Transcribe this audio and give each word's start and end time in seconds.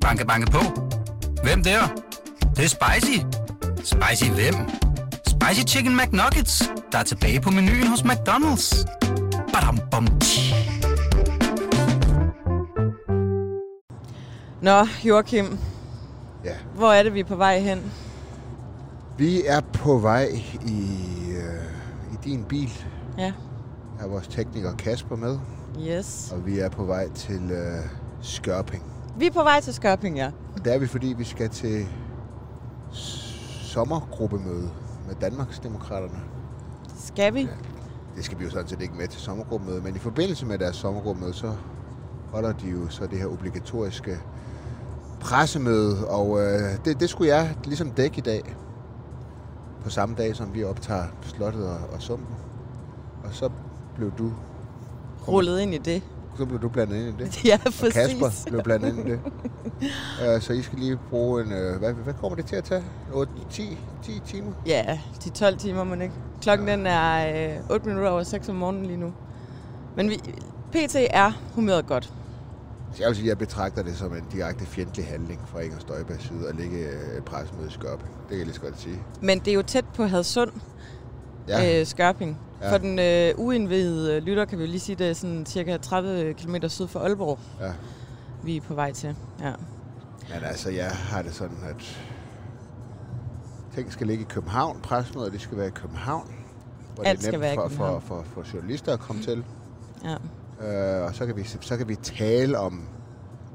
Banke, 0.00 0.26
banke 0.26 0.50
på. 0.50 0.58
Hvem 1.42 1.62
der? 1.64 1.80
Det, 2.40 2.56
det 2.56 2.64
er 2.64 2.68
spicy. 2.68 3.18
Spicy 3.76 4.30
hvem? 4.30 4.54
Spicy 5.26 5.74
Chicken 5.74 5.96
McNuggets, 5.96 6.62
der 6.92 6.98
er 6.98 7.02
tilbage 7.02 7.40
på 7.40 7.50
menuen 7.50 7.86
hos 7.86 8.00
McDonald's. 8.00 8.84
Badum, 9.52 9.78
bom, 9.90 10.06
tji. 10.20 10.54
Nå, 14.62 14.86
Joachim, 15.04 15.58
Ja. 16.44 16.54
hvor 16.74 16.92
er 16.92 17.02
det, 17.02 17.14
vi 17.14 17.20
er 17.20 17.24
på 17.24 17.36
vej 17.36 17.58
hen? 17.60 17.92
Vi 19.18 19.42
er 19.46 19.60
på 19.60 19.98
vej 19.98 20.28
i, 20.66 20.96
øh, 21.30 21.62
i 22.12 22.16
din 22.24 22.44
bil. 22.44 22.70
Ja. 23.18 23.22
Jeg 23.24 23.32
har 24.00 24.08
vores 24.08 24.28
tekniker 24.28 24.76
Kasper 24.76 25.16
med, 25.16 25.38
Yes. 25.88 26.32
og 26.32 26.46
vi 26.46 26.58
er 26.58 26.68
på 26.68 26.84
vej 26.84 27.08
til 27.14 27.50
øh, 27.50 27.84
Skørping. 28.22 28.82
Vi 29.16 29.26
er 29.26 29.30
på 29.30 29.42
vej 29.42 29.60
til 29.60 29.74
Skørping, 29.74 30.16
ja. 30.16 30.30
Og 30.56 30.64
der 30.64 30.72
er 30.72 30.78
vi, 30.78 30.86
fordi 30.86 31.14
vi 31.18 31.24
skal 31.24 31.48
til 31.48 31.86
sommergruppemøde 33.62 34.70
med 35.06 35.14
Danmarksdemokraterne. 35.20 36.20
Skal 36.98 37.34
vi? 37.34 37.48
Det 38.16 38.24
skal 38.24 38.38
vi 38.38 38.44
jo 38.44 38.50
sådan 38.50 38.68
set 38.68 38.80
ikke 38.80 38.94
med 38.94 39.08
til 39.08 39.20
sommergruppemøde, 39.20 39.80
men 39.80 39.96
i 39.96 39.98
forbindelse 39.98 40.46
med 40.46 40.58
deres 40.58 40.76
sommergruppemøde, 40.76 41.34
så 41.34 41.52
holder 42.32 42.52
de 42.52 42.68
jo 42.68 42.88
så 42.88 43.06
det 43.06 43.18
her 43.18 43.26
obligatoriske 43.26 44.18
pressemøde, 45.20 46.08
og 46.08 46.40
øh, 46.40 46.84
det, 46.84 47.00
det 47.00 47.10
skulle 47.10 47.34
jeg 47.36 47.56
ligesom 47.64 47.90
dække 47.90 48.18
i 48.18 48.20
dag, 48.20 48.56
på 49.84 49.90
samme 49.90 50.14
dag, 50.14 50.36
som 50.36 50.54
vi 50.54 50.64
optager 50.64 51.04
Slottet 51.22 51.68
og, 51.68 51.78
og 51.92 52.02
Sumpen. 52.02 52.36
Og 53.24 53.34
så 53.34 53.50
blev 53.96 54.12
du 54.18 54.32
Rullet 55.28 55.60
ind 55.60 55.74
i 55.74 55.78
det. 55.78 56.02
Så 56.38 56.44
blev 56.46 56.60
du 56.62 56.68
blandet 56.68 56.96
ind 56.96 57.20
i 57.20 57.24
det. 57.24 57.44
Ja, 57.44 57.58
Og 57.66 57.72
præcis. 57.72 57.92
Kasper 57.92 58.50
blev 58.50 58.62
blandet 58.62 58.88
ind 58.88 59.08
i 59.08 59.10
det. 59.10 59.20
Uh, 60.36 60.40
så 60.44 60.52
I 60.52 60.62
skal 60.62 60.78
lige 60.78 60.98
bruge 61.10 61.42
en... 61.42 61.46
Uh, 61.46 61.78
hvad, 61.78 61.92
hvad 61.92 62.14
kommer 62.20 62.36
det 62.36 62.46
til 62.46 62.56
at 62.56 62.64
tage? 62.64 62.84
8, 63.12 63.32
10, 63.50 63.78
10 64.02 64.20
timer? 64.26 64.52
Ja, 64.66 64.98
de 65.24 65.30
12 65.30 65.58
timer, 65.58 65.84
man 65.84 66.02
ikke. 66.02 66.14
Klokken 66.42 66.68
den 66.68 66.86
er 66.86 67.54
øh, 67.54 67.70
8 67.70 67.86
minutter 67.88 68.10
over 68.10 68.22
6 68.22 68.48
om 68.48 68.54
morgenen 68.56 68.86
lige 68.86 68.96
nu. 68.96 69.12
Men 69.96 70.10
vi, 70.10 70.16
PT 70.72 70.96
er 71.10 71.32
humøret 71.54 71.86
godt. 71.86 72.12
Så 72.94 73.02
jeg 73.02 73.08
vil 73.08 73.16
sige, 73.16 73.28
jeg 73.28 73.38
betragter 73.38 73.82
det 73.82 73.96
som 73.96 74.12
en 74.14 74.24
direkte 74.32 74.66
fjendtlig 74.66 75.06
handling 75.06 75.40
fra 75.46 75.60
Inger 75.60 75.78
Støjbergs 75.78 76.22
side 76.28 76.48
at 76.48 76.56
lægge 76.56 76.78
øh, 76.78 77.22
pressemøde 77.26 77.68
i 77.68 77.70
Skørping. 77.72 78.10
Det 78.10 78.28
kan 78.28 78.36
jeg 78.38 78.46
lige 78.46 78.54
så 78.54 78.60
godt 78.60 78.80
sige. 78.80 78.98
Men 79.20 79.38
det 79.38 79.48
er 79.48 79.54
jo 79.54 79.62
tæt 79.62 79.84
på 79.94 80.04
Hadsund, 80.04 80.50
Ja, 81.58 81.80
øh, 81.80 81.86
Skørping. 81.86 82.38
Ja. 82.62 82.72
For 82.72 82.78
den 82.78 82.98
øh, 82.98 83.34
uindvidede 83.36 84.16
øh, 84.16 84.22
lytter 84.22 84.44
kan 84.44 84.58
vi 84.58 84.66
lige 84.66 84.80
sige, 84.80 84.96
det 84.96 85.08
er 85.08 85.12
sådan 85.12 85.46
cirka 85.46 85.76
30 85.76 86.34
km 86.34 86.54
syd 86.68 86.86
for 86.86 87.00
Aalborg, 87.00 87.38
ja. 87.60 87.72
vi 88.42 88.56
er 88.56 88.60
på 88.60 88.74
vej 88.74 88.92
til. 88.92 89.14
Ja. 89.40 89.52
Men 90.34 90.44
altså, 90.44 90.70
jeg 90.70 90.90
har 90.90 91.22
det 91.22 91.34
sådan, 91.34 91.56
at 91.70 92.00
ting 93.74 93.92
skal 93.92 94.06
ligge 94.06 94.22
i 94.22 94.26
København. 94.30 94.80
Pressemøder, 94.82 95.30
det 95.30 95.40
skal 95.40 95.58
være 95.58 95.66
i 95.66 95.70
København. 95.70 96.34
Hvor 96.94 97.04
Alt 97.04 97.18
det 97.18 97.26
er 97.26 97.30
skal 97.30 97.40
nemt 97.40 97.52
i 97.52 97.54
for, 97.54 97.68
for, 97.68 98.02
for, 98.06 98.24
for, 98.34 98.54
journalister 98.54 98.92
at 98.92 99.00
komme 99.00 99.22
til. 99.22 99.44
ja. 100.04 100.16
Øh, 100.66 101.06
og 101.06 101.14
så 101.14 101.26
kan, 101.26 101.36
vi, 101.36 101.44
så 101.60 101.76
kan 101.76 101.88
vi 101.88 101.94
tale 101.94 102.58
om, 102.58 102.88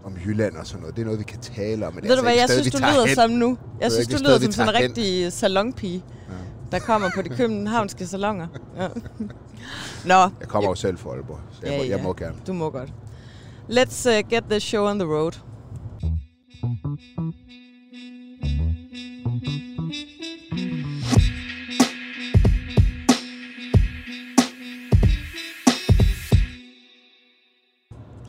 om 0.04 0.18
Jylland 0.26 0.56
og 0.56 0.68
sådan 0.68 0.82
noget. 0.82 0.96
Det 0.96 1.02
er 1.02 1.06
noget, 1.06 1.20
vi 1.20 1.24
kan 1.24 1.40
tale 1.40 1.88
om. 1.88 1.94
Men 1.94 2.04
Ved 2.04 2.09
er 2.12 2.16
du 2.16 2.20
altså 2.20 2.24
hvad, 2.24 2.34
jeg 2.34 2.50
sted, 2.50 2.62
synes, 2.62 2.76
du 2.76 2.78
lyder 2.78 3.06
hen. 3.06 3.16
som 3.16 3.30
nu. 3.30 3.58
Jeg 3.82 3.92
synes, 3.92 4.08
du 4.08 4.18
lyder 4.24 4.40
som 4.40 4.52
sådan 4.52 4.76
en 4.76 4.82
rigtig 4.82 5.34
salonpige. 5.34 6.04
Der 6.76 6.81
kommer 6.81 7.09
på 7.16 7.22
de 7.22 7.30
københavnske 7.40 8.08
salonger. 8.08 8.48
Ja. 8.78 8.88
Nå, 10.14 10.20
Jeg 10.40 10.48
kommer 10.48 10.70
jo 10.70 10.76
selv 10.76 10.98
fra 10.98 11.09
Aalborg, 11.09 11.40
så 11.52 11.59
jeg, 11.64 11.72
Ja, 11.72 11.78
må, 11.78 11.84
jeg 11.84 11.98
ja. 11.98 12.04
må 12.04 12.14
gerne. 12.14 12.36
du 12.48 12.54
må 12.54 12.70
godt. 12.70 12.90
Let's 13.70 14.09
uh, 14.09 14.30
get 14.30 14.44
this 14.50 14.64
show 14.64 14.86
on 14.90 15.00
the 15.00 15.08
road. 15.08 15.31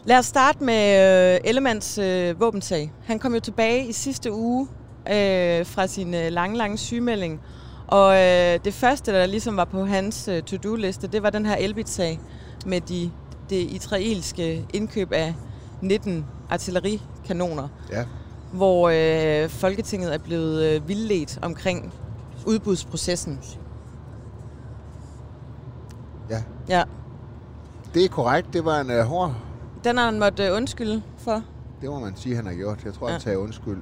Lad 0.04 0.18
os 0.18 0.26
starte 0.26 0.64
med 0.64 1.34
øh, 1.34 1.40
Ellemands 1.44 1.98
øh, 1.98 2.40
våbensag. 2.40 2.92
Han 3.04 3.18
kom 3.18 3.34
jo 3.34 3.40
tilbage 3.40 3.86
i 3.86 3.92
sidste 3.92 4.32
uge 4.32 4.68
øh, 5.08 5.66
fra 5.66 5.86
sin 5.86 6.14
øh, 6.14 6.30
lange, 6.32 6.56
lange 6.56 6.78
sygemelding. 6.78 7.40
Og 7.88 8.14
øh, 8.14 8.58
det 8.64 8.74
første, 8.74 9.12
der 9.12 9.26
ligesom 9.26 9.56
var 9.56 9.64
på 9.64 9.84
hans 9.84 10.28
øh, 10.28 10.42
to-do-liste, 10.42 11.06
det 11.06 11.22
var 11.22 11.30
den 11.30 11.46
her 11.46 11.56
Elbit-sag 11.56 12.20
med 12.66 12.80
de, 12.80 13.10
det 13.50 13.56
israelske 13.56 14.66
indkøb 14.74 15.12
af 15.12 15.34
19 15.80 16.26
artillerikanoner, 16.50 17.68
Ja, 17.92 18.04
hvor 18.52 18.88
øh, 19.44 19.48
Folketinget 19.48 20.14
er 20.14 20.18
blevet 20.18 20.64
øh, 20.64 20.88
vildledt 20.88 21.38
omkring 21.42 21.92
udbudsprocessen. 22.46 23.40
ja. 26.30 26.42
Ja, 26.68 26.82
Det 27.94 28.04
er 28.04 28.08
korrekt. 28.08 28.52
Det 28.52 28.64
var 28.64 28.80
en 28.80 28.90
uh, 28.90 28.96
hård... 28.98 29.32
den 29.84 29.96
har 29.96 30.04
han 30.04 30.18
måtte 30.18 30.46
øh, 30.46 30.56
undskylde 30.56 31.02
for. 31.18 31.42
Det 31.80 31.90
må 31.90 31.98
man 31.98 32.16
sige, 32.16 32.36
han 32.36 32.46
har 32.46 32.54
gjort. 32.54 32.84
Jeg 32.84 32.94
tror, 32.94 33.06
ja. 33.06 33.12
han 33.12 33.20
tager 33.20 33.36
undskyld. 33.36 33.78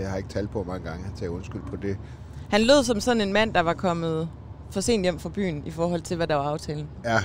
Jeg 0.00 0.10
har 0.10 0.16
ikke 0.16 0.28
talt 0.28 0.50
på, 0.50 0.62
hvor 0.62 0.72
mange 0.72 0.88
gange 0.90 1.04
han 1.04 1.14
tager 1.16 1.30
undskyld 1.30 1.62
på 1.70 1.76
det. 1.76 1.96
Han 2.48 2.60
lød 2.60 2.84
som 2.84 3.00
sådan 3.00 3.20
en 3.20 3.32
mand, 3.32 3.54
der 3.54 3.60
var 3.60 3.74
kommet 3.74 4.28
for 4.70 4.80
sent 4.80 5.02
hjem 5.02 5.18
fra 5.18 5.28
byen 5.28 5.66
i 5.66 5.70
forhold 5.70 6.00
til, 6.00 6.16
hvad 6.16 6.26
der 6.26 6.34
var 6.34 6.50
aftalen. 6.50 6.88
Ja. 7.04 7.18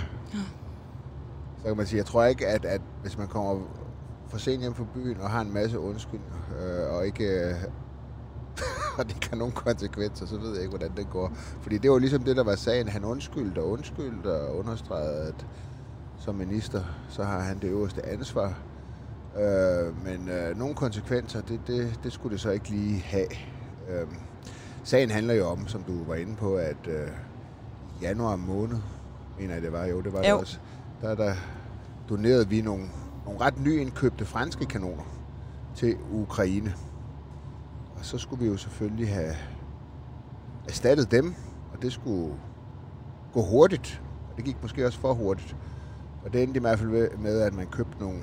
Så 1.57 1.67
kan 1.67 1.78
man 1.78 1.85
sige, 1.85 1.97
jeg 1.97 2.06
tror 2.06 2.25
ikke, 2.25 2.47
at, 2.47 2.66
at 2.66 2.81
hvis 3.01 3.17
man 3.17 3.28
kommer 3.28 3.63
for 4.28 4.38
sent 4.38 4.62
hjem 4.62 4.75
fra 4.75 4.85
byen 4.94 5.22
og 5.22 5.29
har 5.29 5.41
en 5.41 5.53
masse 5.53 5.79
undskyldninger, 5.79 6.39
øh, 6.59 6.95
og 6.95 7.06
ikke... 7.06 7.23
Øh, 7.23 7.56
og 8.97 9.07
det 9.07 9.22
kan 9.22 9.38
nogen 9.38 9.39
nogle 9.39 9.53
konsekvenser, 9.53 10.25
så 10.25 10.38
ved 10.38 10.53
jeg 10.53 10.59
ikke, 10.59 10.69
hvordan 10.69 10.91
det 10.97 11.09
går. 11.09 11.31
Fordi 11.62 11.78
det 11.78 11.91
var 11.91 12.00
ligesom 12.00 12.23
det, 12.23 12.35
der 12.35 12.44
var 12.44 12.56
sagen. 12.56 12.88
Han 12.88 13.03
undskyldte 13.03 13.59
og 13.59 13.69
undskyldte 13.69 14.41
og 14.41 14.57
understregede, 14.57 15.28
at 15.28 15.45
som 16.17 16.35
minister, 16.35 16.83
så 17.09 17.23
har 17.23 17.39
han 17.39 17.59
det 17.59 17.67
øverste 17.67 18.06
ansvar. 18.06 18.59
Øh, 19.38 20.03
men 20.03 20.29
øh, 20.29 20.57
nogle 20.57 20.75
konsekvenser, 20.75 21.41
det, 21.41 21.59
det, 21.67 22.00
det 22.03 22.13
skulle 22.13 22.33
det 22.33 22.41
så 22.41 22.50
ikke 22.50 22.69
lige 22.69 23.00
have. 23.00 23.28
Øh, 23.89 24.07
sagen 24.83 25.11
handler 25.11 25.33
jo 25.33 25.45
om, 25.47 25.67
som 25.67 25.83
du 25.83 26.03
var 26.03 26.16
inde 26.16 26.35
på, 26.35 26.55
at 26.55 26.88
øh, 26.88 27.07
i 27.99 28.01
januar 28.01 28.35
måned, 28.35 28.77
mener 29.39 29.53
jeg 29.53 29.61
det 29.63 29.71
var, 29.71 29.85
jo, 29.85 30.01
det 30.01 30.13
var 30.13 30.21
det 30.21 30.29
Jo. 30.29 30.39
også, 30.39 30.59
der, 31.01 31.16
der 31.16 31.35
donerede 32.09 32.49
vi 32.49 32.61
nogle, 32.61 32.89
nogle 33.25 33.39
ret 33.41 33.59
nyindkøbte 33.59 34.25
franske 34.25 34.66
kanoner 34.66 35.03
til 35.75 35.97
Ukraine. 36.11 36.73
Og 37.95 38.05
så 38.05 38.17
skulle 38.17 38.44
vi 38.44 38.49
jo 38.49 38.57
selvfølgelig 38.57 39.13
have 39.13 39.35
erstattet 40.67 41.11
dem, 41.11 41.35
og 41.73 41.81
det 41.81 41.94
skulle 41.94 42.35
gå 43.33 43.41
hurtigt. 43.41 44.01
Og 44.29 44.38
det 44.38 44.45
gik 44.45 44.61
måske 44.61 44.85
også 44.85 45.00
for 45.00 45.13
hurtigt. 45.13 45.55
Og 46.25 46.33
det 46.33 46.44
endte 46.44 46.57
i 46.57 46.61
hvert 46.61 46.79
fald 46.79 47.17
med, 47.17 47.41
at 47.41 47.53
man 47.53 47.67
købte 47.67 48.00
nogle, 48.00 48.19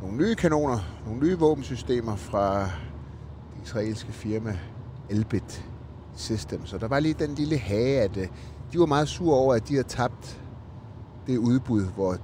nogle 0.00 0.16
nye 0.16 0.34
kanoner, 0.34 0.78
nogle 1.04 1.20
nye 1.20 1.38
våbensystemer 1.38 2.16
fra 2.16 2.62
det 3.54 3.62
israelske 3.62 4.12
firma 4.12 4.58
Elbit 5.10 5.64
Systems. 6.16 6.68
Så 6.70 6.78
der 6.78 6.88
var 6.88 7.00
lige 7.00 7.14
den 7.18 7.34
lille 7.34 7.58
hage, 7.58 8.00
at 8.00 8.16
øh, 8.16 8.26
de 8.72 8.78
var 8.80 8.86
meget 8.86 9.08
sure 9.08 9.36
over, 9.36 9.54
at 9.54 9.68
de 9.68 9.74
havde 9.74 9.88
tabt 9.88 10.40
det 11.26 11.38
udbud, 11.38 11.84
hvor 11.84 12.16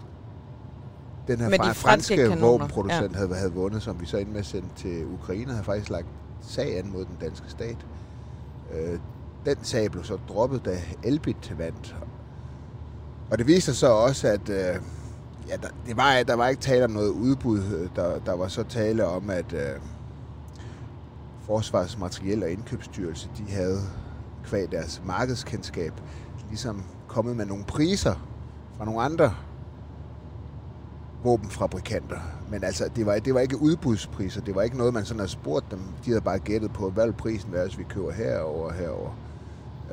den 1.28 1.38
her 1.40 1.48
de 1.48 1.56
fra- 1.56 1.72
franske 1.72 2.16
franske 2.16 2.40
våbenproducent 2.40 3.12
ja. 3.12 3.18
havde, 3.18 3.34
havde 3.34 3.52
vundet, 3.52 3.82
som 3.82 4.00
vi 4.00 4.06
så 4.06 4.16
endte 4.16 4.32
med 4.32 4.40
at 4.40 4.46
sende 4.46 4.68
til 4.76 5.06
Ukraine, 5.06 5.50
havde 5.50 5.64
faktisk 5.64 5.90
lagt 5.90 6.06
sag 6.40 6.78
an 6.78 6.90
mod 6.92 7.04
den 7.04 7.16
danske 7.20 7.50
stat. 7.50 7.76
Øh, 8.74 8.98
den 9.46 9.56
sag 9.62 9.90
blev 9.90 10.04
så 10.04 10.18
droppet, 10.28 10.64
da 10.64 10.78
Elbit 11.02 11.58
vandt. 11.58 11.96
Og 13.30 13.38
det 13.38 13.46
viste 13.46 13.62
sig 13.64 13.74
så 13.76 13.86
også, 13.92 14.28
at 14.28 14.48
øh, 14.48 14.56
ja, 15.48 15.56
der, 15.62 15.68
det 15.86 15.96
var, 15.96 16.22
der 16.22 16.34
var 16.34 16.48
ikke 16.48 16.62
tale 16.62 16.84
om 16.84 16.90
noget 16.90 17.08
udbud. 17.10 17.88
Der, 17.96 18.18
der 18.18 18.32
var 18.36 18.48
så 18.48 18.62
tale 18.62 19.06
om, 19.06 19.30
at 19.30 19.52
øh, 19.52 19.60
Forsvarsmateriel 21.46 22.42
og 22.42 22.50
Indkøbsstyrelse, 22.50 23.28
de 23.38 23.52
havde 23.52 23.80
kvad 24.44 24.68
deres 24.68 25.02
markedskendskab, 25.06 25.92
ligesom 26.48 26.84
kommet 27.08 27.36
med 27.36 27.46
nogle 27.46 27.64
priser 27.64 28.14
fra 28.76 28.84
nogle 28.84 29.02
andre 29.02 29.34
våbenfabrikanter. 31.24 32.18
Men 32.50 32.64
altså, 32.64 32.88
det 32.96 33.06
var, 33.06 33.18
det 33.18 33.34
var 33.34 33.40
ikke 33.40 33.62
udbudspriser. 33.62 34.40
Det 34.40 34.54
var 34.54 34.62
ikke 34.62 34.78
noget, 34.78 34.94
man 34.94 35.04
sådan 35.04 35.20
har 35.20 35.26
spurgt 35.26 35.70
dem. 35.70 35.80
De 36.04 36.10
havde 36.10 36.20
bare 36.20 36.38
gættet 36.38 36.72
på, 36.72 36.90
hvad 36.90 37.06
vil 37.06 37.12
prisen 37.12 37.52
være, 37.52 37.64
hvis 37.64 37.78
vi 37.78 37.84
køber 37.88 38.12
herover 38.12 38.64
og 38.64 38.74
herover. 38.74 39.10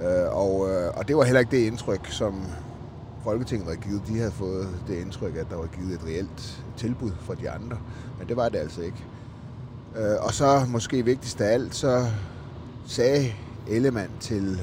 Øh, 0.01 0.37
og, 0.37 0.69
øh, 0.69 0.97
og 0.97 1.07
det 1.07 1.17
var 1.17 1.23
heller 1.23 1.39
ikke 1.39 1.51
det 1.51 1.65
indtryk, 1.65 2.07
som 2.07 2.43
Folketinget 3.23 3.67
havde 3.67 3.81
givet. 3.81 4.01
De 4.07 4.17
havde 4.17 4.31
fået 4.31 4.67
det 4.87 4.95
indtryk, 4.95 5.35
at 5.35 5.49
der 5.49 5.55
var 5.55 5.67
givet 5.67 5.93
et 5.93 6.05
reelt 6.05 6.63
tilbud 6.77 7.11
fra 7.19 7.35
de 7.35 7.49
andre. 7.49 7.77
Men 8.19 8.27
det 8.27 8.37
var 8.37 8.49
det 8.49 8.57
altså 8.57 8.81
ikke. 8.81 9.05
Øh, 9.99 10.15
og 10.25 10.33
så 10.33 10.65
måske 10.67 11.05
vigtigst 11.05 11.41
af 11.41 11.53
alt, 11.53 11.75
så 11.75 12.05
sagde 12.85 13.33
Ellemann 13.67 14.11
til 14.19 14.61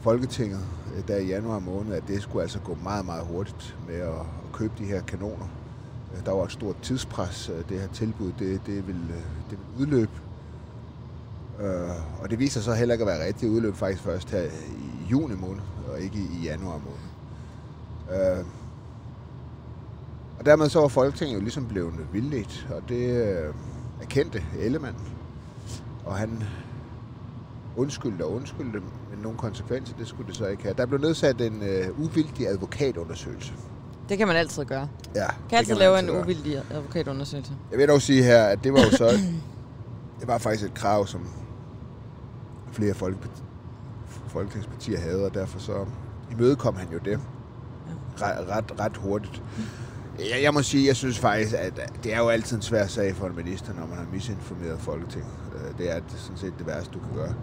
Folketinget 0.00 0.60
øh, 0.96 1.08
der 1.08 1.16
i 1.16 1.26
januar 1.26 1.58
måned, 1.58 1.94
at 1.94 2.02
det 2.08 2.22
skulle 2.22 2.42
altså 2.42 2.58
gå 2.58 2.76
meget, 2.82 3.04
meget 3.06 3.26
hurtigt 3.26 3.76
med 3.88 3.94
at, 3.96 4.08
at 4.08 4.52
købe 4.52 4.72
de 4.78 4.84
her 4.84 5.02
kanoner. 5.02 5.46
Øh, 6.16 6.26
der 6.26 6.32
var 6.32 6.44
et 6.44 6.52
stort 6.52 6.76
tidspres. 6.82 7.48
Øh, 7.54 7.68
det 7.68 7.80
her 7.80 7.88
tilbud, 7.88 8.32
det, 8.38 8.60
det, 8.66 8.86
vil, 8.86 8.96
det 9.50 9.58
vil 9.58 9.82
udløbe. 9.86 10.12
Øh, 11.60 12.22
Og 12.22 12.30
det 12.30 12.38
viser 12.38 12.60
sig 12.60 12.76
heller 12.76 12.94
ikke 12.94 13.02
at 13.02 13.08
være 13.08 13.26
rigtigt. 13.26 13.40
Det 13.40 13.48
udløb 13.56 13.74
faktisk 13.74 14.02
først 14.02 14.30
her 14.30 14.42
i 14.42 15.10
juni 15.10 15.34
måned, 15.34 15.62
og 15.92 16.00
ikke 16.00 16.18
i 16.18 16.44
januar 16.44 16.80
måned. 16.84 17.08
Øh, 18.38 18.44
Og 20.38 20.46
dermed 20.46 20.68
så 20.68 20.80
var 20.80 20.88
Folketinget 20.88 21.34
jo 21.34 21.40
ligesom 21.40 21.66
blevet 21.66 21.94
vildledt, 22.12 22.68
og 22.70 22.82
det 22.88 23.26
øh, 23.26 23.54
erkendte 24.02 24.42
Ellemann. 24.58 24.96
Og 26.04 26.16
han 26.16 26.42
undskyldte 27.76 28.22
og 28.24 28.32
undskyldte, 28.32 28.80
men 29.10 29.18
nogle 29.22 29.38
konsekvenser, 29.38 29.96
det 29.96 30.08
skulle 30.08 30.28
det 30.28 30.36
så 30.36 30.46
ikke 30.46 30.62
have. 30.62 30.74
Der 30.78 30.86
blev 30.86 31.00
nedsat 31.00 31.40
en 31.40 31.62
øh, 31.62 32.00
uvildig 32.00 32.48
advokatundersøgelse. 32.48 33.52
Det 34.08 34.18
kan 34.18 34.26
man 34.26 34.36
altid 34.36 34.64
gøre. 34.64 34.88
Ja, 35.14 35.26
Kan 35.48 35.58
altid 35.58 35.72
man 35.74 35.78
lave 35.78 35.98
en 35.98 36.06
gøre. 36.06 36.20
uvildig 36.22 36.62
advokatundersøgelse. 36.70 37.52
Jeg 37.70 37.78
vil 37.78 37.88
dog 37.88 38.02
sige 38.02 38.22
her, 38.22 38.44
at 38.44 38.64
det 38.64 38.72
var 38.72 38.78
jo 38.80 38.90
så... 38.90 39.06
det 40.20 40.28
var 40.28 40.38
faktisk 40.38 40.64
et 40.64 40.74
krav, 40.74 41.06
som 41.06 41.26
flere 42.72 42.94
folkeparti, 42.94 43.42
folketingspartier 44.28 45.00
havde, 45.00 45.24
og 45.24 45.34
derfor 45.34 45.58
så 45.58 45.86
imødekom 46.30 46.76
han 46.76 46.88
jo 46.92 46.98
det 47.04 47.20
ret, 48.22 48.48
ret, 48.48 48.80
ret 48.80 48.96
hurtigt. 48.96 49.42
Jeg, 50.18 50.42
jeg 50.42 50.54
må 50.54 50.62
sige, 50.62 50.86
jeg 50.86 50.96
synes 50.96 51.18
faktisk, 51.18 51.54
at 51.54 51.78
øh, 51.78 52.02
det 52.04 52.14
er 52.14 52.18
jo 52.18 52.28
altid 52.28 52.56
en 52.56 52.62
svær 52.62 52.86
sag 52.86 53.16
for 53.16 53.26
en 53.26 53.36
minister, 53.36 53.74
når 53.74 53.86
man 53.86 53.98
har 53.98 54.06
misinformeret 54.12 54.80
Folketinget. 54.80 55.32
Øh, 55.54 55.78
det 55.78 55.96
er 55.96 56.00
sådan 56.16 56.36
set 56.36 56.52
det 56.58 56.66
værste, 56.66 56.90
du 56.94 56.98
kan 56.98 57.14
gøre. 57.14 57.34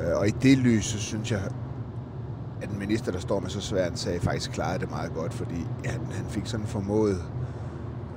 Øh, 0.00 0.18
og 0.18 0.28
i 0.28 0.30
det 0.30 0.58
lys, 0.58 0.84
så 0.84 0.98
synes 0.98 1.30
jeg, 1.30 1.40
at 2.62 2.70
en 2.70 2.78
minister, 2.78 3.12
der 3.12 3.18
står 3.18 3.40
med 3.40 3.50
så 3.50 3.60
svær 3.60 3.90
en 3.90 3.96
sag, 3.96 4.22
faktisk 4.22 4.50
klarede 4.50 4.78
det 4.78 4.90
meget 4.90 5.14
godt, 5.14 5.34
fordi 5.34 5.66
han, 5.84 6.00
han 6.12 6.26
fik 6.28 6.46
sådan 6.46 6.66
formået 6.66 7.22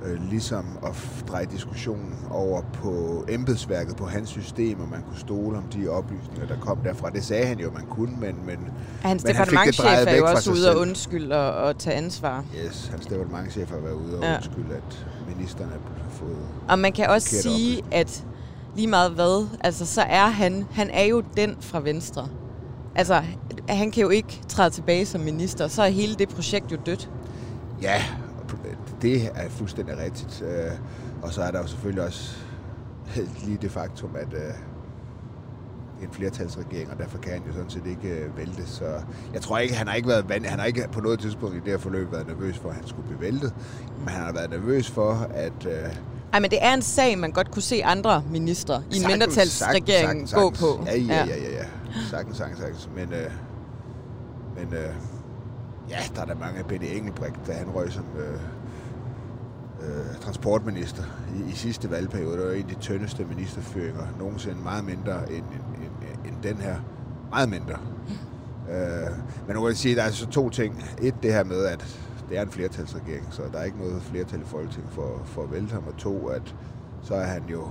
øh, 0.04 0.22
ligesom 0.30 0.78
at 0.86 1.24
dreje 1.28 1.46
diskussionen 1.46 2.14
over 2.30 2.62
på 2.72 3.24
embedsværket, 3.28 3.96
på 3.96 4.06
hans 4.06 4.28
system, 4.28 4.80
og 4.80 4.88
man 4.88 5.02
kunne 5.08 5.18
stole 5.18 5.58
om 5.58 5.64
de 5.64 5.88
oplysninger, 5.88 6.46
der 6.46 6.56
kom 6.60 6.78
derfra. 6.84 7.10
Det 7.10 7.24
sagde 7.24 7.46
han 7.46 7.58
jo, 7.60 7.70
man 7.70 7.86
kunne, 7.86 8.12
men, 8.20 8.36
men 8.46 8.58
Hans 9.02 9.24
Men 9.24 9.36
han 9.36 9.46
fik 9.46 9.58
det 9.66 9.78
drejet 9.78 10.08
er 10.08 10.12
væk 10.12 10.20
jo 10.20 10.26
fra 10.26 10.32
også 10.34 10.52
ude 10.52 10.70
og 10.74 10.80
undskylde 10.80 11.36
og, 11.36 11.54
og 11.68 11.78
tage 11.78 11.96
ansvar. 11.96 12.44
yes, 12.66 12.86
hans 12.90 13.06
departementchef 13.06 13.70
har 13.70 13.78
været 13.78 13.94
ude 13.94 14.16
og 14.18 14.22
Ja. 14.24 14.36
undskylde, 14.36 14.74
at 14.74 15.06
ministeren 15.36 15.70
har 15.70 16.10
fået... 16.10 16.36
Og 16.68 16.78
man 16.78 16.92
kan 16.92 17.06
også 17.08 17.28
sige, 17.42 17.82
at 17.92 18.24
lige 18.76 18.86
meget 18.88 19.10
hvad, 19.12 19.46
altså 19.60 19.86
så 19.86 20.00
er 20.02 20.26
han, 20.26 20.66
han 20.72 20.90
er 20.90 21.04
jo 21.04 21.22
den 21.36 21.56
fra 21.60 21.80
Venstre. 21.80 22.28
Altså, 22.94 23.22
han 23.68 23.90
kan 23.90 24.02
jo 24.02 24.08
ikke 24.08 24.40
træde 24.48 24.70
tilbage 24.70 25.06
som 25.06 25.20
minister, 25.20 25.68
så 25.68 25.82
er 25.82 25.88
hele 25.88 26.14
det 26.14 26.28
projekt 26.28 26.72
jo 26.72 26.76
dødt. 26.86 27.10
Ja, 27.82 28.02
det 29.02 29.30
er 29.34 29.48
fuldstændig 29.48 29.98
rigtigt. 29.98 30.42
Øh, 30.42 30.70
Og 31.22 31.32
så 31.32 31.42
er 31.42 31.50
der 31.50 31.58
jo 31.60 31.66
selvfølgelig 31.66 32.04
også 32.04 32.36
lige 33.44 33.58
det 33.62 33.70
faktum, 33.70 34.10
at 34.16 34.34
øh, 34.34 34.54
en 36.02 36.08
flertalsregering, 36.12 36.90
og 36.90 36.98
derfor 36.98 37.18
kan 37.18 37.32
han 37.32 37.42
jo 37.46 37.52
sådan 37.52 37.70
set 37.70 37.86
ikke 37.86 38.08
øh, 38.08 38.36
vælte. 38.36 38.66
Så 38.66 38.84
jeg 39.34 39.42
tror 39.42 39.58
ikke, 39.58 39.74
han 39.74 39.88
har 39.88 39.94
ikke 39.94 40.08
været 40.08 40.24
van- 40.30 40.44
han 40.44 40.58
har 40.58 40.66
ikke 40.66 40.88
på 40.92 41.00
noget 41.00 41.20
tidspunkt 41.20 41.56
i 41.56 41.58
det 41.58 41.68
her 41.68 41.78
forløb 41.78 42.12
været 42.12 42.26
nervøs 42.26 42.58
for, 42.58 42.68
at 42.68 42.74
han 42.74 42.86
skulle 42.86 43.06
blive 43.08 43.20
væltet. 43.20 43.54
Men 43.98 44.08
han 44.08 44.22
har 44.24 44.32
været 44.32 44.50
nervøs 44.50 44.90
for, 44.90 45.26
at... 45.34 45.66
Øh, 45.66 45.96
Ej, 46.32 46.40
men 46.40 46.50
det 46.50 46.58
er 46.62 46.74
en 46.74 46.82
sag, 46.82 47.18
man 47.18 47.30
godt 47.32 47.50
kunne 47.50 47.62
se 47.62 47.84
andre 47.84 48.22
ministre 48.30 48.82
i 48.92 48.96
en 48.96 49.06
mindretalsregering 49.06 50.28
gå 50.34 50.50
på. 50.50 50.84
Ja, 50.86 50.96
ja, 50.96 51.14
ja, 51.14 51.36
ja, 51.36 51.50
ja. 51.52 51.64
Sagtens, 52.10 52.36
sagtens, 52.36 52.58
sagtens. 52.60 52.88
Men, 52.94 53.12
øh, 53.12 53.30
men 54.56 54.74
øh, 54.74 54.94
ja, 55.90 55.96
der 56.14 56.20
er 56.20 56.24
der 56.24 56.34
mange 56.34 56.58
af 56.58 56.66
Benny 56.66 56.84
Engelbrecht, 56.96 57.36
da 57.46 57.52
han 57.52 57.70
røg 57.74 57.92
som 57.92 58.04
øh, 58.18 58.40
øh, 59.86 60.20
transportminister 60.20 61.02
i, 61.36 61.50
i 61.50 61.52
sidste 61.52 61.90
valgperiode. 61.90 62.36
Det 62.36 62.46
var 62.46 62.52
en 62.52 62.58
af 62.58 62.74
de 62.74 62.80
tyndeste 62.80 63.24
ministerføringer 63.24 64.06
nogensinde. 64.18 64.56
Meget 64.62 64.84
mindre 64.84 65.32
end, 65.32 65.44
end, 65.44 65.84
end, 66.02 66.26
end 66.32 66.42
den 66.42 66.56
her. 66.56 66.76
Meget 67.30 67.48
mindre. 67.48 67.78
Øh, 68.70 69.10
men 69.46 69.54
nu 69.54 69.60
kan 69.60 69.68
jeg 69.68 69.76
sige, 69.76 69.92
at 69.92 69.96
der 69.96 70.02
er 70.02 70.10
så 70.10 70.26
to 70.26 70.50
ting. 70.50 70.84
Et, 71.02 71.14
det 71.22 71.32
her 71.32 71.44
med, 71.44 71.64
at 71.64 71.98
det 72.28 72.38
er 72.38 72.42
en 72.42 72.50
flertalsregering, 72.50 73.26
så 73.30 73.42
der 73.52 73.58
er 73.58 73.64
ikke 73.64 73.78
noget 73.78 74.02
flertal 74.02 74.40
i 74.40 74.44
Folketinget 74.44 74.92
for, 74.92 75.22
for 75.24 75.42
at 75.42 75.52
vælte 75.52 75.72
ham. 75.72 75.84
Og 75.86 75.96
to, 75.96 76.26
at 76.26 76.54
så 77.02 77.14
er 77.14 77.24
han 77.24 77.42
jo 77.50 77.68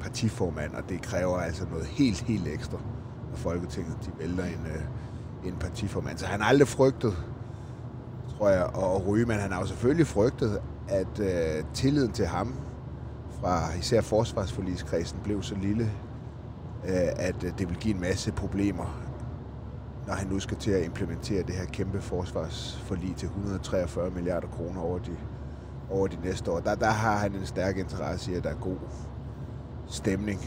partiformand, 0.00 0.74
og 0.74 0.82
det 0.88 1.02
kræver 1.02 1.38
altså 1.38 1.64
noget 1.70 1.86
helt, 1.86 2.20
helt 2.20 2.48
ekstra, 2.48 2.78
når 3.30 3.36
Folketinget 3.36 3.96
de 4.06 4.10
vælter 4.18 4.44
en, 4.44 4.66
øh, 4.66 5.48
en 5.48 5.56
partiformand. 5.60 6.18
Så 6.18 6.26
han 6.26 6.40
har 6.40 6.48
aldrig 6.48 6.68
frygtet, 6.68 7.16
tror 8.38 8.48
jeg, 8.48 8.64
at 8.64 9.06
ryge, 9.06 9.26
men 9.26 9.38
han 9.38 9.52
har 9.52 9.60
jo 9.60 9.66
selvfølgelig 9.66 10.06
frygtet, 10.06 10.60
at 10.88 11.20
øh, 11.20 11.64
tilliden 11.74 12.12
til 12.12 12.26
ham 12.26 12.54
fra 13.40 13.74
især 13.78 14.00
forsvarsforligskredsen 14.00 15.18
blev 15.24 15.42
så 15.42 15.54
lille, 15.54 15.90
øh, 16.84 17.08
at 17.16 17.44
øh, 17.44 17.52
det 17.58 17.68
vil 17.68 17.76
give 17.76 17.94
en 17.94 18.00
masse 18.00 18.32
problemer, 18.32 19.02
når 20.06 20.14
han 20.14 20.28
nu 20.28 20.40
skal 20.40 20.56
til 20.56 20.70
at 20.70 20.84
implementere 20.84 21.42
det 21.42 21.54
her 21.54 21.64
kæmpe 21.64 22.00
forsvarsforlig 22.00 23.16
til 23.16 23.26
143 23.26 24.10
milliarder 24.10 24.48
kroner 24.48 24.80
over 24.80 24.98
de, 24.98 25.16
over 25.90 26.06
de 26.06 26.16
næste 26.24 26.50
år. 26.50 26.60
Der, 26.60 26.74
der 26.74 26.90
har 26.90 27.16
han 27.16 27.34
en 27.34 27.46
stærk 27.46 27.78
interesse 27.78 28.32
i, 28.32 28.34
at 28.34 28.44
der 28.44 28.50
er 28.50 28.60
god 28.60 28.78
stemning. 29.86 30.40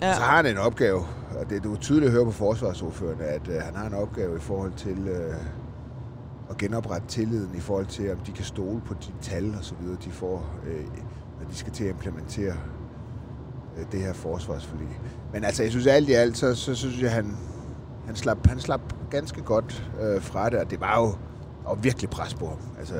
Ja. 0.00 0.14
Så 0.14 0.20
har 0.20 0.36
han 0.36 0.46
en 0.46 0.58
opgave, 0.58 1.00
og 1.40 1.50
det 1.50 1.64
du 1.64 1.76
tydeligt 1.76 2.06
at 2.06 2.12
høre 2.12 2.24
på 2.24 2.30
forsvarsordførende, 2.30 3.24
at 3.24 3.48
øh, 3.48 3.62
han 3.62 3.76
har 3.76 3.86
en 3.86 3.94
opgave 3.94 4.36
i 4.36 4.40
forhold 4.40 4.72
til 4.72 5.08
øh, 5.08 5.34
at 6.50 6.58
genoprette 6.58 7.08
tilliden 7.08 7.50
i 7.56 7.60
forhold 7.60 7.86
til, 7.86 8.12
om 8.12 8.18
de 8.18 8.32
kan 8.32 8.44
stole 8.44 8.80
på 8.80 8.94
de 8.94 9.12
tal 9.22 9.54
og 9.58 9.64
så 9.64 9.74
videre, 9.80 9.96
de 10.04 10.10
får, 10.10 10.44
øh, 10.66 10.84
når 11.40 11.48
de 11.50 11.56
skal 11.56 11.72
til 11.72 11.84
at 11.84 11.90
implementere 11.90 12.54
øh, 13.78 13.84
det 13.92 14.00
her 14.00 14.12
forsvarsforlig. 14.12 15.00
Men 15.32 15.44
altså, 15.44 15.62
jeg 15.62 15.70
synes 15.70 15.86
alt 15.86 16.08
i 16.08 16.12
alt, 16.12 16.36
så, 16.36 16.54
så 16.54 16.74
synes 16.74 17.02
jeg, 17.02 17.12
han, 17.12 17.36
han, 18.06 18.16
slap, 18.16 18.46
han 18.46 18.60
slap 18.60 18.80
ganske 19.10 19.42
godt 19.42 19.90
øh, 20.00 20.22
fra 20.22 20.50
det, 20.50 20.58
og 20.58 20.70
det 20.70 20.80
var 20.80 21.00
jo 21.00 21.14
og 21.64 21.84
virkelig 21.84 22.10
pres 22.10 22.34
på 22.34 22.46
ham. 22.46 22.58
Altså, 22.78 22.94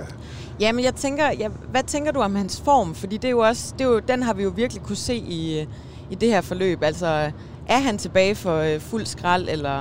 Ja, 0.61 0.73
men 0.73 0.85
jeg 0.85 0.95
tænker, 0.95 1.25
ja, 1.39 1.49
hvad 1.49 1.83
tænker 1.83 2.13
du 2.13 2.21
om 2.21 2.35
hans 2.35 2.61
form? 2.61 2.95
Fordi 2.95 3.17
det 3.17 3.25
er 3.25 3.31
jo 3.31 3.39
også, 3.39 3.75
det 3.79 3.85
er 3.85 3.89
jo, 3.89 3.99
den 3.99 4.23
har 4.23 4.35
vi 4.35 4.43
jo 4.43 4.53
virkelig 4.57 4.83
kunne 4.83 4.97
se 4.97 5.15
i, 5.15 5.69
i 6.11 6.15
det 6.15 6.29
her 6.29 6.41
forløb. 6.41 6.83
Altså, 6.83 7.33
er 7.69 7.79
han 7.79 7.99
tilbage 7.99 8.35
for 8.35 8.57
øh, 8.57 8.81
fuld 8.81 9.07
skrald, 9.07 9.49
eller... 9.49 9.81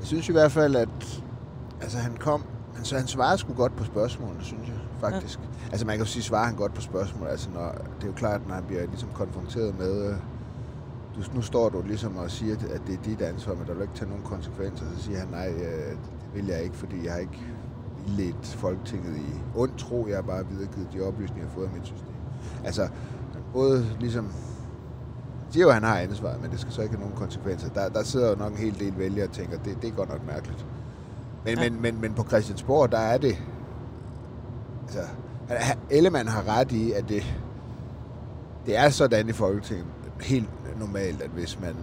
Jeg 0.00 0.06
synes 0.06 0.28
i 0.28 0.32
hvert 0.32 0.52
fald, 0.52 0.76
at 0.76 1.22
altså, 1.80 1.98
han 1.98 2.16
kom... 2.16 2.42
Altså, 2.86 2.96
han 2.96 3.06
svarede 3.06 3.38
sgu 3.38 3.54
godt 3.54 3.76
på 3.76 3.84
spørgsmålene, 3.84 4.44
synes 4.44 4.68
jeg, 4.68 4.76
faktisk. 5.00 5.38
Ja. 5.38 5.70
Altså, 5.70 5.86
man 5.86 5.96
kan 5.96 6.06
jo 6.06 6.10
sige, 6.10 6.22
svarer 6.22 6.46
han 6.46 6.56
godt 6.56 6.74
på 6.74 6.80
spørgsmål. 6.80 7.28
Altså, 7.28 7.50
når, 7.50 7.72
det 7.96 8.02
er 8.02 8.06
jo 8.06 8.12
klart, 8.12 8.48
når 8.48 8.54
han 8.54 8.64
bliver 8.64 8.86
ligesom 8.86 9.08
konfronteret 9.14 9.78
med... 9.78 10.10
Øh, 10.10 10.16
du, 11.16 11.34
nu 11.34 11.42
står 11.42 11.68
du 11.68 11.82
ligesom 11.82 12.16
og 12.16 12.30
siger, 12.30 12.54
at 12.54 12.82
det 12.86 12.94
er 12.94 13.02
dit 13.02 13.20
ansvar, 13.20 13.54
men 13.54 13.66
der 13.66 13.74
vil 13.74 13.82
ikke 13.82 13.94
tage 13.94 14.08
nogen 14.08 14.24
konsekvenser. 14.24 14.84
Så 14.96 15.02
siger 15.04 15.18
han, 15.18 15.28
nej, 15.28 15.48
øh, 15.48 15.90
det 15.90 15.98
vil 16.34 16.46
jeg 16.46 16.62
ikke, 16.62 16.76
fordi 16.76 17.04
jeg 17.04 17.12
har 17.12 17.20
ikke 17.20 17.40
ledt 18.06 18.46
Folketinget 18.46 19.16
i 19.16 19.34
ond 19.56 19.70
tro. 19.78 20.06
Jeg 20.08 20.16
har 20.16 20.22
bare 20.22 20.46
videregivet 20.46 20.88
de 20.92 21.00
oplysninger, 21.00 21.42
jeg 21.42 21.48
har 21.48 21.54
fået 21.54 21.66
af 21.66 21.72
mit 21.72 21.86
system. 21.86 22.14
Altså, 22.64 22.88
både 23.52 23.86
ligesom 24.00 24.32
siger 25.50 25.64
jo, 25.64 25.68
at 25.68 25.74
han 25.74 25.82
har 25.82 25.98
ansvaret, 25.98 26.42
men 26.42 26.50
det 26.50 26.60
skal 26.60 26.72
så 26.72 26.82
ikke 26.82 26.94
have 26.94 27.00
nogen 27.00 27.16
konsekvenser. 27.16 27.68
Der, 27.68 27.88
der 27.88 28.02
sidder 28.02 28.28
jo 28.28 28.34
nok 28.34 28.52
en 28.52 28.58
hel 28.58 28.78
del 28.78 28.98
vælgere 28.98 29.26
og 29.26 29.32
tænker, 29.32 29.58
det, 29.58 29.82
det 29.82 29.88
er 29.88 29.94
godt 29.94 30.08
nok 30.08 30.26
mærkeligt. 30.26 30.66
Men, 31.46 31.58
Ja. 31.58 31.70
men, 31.70 31.82
men, 31.82 32.00
men 32.00 32.14
på 32.14 32.24
Christiansborg, 32.28 32.92
der 32.92 32.98
er 32.98 33.18
det... 33.18 33.36
Altså, 34.82 35.00
Ellemann 35.90 36.28
har 36.28 36.48
ret 36.58 36.72
i, 36.72 36.92
at 36.92 37.08
det, 37.08 37.36
det 38.66 38.76
er 38.76 38.88
sådan 38.90 39.28
i 39.28 39.32
Folketinget 39.32 39.86
helt 40.20 40.48
normalt, 40.78 41.22
at 41.22 41.30
hvis 41.30 41.60
man, 41.60 41.74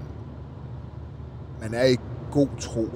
man 1.61 1.73
er 1.73 1.85
i 1.85 1.97
god 2.31 2.47
tro, 2.59 2.89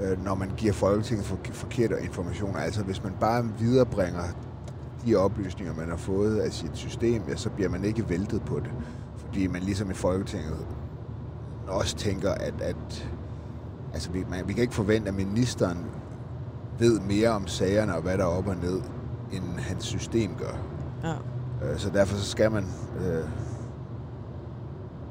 øh, 0.00 0.24
når 0.24 0.34
man 0.34 0.50
giver 0.56 0.72
Folketinget 0.72 1.26
for, 1.26 1.38
forkerte 1.52 1.94
informationer, 2.02 2.58
altså 2.58 2.82
hvis 2.82 3.02
man 3.04 3.12
bare 3.20 3.48
viderebringer 3.58 4.22
de 5.06 5.16
oplysninger, 5.16 5.74
man 5.74 5.88
har 5.88 5.96
fået 5.96 6.38
af 6.40 6.52
sit 6.52 6.70
system, 6.76 7.22
ja, 7.28 7.36
så 7.36 7.50
bliver 7.50 7.70
man 7.70 7.84
ikke 7.84 8.08
væltet 8.08 8.42
på 8.42 8.60
det. 8.60 8.70
Fordi 9.16 9.46
man 9.46 9.62
ligesom 9.62 9.90
i 9.90 9.94
Folketinget 9.94 10.66
også 11.68 11.96
tænker, 11.96 12.30
at, 12.30 12.54
at 12.60 13.08
altså, 13.96 14.10
vi, 14.10 14.24
man, 14.30 14.48
vi 14.48 14.52
kan 14.52 14.62
ikke 14.62 14.74
forvente, 14.74 15.08
at 15.08 15.14
ministeren 15.14 15.78
ved 16.78 17.00
mere 17.00 17.28
om 17.28 17.46
sagerne 17.46 17.94
og 17.94 18.02
hvad 18.02 18.18
der 18.18 18.24
er 18.24 18.28
op 18.28 18.46
og 18.46 18.56
ned, 18.56 18.80
end 19.32 19.42
hans 19.58 19.84
system 19.84 20.30
gør. 20.38 20.58
Ja. 21.04 21.14
Øh, 21.72 21.78
Så 21.78 21.90
derfor 21.90 22.16
så 22.16 22.24
skal 22.24 22.52
man... 22.52 22.64
Øh, 23.00 23.04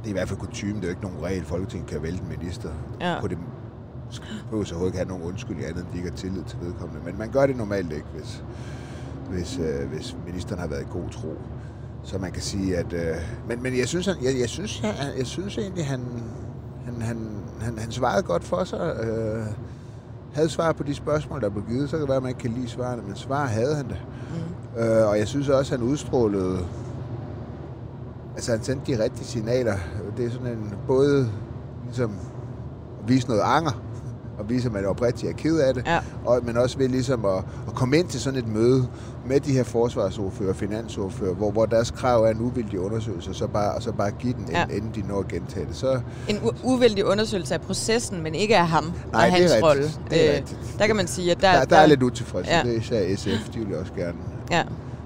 det 0.01 0.06
er 0.06 0.10
i 0.10 0.12
hvert 0.12 0.30
fald 0.30 0.39
kutume, 0.39 0.74
det 0.74 0.82
er 0.84 0.88
jo 0.88 0.89
ikke 0.89 1.01
nogen 1.01 1.24
regel, 1.24 1.46
Folketinget 1.46 1.89
kan 1.89 2.04
vælte 2.04 2.22
en 2.24 2.30
minister. 2.39 2.70
Ja. 3.01 3.22
På 3.22 3.27
det 3.27 3.38
behøver 4.44 4.63
så 4.63 4.86
ikke 4.86 4.98
have 4.98 5.08
nogen 5.08 5.24
undskyldning 5.24 5.68
andet, 5.68 5.82
end 5.84 5.92
de 5.92 5.98
ikke 5.98 6.10
har 6.10 6.18
tillid 6.18 6.44
til 6.44 6.58
vedkommende. 6.62 7.06
Men 7.06 7.18
man 7.18 7.30
gør 7.32 7.46
det 7.46 7.58
normalt 7.58 7.92
ikke, 7.92 8.08
hvis, 8.15 8.44
hvis, 9.30 9.60
øh, 9.60 9.89
hvis 9.89 10.18
ministeren 10.27 10.60
har 10.62 10.68
været 10.68 10.82
i 10.82 10.88
god 10.92 11.10
tro. 11.10 11.38
Så 12.04 12.18
man 12.18 12.32
kan 12.32 12.42
sige, 12.42 12.77
at... 12.77 12.94
Øh, 12.94 13.15
men, 13.48 13.63
men 13.63 13.77
jeg 13.77 13.88
synes, 13.88 14.06
han, 14.06 14.15
jeg, 14.24 14.39
jeg, 14.39 14.50
synes, 14.50 14.84
jeg, 14.84 15.13
jeg 15.18 15.27
synes 15.27 15.58
egentlig, 15.58 15.86
han, 15.86 16.01
han, 16.86 17.01
han, 17.01 17.18
han, 17.62 17.77
han 17.77 17.92
svarede 17.92 18.24
godt 18.24 18.44
for 18.44 18.63
sig. 18.63 18.96
Øh, 19.04 19.46
havde 20.34 20.50
svar 20.50 20.72
på 20.72 20.84
de 20.84 20.96
spørgsmål, 20.96 21.42
der 21.42 21.50
blev 21.50 21.63
givet. 21.68 21.89
Så 21.89 21.96
kan 21.96 22.01
det 22.01 22.10
være, 22.10 22.18
at 22.18 22.24
man 22.24 22.30
ikke 22.30 22.42
kan 22.42 22.51
lide 22.51 22.70
svarene, 22.70 23.01
men 23.01 23.15
svar 23.15 23.46
havde 23.46 23.75
han 23.75 23.88
det. 23.88 24.01
Øh, 24.77 25.08
og 25.08 25.20
jeg 25.20 25.27
synes 25.27 25.50
også, 25.50 25.74
at 25.74 25.80
han 25.80 25.89
udstrålede... 25.89 26.60
Altså, 28.36 28.51
han 28.51 28.63
sendte 28.63 28.94
de 28.94 29.04
rigtige 29.04 29.25
signaler. 29.25 29.75
Det 30.18 30.25
er 30.25 30.30
sådan 30.30 30.48
en 30.48 30.74
både 30.88 31.30
ligesom 31.86 32.12
at 33.04 33.10
vise 33.10 33.27
noget 33.27 33.42
anger, 33.42 33.82
og 34.39 34.50
vise, 34.50 34.68
at 34.68 34.74
man 34.74 34.86
oprigtigt 34.86 35.32
er 35.32 35.36
ked 35.36 35.58
af 35.60 35.74
det, 35.74 35.84
Ja. 35.88 36.00
og, 36.25 36.39
men 36.44 36.58
også 36.58 36.77
ved 36.77 36.88
ligesom 36.89 37.25
at, 37.25 37.38
at 37.68 37.75
komme 37.75 37.98
ind 37.98 38.08
til 38.08 38.20
sådan 38.22 38.39
et 38.39 38.48
møde 38.48 38.88
med 39.27 39.39
de 39.39 39.51
her 39.51 39.63
forsvarsordfører 39.63 40.50
og 40.50 40.56
finansordfører, 40.56 41.34
hvor, 41.34 41.51
hvor 41.51 41.65
deres 41.65 41.92
krav 41.92 42.24
er 42.24 42.30
en 42.30 42.42
uvildig 42.42 42.80
undersøgelse, 42.80 43.30
og 43.30 43.36
så 43.36 43.48
bare, 43.48 43.72
og 43.75 43.82
så 43.84 43.92
bare 43.92 44.12
give 44.12 44.34
den, 44.34 44.48
Ja. 44.51 44.65
inden 44.65 44.92
de 44.96 45.08
når 45.08 45.20
at 45.20 45.27
gentage 45.27 45.65
det. 45.65 45.75
Så, 45.75 46.00
En 46.27 46.36
u- 46.38 46.56
uvældig 46.63 47.06
undersøgelse 47.06 47.54
af 47.54 47.62
processen, 47.62 48.24
men 48.24 48.36
ikke 48.36 48.58
af 48.58 48.68
ham 48.68 48.84
Nej, 49.13 49.25
og 49.27 49.34
hans 49.34 49.51
rolle. 49.63 49.84
Øh. 50.12 50.42
Der 50.80 50.88
kan 50.88 50.96
man 50.96 51.08
sige, 51.08 51.32
at 51.32 51.42
der, 51.42 51.51
der, 51.51 51.65
der 51.65 51.77
er 51.77 51.86
lidt 51.86 52.04
utilfreds. 52.04 52.48
Ja. 52.48 52.62
Det 52.65 52.74
er 52.75 52.80
især 52.80 53.15
SF, 53.15 53.50
de 53.54 53.60
vil 53.60 53.75
også 53.77 53.94
gerne, 53.94 54.18
Ja, 54.51 54.63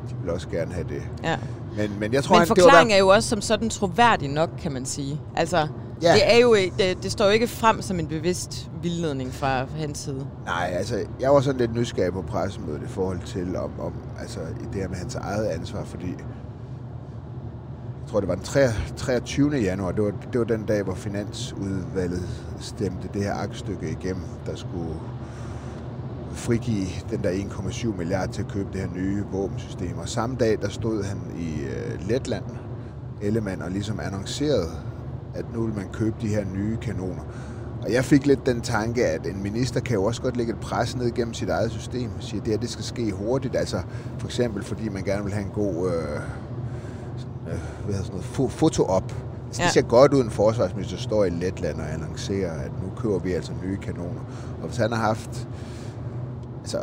de 0.10 0.16
vil 0.24 0.34
også 0.34 0.48
gerne 0.50 0.74
have 0.74 0.88
det. 0.90 1.02
ja. 1.24 1.36
Men, 1.78 1.92
men 2.00 2.14
jeg 2.14 2.24
tror, 2.24 2.36
Men 2.36 2.40
han, 2.40 2.48
det 2.48 2.50
var 2.50 2.64
forklaringen 2.64 2.90
der, 2.90 2.96
er 2.96 3.00
jo 3.00 3.08
også 3.08 3.30
som 3.30 3.42
sådan 3.42 3.70
troværdig 3.70 4.30
nok, 4.30 4.50
kan 4.62 4.72
man 4.72 4.86
sige. 4.86 5.20
Altså, 5.36 5.68
Ja. 6.02 6.14
det, 6.14 6.34
er 6.34 6.38
jo, 6.38 6.54
ikke- 6.54 6.76
det, 6.78 7.04
det 7.04 7.12
står 7.12 7.26
jo 7.26 7.32
ikke 7.32 7.48
frem 7.48 7.82
som 7.82 8.00
en 8.00 8.08
bevidst 8.08 8.70
vildledning 8.82 9.34
fra 9.34 9.66
hans 9.78 9.98
side. 9.98 10.28
Nej, 10.46 10.74
altså, 10.78 11.06
jeg 11.20 11.32
var 11.32 11.42
sådan 11.42 11.60
lidt 11.60 11.76
nysgerrig 11.76 12.14
på 12.14 12.22
pressemødet 12.22 12.82
i 12.84 12.88
forhold 12.88 13.20
til, 13.26 13.56
om, 13.56 13.72
om 13.80 13.94
altså, 14.20 14.40
i 14.40 14.66
det 14.74 14.82
her 14.82 14.88
med 14.88 14.98
hans 14.98 15.16
eget 15.16 15.46
ansvar, 15.46 15.84
fordi 15.84 16.08
jeg 16.08 16.26
tror, 18.12 18.20
det 18.20 18.30
var 18.30 18.36
den 18.36 18.44
3, 18.44 18.60
23. 18.98 19.56
januar, 19.58 19.92
det 19.92 20.04
var, 20.04 20.12
det 20.34 20.40
var 20.40 20.46
den 20.46 20.66
dag, 20.66 20.84
hvor 20.84 20.94
Finansudvalget 20.94 22.30
stemte 22.60 23.10
det 23.14 23.24
her 23.24 23.34
aktstykke 23.34 23.90
igennem, 24.02 24.24
der 24.46 24.56
skulle 24.56 24.94
frigive 26.32 26.86
den 27.12 27.24
der 27.24 27.32
1,7 27.32 27.98
milliard 27.98 28.30
til 28.30 28.42
at 28.42 28.48
købe 28.48 28.70
det 28.74 28.82
her 28.82 28.88
nye 28.96 29.24
våbensystem. 29.32 29.98
Og 29.98 30.10
samme 30.10 30.36
dag, 30.40 30.58
der 30.62 30.70
stod 30.70 31.04
han 31.04 31.18
i 31.40 31.62
øh, 31.62 32.08
Letland, 32.08 32.44
Ellemann, 33.22 33.62
og 33.62 33.72
ligesom 33.72 34.00
annoncerede, 34.00 34.68
at 35.36 35.46
nu 35.54 35.62
vil 35.66 35.76
man 35.76 35.88
købe 35.94 36.16
de 36.22 36.28
her 36.28 36.46
nye 36.56 36.78
kanoner. 36.82 37.22
Og 37.82 37.94
jeg 37.94 38.06
fik 38.06 38.26
lidt 38.26 38.46
den 38.46 38.62
tanke, 38.62 39.06
at 39.06 39.28
en 39.28 39.44
minister 39.44 39.80
kan 39.80 39.94
jo 39.96 40.04
også 40.04 40.22
godt 40.22 40.38
lægge 40.38 40.54
et 40.54 40.60
pres 40.60 40.96
ned 40.98 41.12
gennem 41.12 41.34
sit 41.34 41.50
eget 41.50 41.72
system 41.72 42.10
og 42.18 42.24
sige, 42.24 42.40
at 42.40 42.46
det 42.46 42.54
her 42.54 42.60
det 42.60 42.70
skal 42.70 42.84
ske 42.86 43.12
hurtigt. 43.12 43.56
Altså 43.56 43.82
for 44.18 44.28
eksempel, 44.28 44.64
fordi 44.64 44.90
man 44.90 45.04
gerne 45.04 45.24
vil 45.24 45.34
have 45.34 45.46
en 45.46 45.52
god 45.52 45.88
øh, 45.92 46.20
sådan, 47.18 47.34
øh, 47.48 47.86
hvad 47.86 47.96
sådan 47.96 48.12
noget, 48.12 48.26
fo- 48.26 48.48
foto-op. 48.58 49.04
Altså, 49.48 49.62
Ja. 49.62 49.66
Det 49.66 49.74
ser 49.74 49.82
godt 49.82 50.14
ud, 50.14 50.24
en 50.24 50.30
forsvarsminister 50.30 50.98
står 50.98 51.26
i 51.26 51.30
Letland 51.30 51.80
og 51.82 51.94
annoncerer, 51.94 52.52
at 52.52 52.72
nu 52.84 52.90
køber 52.98 53.20
vi 53.20 53.32
altså 53.32 53.52
nye 53.64 53.78
kanoner. 53.78 54.22
Og 54.62 54.68
hvis 54.68 54.78
han 54.78 54.92
har 54.92 55.02
haft... 55.02 55.48
Altså, 56.60 56.78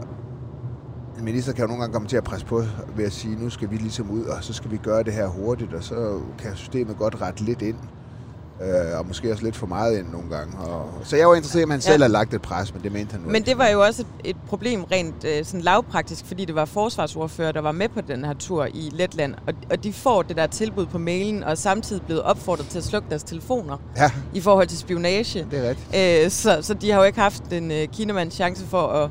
en 1.19 1.25
minister 1.25 1.53
kan 1.53 1.62
jo 1.62 1.67
nogle 1.67 1.81
gange 1.83 1.93
komme 1.93 2.09
til 2.09 2.17
at 2.17 2.25
presse 2.25 2.47
på 2.47 2.62
ved 2.97 3.05
at 3.05 3.12
sige, 3.12 3.37
nu 3.43 3.50
skal 3.50 3.71
vi 3.71 3.76
ligesom 3.76 4.11
ud, 4.11 4.23
og 4.25 4.45
så 4.45 4.53
skal 4.53 4.71
vi 4.71 4.76
gøre 4.76 5.03
det 5.03 5.12
her 5.12 5.26
hurtigt, 5.26 5.75
og 5.75 5.83
så 5.83 6.21
kan 6.38 6.50
systemet 6.55 6.97
godt 6.97 7.21
rette 7.23 7.43
lidt 7.45 7.62
ind. 7.62 7.76
Øh, 8.62 8.98
og 8.98 9.06
måske 9.06 9.32
også 9.32 9.44
lidt 9.44 9.56
for 9.56 9.66
meget 9.66 9.98
ind 9.98 10.06
nogle 10.12 10.30
gange. 10.30 10.58
Og, 10.58 10.90
så 11.04 11.16
jeg 11.16 11.28
var 11.28 11.34
interesseret 11.34 11.60
i, 11.62 11.64
om 11.64 11.70
han 11.70 11.80
Ja. 11.80 11.90
selv 11.90 12.02
har 12.02 12.08
lagt 12.08 12.34
et 12.34 12.42
pres, 12.42 12.75
men 12.75 12.82
det 12.82 12.92
mente 12.92 13.12
han 13.12 13.20
nu 13.20 13.30
Men 13.30 13.42
det 13.42 13.58
var 13.58 13.66
jo 13.68 13.82
også 13.82 14.02
et, 14.02 14.30
et 14.30 14.36
problem 14.48 14.84
rent 14.84 15.25
øh, 15.25 15.44
sådan 15.44 15.60
lavpraktisk, 15.60 16.25
fordi 16.26 16.44
det 16.44 16.54
var 16.54 16.64
forsvarsordfører, 16.64 17.52
der 17.52 17.60
var 17.60 17.72
med 17.72 17.88
på 17.88 18.00
den 18.00 18.25
her 18.25 18.34
tur 18.34 18.64
i 18.75 18.90
Letland, 18.92 19.34
og, 19.46 19.54
og 19.70 19.84
de 19.84 19.92
får 19.92 20.22
det 20.22 20.36
der 20.36 20.46
tilbud 20.46 20.86
på 20.86 20.98
mailen, 20.98 21.44
og 21.44 21.58
samtidig 21.58 22.02
blevet 22.02 22.22
opfordret 22.22 22.66
til 22.68 22.78
at 22.78 22.84
slukke 22.84 23.08
deres 23.10 23.22
telefoner 23.22 23.76
Ja, 23.96 24.10
i 24.34 24.40
forhold 24.40 24.66
til 24.66 24.78
spionage. 24.78 25.46
det 25.50 25.66
er 25.66 25.68
rigtigt. 25.68 26.25
Øh, 26.25 26.30
så, 26.30 26.58
så 26.62 26.75
de 26.75 26.90
har 26.90 26.98
jo 26.98 27.04
ikke 27.04 27.20
haft 27.20 27.52
en 27.52 27.70
øh, 27.70 27.88
kinamands 27.88 28.34
chance 28.34 28.66
for 28.66 28.86
at, 28.88 29.10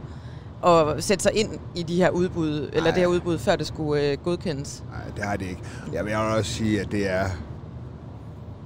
at 0.97 1.03
sætte 1.03 1.23
sig 1.23 1.31
ind 1.35 1.49
i 1.75 1.83
de 1.83 1.95
her 1.95 2.09
udbud, 2.09 2.69
eller 2.73 2.81
Nej. 2.81 2.91
det 2.91 2.99
her 2.99 3.07
udbud, 3.07 3.37
før 3.37 3.55
det 3.55 3.67
skulle 3.67 4.03
øh, 4.11 4.17
godkendes. 4.23 4.83
Nej, 4.91 5.01
det 5.15 5.23
har 5.23 5.35
det 5.37 5.45
ikke. 5.45 5.61
Jeg 5.93 6.05
vil 6.05 6.15
også 6.15 6.51
sige, 6.51 6.81
at 6.81 6.91
det 6.91 7.09
er 7.09 7.25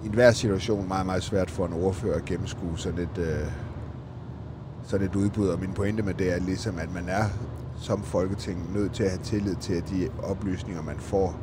i 0.04 0.08
enhver 0.08 0.32
situation 0.32 0.88
meget, 0.88 1.06
meget 1.06 1.24
svært 1.24 1.52
for 1.52 1.66
en 1.66 1.74
ordfører 1.74 2.16
at 2.18 2.26
gennemskue 2.26 2.78
sådan 2.80 3.00
et, 3.00 3.18
øh, 3.18 3.52
sådan 4.84 5.08
et 5.08 5.16
udbud. 5.16 5.48
Og 5.48 5.60
min 5.60 5.74
pointe 5.74 6.04
med 6.04 6.14
det 6.14 6.34
er 6.34 6.40
ligesom, 6.40 6.80
at 6.80 6.94
man 6.94 7.10
er 7.10 7.26
som 7.82 8.04
folketing 8.04 8.74
nødt 8.74 8.94
til 8.94 9.04
at 9.04 9.10
have 9.10 9.22
tillid 9.24 9.56
til, 9.56 9.74
at 9.74 9.90
de 9.90 10.10
oplysninger, 10.24 10.84
man 10.84 10.96
får, 11.00 11.36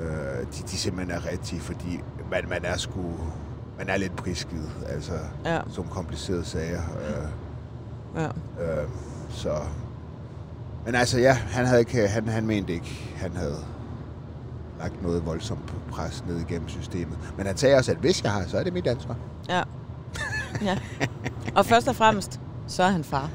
øh, 0.00 0.38
de, 0.40 0.62
de 0.70 0.76
simpelthen 0.76 1.16
er 1.16 1.30
rigtige, 1.32 1.60
fordi 1.60 2.00
man, 2.30 2.44
man 2.48 2.64
er 2.64 2.76
sgu 2.76 3.02
man 3.78 3.88
er 3.88 3.96
lidt 3.96 4.16
prisgivet, 4.16 4.70
altså 4.88 5.12
Ja. 5.44 5.60
som 5.68 5.84
komplicerede 5.84 6.44
sager. 6.44 6.82
Øh, 7.08 7.28
Ja. 8.16 8.24
Øh, 8.24 8.88
så... 9.30 9.50
Men 10.86 10.94
altså, 10.94 11.18
ja, 11.18 11.32
han, 11.32 11.66
havde 11.66 11.80
ikke, 11.80 12.08
han, 12.08 12.28
han 12.28 12.46
mente 12.46 12.72
ikke, 12.72 13.12
han 13.16 13.36
havde 13.36 13.56
lagt 14.78 15.02
noget 15.02 15.26
voldsomt 15.26 15.66
på 15.66 15.74
pres 15.90 16.24
ned 16.28 16.40
igennem 16.40 16.68
systemet. 16.68 17.18
Men 17.36 17.46
han 17.46 17.56
sagde 17.56 17.76
også, 17.76 17.90
at 17.92 17.98
hvis 17.98 18.22
jeg 18.24 18.32
har, 18.32 18.44
så 18.46 18.58
er 18.58 18.64
det 18.64 18.72
mit 18.72 18.86
ansvar. 18.86 19.16
Ja. 19.48 19.62
ja. 20.62 20.78
Og 21.54 21.66
først 21.66 21.88
og 21.88 21.96
fremmest, 21.96 22.40
så 22.66 22.82
er 22.82 22.88
han 22.88 23.04
far. 23.04 23.30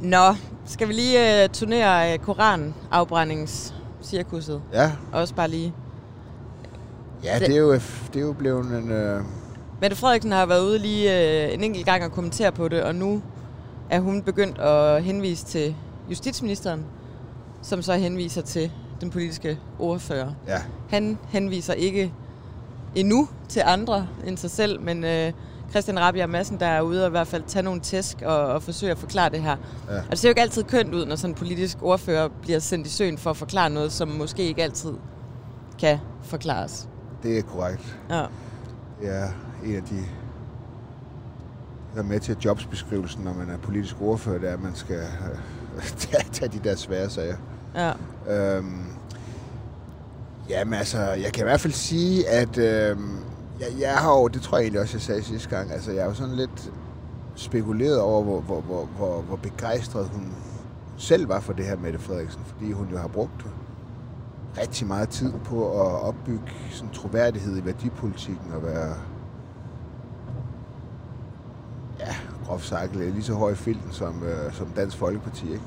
Nå, 0.00 0.34
skal 0.66 0.88
vi 0.88 0.92
lige 0.92 1.44
uh, 1.44 1.50
turnere 1.52 2.14
uh, 2.14 2.20
Koran-afbrændingscirkuset? 2.24 4.62
Ja, 4.72 4.92
Også 5.12 5.34
bare 5.34 5.48
lige. 5.48 5.74
ja 7.24 7.38
det, 7.38 7.54
er 7.54 7.58
jo, 7.60 7.72
det 7.74 8.16
er 8.16 8.20
jo 8.20 8.32
blevet 8.32 8.66
en... 8.66 8.90
Øh, 8.90 9.22
Mette 9.80 9.96
Frederiksen 9.96 10.32
har 10.32 10.46
været 10.46 10.62
ude 10.62 10.78
lige 10.78 11.08
uh, 11.08 11.14
en 11.54 11.64
enkelt 11.64 11.86
gang 11.86 12.04
og 12.04 12.12
kommentere 12.12 12.52
på 12.52 12.68
det, 12.68 12.82
og 12.82 12.94
nu 12.94 13.22
er 13.90 14.00
hun 14.00 14.22
begyndt 14.22 14.58
at 14.58 15.02
henvise 15.04 15.44
til 15.46 15.76
justitsministeren, 16.10 16.84
som 17.62 17.82
så 17.82 17.92
henviser 17.94 18.42
til 18.42 18.72
den 19.00 19.10
politiske 19.10 19.58
ordfører. 19.78 20.32
ja, 20.48 20.58
Han 20.90 21.18
henviser 21.28 21.72
ikke 21.72 22.12
endnu 22.94 23.28
til 23.48 23.62
andre 23.66 24.08
end 24.26 24.36
sig 24.36 24.50
selv, 24.50 24.80
men 24.80 25.04
øh, 25.04 25.32
Christian 25.70 26.00
Rabia 26.00 26.26
Madsen, 26.26 26.60
der 26.60 26.66
er 26.66 26.80
ude 26.80 27.02
og 27.02 27.08
i 27.08 27.10
hvert 27.10 27.26
fald 27.26 27.42
tage 27.46 27.62
nogle 27.62 27.80
tæsk 27.80 28.22
og, 28.22 28.46
og 28.46 28.62
forsøge 28.62 28.92
at 28.92 28.98
forklare 28.98 29.30
det 29.30 29.40
her. 29.42 29.56
Ja. 29.90 29.96
Og 29.98 30.10
det 30.10 30.18
ser 30.18 30.28
jo 30.28 30.30
ikke 30.30 30.40
altid 30.40 30.64
kønt 30.64 30.94
ud, 30.94 31.06
når 31.06 31.16
sådan 31.16 31.30
en 31.30 31.34
politisk 31.34 31.78
ordfører 31.82 32.28
bliver 32.42 32.58
sendt 32.58 32.86
i 32.86 32.90
søen 32.90 33.18
for 33.18 33.30
at 33.30 33.36
forklare 33.36 33.70
noget, 33.70 33.92
som 33.92 34.08
måske 34.08 34.42
ikke 34.42 34.62
altid 34.62 34.92
kan 35.78 35.98
forklares. 36.22 36.88
det 37.22 37.38
er 37.38 37.42
korrekt. 37.42 37.96
Ja, 38.10 38.24
Det 39.00 39.08
er 39.16 39.28
en 39.64 39.76
af 39.76 39.82
de... 39.82 39.96
Er 41.96 42.02
med 42.02 42.20
til 42.20 42.36
jobsbeskrivelsen, 42.44 43.24
når 43.24 43.34
man 43.34 43.50
er 43.50 43.58
politisk 43.58 43.96
ordfører, 44.00 44.38
det 44.38 44.48
er, 44.48 44.52
at 44.52 44.62
man 44.62 44.74
skal 44.74 44.96
øh, 44.96 45.82
tage, 45.98 46.24
tage 46.32 46.52
de 46.52 46.68
der 46.68 46.76
svære 46.76 47.10
sager. 47.10 47.36
ja, 47.74 47.92
Øhm, 48.28 48.84
jamen 50.48 50.74
altså, 50.74 50.98
jeg 51.00 51.32
kan 51.32 51.42
i 51.42 51.48
hvert 51.48 51.60
fald 51.60 51.72
sige, 51.72 52.28
at 52.28 52.58
øhm, 52.58 53.16
jeg, 53.60 53.68
jeg 53.80 53.94
har 53.94 54.12
jo, 54.18 54.28
det 54.28 54.42
tror 54.42 54.58
jeg 54.58 54.62
egentlig 54.64 54.80
også, 54.80 54.96
jeg 54.96 55.02
sagde 55.02 55.22
sidste 55.22 55.48
gang, 55.48 55.72
altså 55.72 55.92
jeg 55.92 56.00
er 56.00 56.06
jo 56.06 56.14
sådan 56.14 56.34
lidt 56.34 56.72
spekuleret 57.34 58.00
over, 58.00 58.22
hvor, 58.22 58.40
hvor, 58.40 58.60
hvor, 58.60 58.84
hvor, 58.84 59.20
hvor 59.22 59.36
begejstret 59.36 60.08
hun 60.08 60.32
selv 60.96 61.28
var 61.28 61.40
for 61.40 61.52
det 61.52 61.64
her 61.64 61.76
Mette 61.76 61.98
Frederiksen, 61.98 62.42
fordi 62.44 62.72
hun 62.72 62.88
jo 62.92 62.98
har 62.98 63.08
brugt 63.08 63.46
rigtig 64.58 64.86
meget 64.86 65.08
tid 65.08 65.32
på 65.44 65.70
at 65.80 66.00
opbygge 66.02 66.52
sådan 66.70 66.92
troværdighed 66.94 67.58
i 67.58 67.64
værdipolitikken 67.64 68.52
og 68.52 68.62
være 68.62 68.94
ja, 72.00 72.16
groft 72.50 72.66
sagt, 72.66 72.96
lige 72.96 73.22
så 73.22 73.34
høj 73.34 73.54
film 73.54 73.80
som, 73.90 74.22
øh, 74.22 74.52
som 74.52 74.66
Dansk 74.66 74.96
Folkeparti, 74.96 75.52
ikke? 75.52 75.64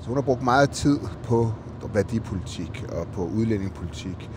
Så 0.00 0.06
hun 0.06 0.16
har 0.16 0.22
brugt 0.22 0.42
meget 0.42 0.70
tid 0.70 0.98
på 1.24 1.52
værdipolitik 1.94 2.84
og 2.92 3.06
på 3.12 3.24
udlændingepolitik. 3.24 4.30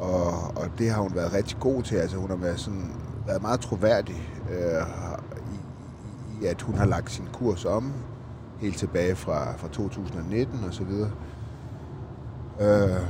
Og, 0.00 0.28
og 0.56 0.68
det 0.78 0.90
har 0.90 1.02
hun 1.02 1.14
været 1.14 1.32
rigtig 1.32 1.56
god 1.60 1.82
til. 1.82 1.96
Altså 1.96 2.16
hun 2.16 2.30
har 2.30 2.36
været, 2.36 2.60
sådan, 2.60 2.92
været 3.26 3.42
meget 3.42 3.60
troværdig 3.60 4.30
øh, 4.50 4.86
i, 5.52 6.42
i, 6.42 6.46
at 6.46 6.62
hun 6.62 6.74
har 6.74 6.86
lagt 6.86 7.10
sin 7.10 7.28
kurs 7.32 7.64
om 7.64 7.92
helt 8.58 8.78
tilbage 8.78 9.16
fra, 9.16 9.56
fra 9.56 9.68
2019 9.68 10.64
og 10.68 10.74
så 10.74 10.84
videre. 10.84 11.10
Øh, 12.60 13.00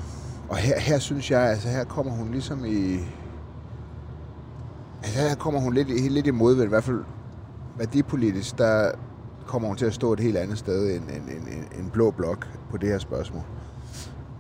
og 0.49 0.57
her, 0.57 0.81
her 0.81 0.99
synes 0.99 1.31
jeg, 1.31 1.41
altså 1.41 1.69
her 1.69 1.85
kommer 1.85 2.13
hun 2.13 2.31
ligesom 2.31 2.65
i... 2.65 2.99
Altså 5.03 5.21
her 5.21 5.35
kommer 5.35 5.61
hun 5.61 5.75
lidt, 5.75 6.13
lidt 6.13 6.27
i 6.27 6.31
modvind, 6.31 6.65
i 6.65 6.69
hvert 6.69 6.85
fald 6.85 7.05
værdipolitisk, 7.79 8.59
der 8.59 8.91
kommer 9.47 9.69
hun 9.69 9.77
til 9.77 9.87
at 9.87 9.95
stå 9.95 10.13
et 10.13 10.21
helt 10.21 10.37
andet 10.37 10.59
sted 10.59 10.97
end 10.97 11.03
en, 11.05 11.23
en, 11.23 11.49
en, 11.49 11.85
en 11.85 11.91
blå 11.91 12.11
blok 12.11 12.49
på 12.71 12.77
det 12.77 12.89
her 12.89 12.99
spørgsmål. 12.99 13.43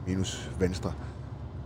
Minus 0.06 0.50
Venstre. 0.58 0.92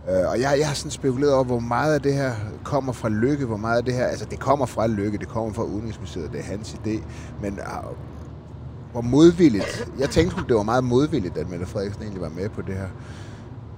Øh, 0.09 0.29
og 0.29 0.39
jeg, 0.39 0.55
jeg 0.59 0.67
har 0.67 0.73
sådan 0.73 0.91
spekuleret 0.91 1.33
over, 1.33 1.43
hvor 1.43 1.59
meget 1.59 1.93
af 1.93 2.01
det 2.01 2.13
her 2.13 2.31
kommer 2.63 2.93
fra 2.93 3.09
Lykke, 3.09 3.45
hvor 3.45 3.57
meget 3.57 3.77
af 3.77 3.85
det 3.85 3.93
her, 3.93 4.05
altså 4.05 4.25
det 4.25 4.39
kommer 4.39 4.65
fra 4.65 4.87
Lykke, 4.87 5.17
det 5.17 5.27
kommer 5.27 5.53
fra 5.53 5.63
Udenrigsministeriet, 5.63 6.31
det 6.31 6.39
er 6.39 6.43
hans 6.43 6.73
idé, 6.73 7.03
men 7.41 7.53
uh, 7.53 7.95
hvor 8.91 9.01
modvilligt, 9.01 9.91
jeg 9.99 10.09
tænkte, 10.09 10.35
det 10.47 10.55
var 10.55 10.63
meget 10.63 10.83
modvilligt, 10.83 11.37
at 11.37 11.49
Mette 11.49 11.65
Frederiksen 11.65 12.03
egentlig 12.03 12.21
var 12.21 12.29
med 12.29 12.49
på 12.49 12.61
det 12.61 12.75
her. 12.75 12.87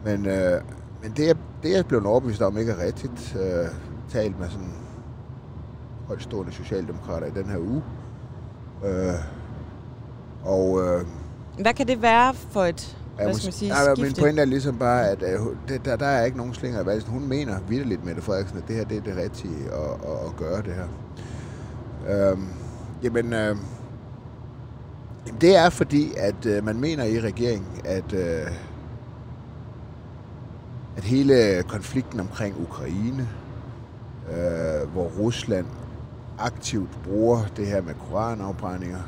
Men, 0.05 0.25
øh, 0.25 0.61
men 1.03 1.11
det, 1.17 1.27
jeg, 1.27 1.35
det 1.63 1.77
er 1.77 1.83
blevet 1.83 2.05
overbevist 2.05 2.41
om 2.41 2.57
ikke 2.57 2.71
er 2.71 2.85
rigtigt. 2.85 3.37
Øh, 3.41 3.67
talt 4.09 4.39
med 4.39 4.49
sådan 4.49 4.73
højtstående 6.07 6.51
socialdemokrater 6.51 7.27
i 7.27 7.31
den 7.31 7.45
her 7.45 7.57
uge. 7.57 7.83
Øh, 8.85 9.13
Og 10.43 10.81
øh, 10.83 11.05
Hvad 11.59 11.73
kan 11.73 11.87
det 11.87 12.01
være 12.01 12.33
for 12.33 12.65
et, 12.65 12.97
Ja, 13.19 13.23
hvad 13.25 13.33
skal 13.33 13.47
man 13.47 13.53
sige, 13.53 13.69
nej, 13.69 13.95
Min 13.97 14.13
pointe 14.19 14.41
er 14.41 14.45
ligesom 14.45 14.77
bare, 14.77 15.09
at 15.09 15.23
øh, 15.23 15.39
det, 15.67 15.85
der, 15.85 15.95
der 15.95 16.05
er 16.05 16.25
ikke 16.25 16.37
nogen 16.37 16.53
slinger 16.53 16.83
i 16.83 16.85
valsen. 16.85 17.11
Hun 17.11 17.27
mener 17.27 17.59
vidderligt, 17.67 18.05
Mette 18.05 18.21
Frederiksen, 18.21 18.57
at 18.57 18.67
det 18.67 18.75
her 18.75 18.83
det 18.83 18.97
er 18.97 19.01
det 19.01 19.17
rigtige 19.17 19.65
at, 19.71 19.91
at, 20.11 20.25
at 20.27 20.35
gøre 20.37 20.61
det 20.61 20.73
her. 20.73 20.87
Øhm, 22.31 22.47
jamen, 23.03 23.33
øh, 23.33 23.55
jamen, 25.27 25.41
det 25.41 25.55
er 25.55 25.69
fordi, 25.69 26.13
at 26.17 26.45
øh, 26.45 26.63
man 26.65 26.79
mener 26.79 27.03
i 27.03 27.19
regeringen, 27.19 27.67
at, 27.85 28.13
øh, 28.13 28.47
at 30.97 31.03
hele 31.03 31.63
konflikten 31.67 32.19
omkring 32.19 32.55
Ukraine, 32.61 33.29
øh, 34.31 34.89
hvor 34.93 35.03
Rusland 35.19 35.65
aktivt 36.45 37.03
bruger 37.03 37.39
det 37.57 37.67
her 37.67 37.81
med 37.81 37.93
koranafbrændinger 37.93 39.01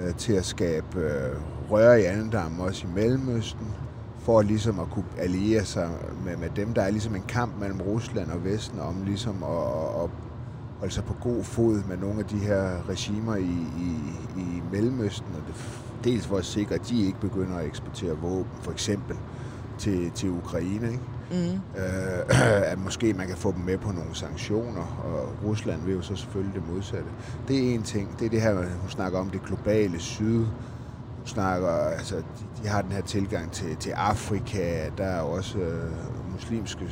øh, 0.00 0.14
til 0.14 0.32
at 0.32 0.44
skabe 0.44 1.00
øh, 1.00 1.36
røre 1.70 2.00
i 2.00 2.04
andendammen 2.04 2.60
også 2.60 2.86
i 2.86 2.90
Mellemøsten, 2.94 3.66
for 4.18 4.42
ligesom 4.42 4.80
at 4.80 4.90
kunne 4.90 5.04
alliere 5.18 5.64
sig 5.64 5.90
med, 6.24 6.36
med 6.36 6.48
dem. 6.56 6.74
Der 6.74 6.82
er 6.82 6.90
ligesom 6.90 7.14
en 7.14 7.24
kamp 7.28 7.52
mellem 7.60 7.80
Rusland 7.80 8.30
og 8.30 8.44
Vesten 8.44 8.80
om 8.80 9.02
ligesom 9.04 9.42
at, 9.42 10.02
at 10.02 10.10
holde 10.78 10.94
sig 10.94 11.04
på 11.04 11.14
god 11.22 11.44
fod 11.44 11.82
med 11.88 11.96
nogle 11.96 12.18
af 12.18 12.24
de 12.24 12.38
her 12.38 12.88
regimer 12.88 13.36
i, 13.36 13.56
i, 13.78 13.96
i 14.36 14.62
Mellemøsten, 14.72 15.28
og 15.34 15.42
det, 15.46 15.54
dels 16.04 16.26
for 16.26 16.36
at 16.36 16.44
sikre, 16.44 16.74
at 16.74 16.88
de 16.88 17.06
ikke 17.06 17.20
begynder 17.20 17.56
at 17.56 17.66
eksportere 17.66 18.16
våben, 18.16 18.52
for 18.62 18.72
eksempel 18.72 19.16
til, 19.78 20.10
til 20.10 20.30
Ukraine, 20.30 20.86
ikke? 20.86 21.00
Mm. 21.30 21.80
øh, 21.80 22.62
at 22.72 22.78
måske 22.78 23.14
man 23.14 23.26
kan 23.26 23.36
få 23.36 23.52
dem 23.52 23.60
med 23.60 23.78
på 23.78 23.92
nogle 23.92 24.14
sanktioner, 24.14 25.02
og 25.04 25.48
Rusland 25.48 25.82
vil 25.84 25.94
jo 25.94 26.02
så 26.02 26.16
selvfølgelig 26.16 26.54
det 26.54 26.74
modsatte. 26.74 27.08
Det 27.48 27.70
er 27.70 27.74
en 27.74 27.82
ting. 27.82 28.18
Det 28.18 28.26
er 28.26 28.30
det 28.30 28.42
her, 28.42 28.54
hun 28.54 28.90
snakker 28.90 29.18
om 29.18 29.30
det 29.30 29.42
globale 29.42 30.00
syd. 30.00 30.44
Hun 31.16 31.26
snakker, 31.26 31.68
altså, 31.68 32.16
de, 32.16 32.62
de 32.62 32.68
har 32.68 32.82
den 32.82 32.92
her 32.92 33.02
tilgang 33.02 33.52
til, 33.52 33.76
til 33.76 33.90
Afrika. 33.90 34.90
Der 34.98 35.04
er 35.04 35.20
også 35.20 35.58
øh, 35.58 35.92
muslimske 36.32 36.90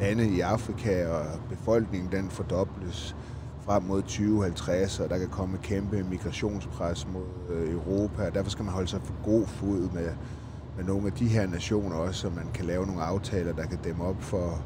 lande 0.00 0.28
i 0.28 0.40
Afrika, 0.40 1.08
og 1.08 1.24
befolkningen 1.48 2.12
den 2.12 2.30
fordobles 2.30 3.16
frem 3.64 3.82
mod 3.82 4.02
2050, 4.02 5.00
og 5.00 5.10
der 5.10 5.18
kan 5.18 5.28
komme 5.28 5.58
kæmpe 5.62 6.02
migrationspres 6.02 7.06
mod 7.12 7.54
øh, 7.54 7.72
Europa. 7.72 8.30
Derfor 8.34 8.50
skal 8.50 8.64
man 8.64 8.74
holde 8.74 8.88
sig 8.88 9.00
for 9.04 9.14
god 9.24 9.46
fod 9.46 9.88
med, 9.94 10.10
med 10.76 10.84
nogle 10.84 11.06
af 11.06 11.12
de 11.12 11.26
her 11.26 11.46
nationer 11.46 11.96
også, 11.96 12.20
så 12.20 12.28
man 12.28 12.48
kan 12.54 12.64
lave 12.64 12.86
nogle 12.86 13.02
aftaler, 13.02 13.52
der 13.52 13.66
kan 13.66 13.78
dæmme 13.84 14.04
op 14.04 14.22
for, 14.22 14.62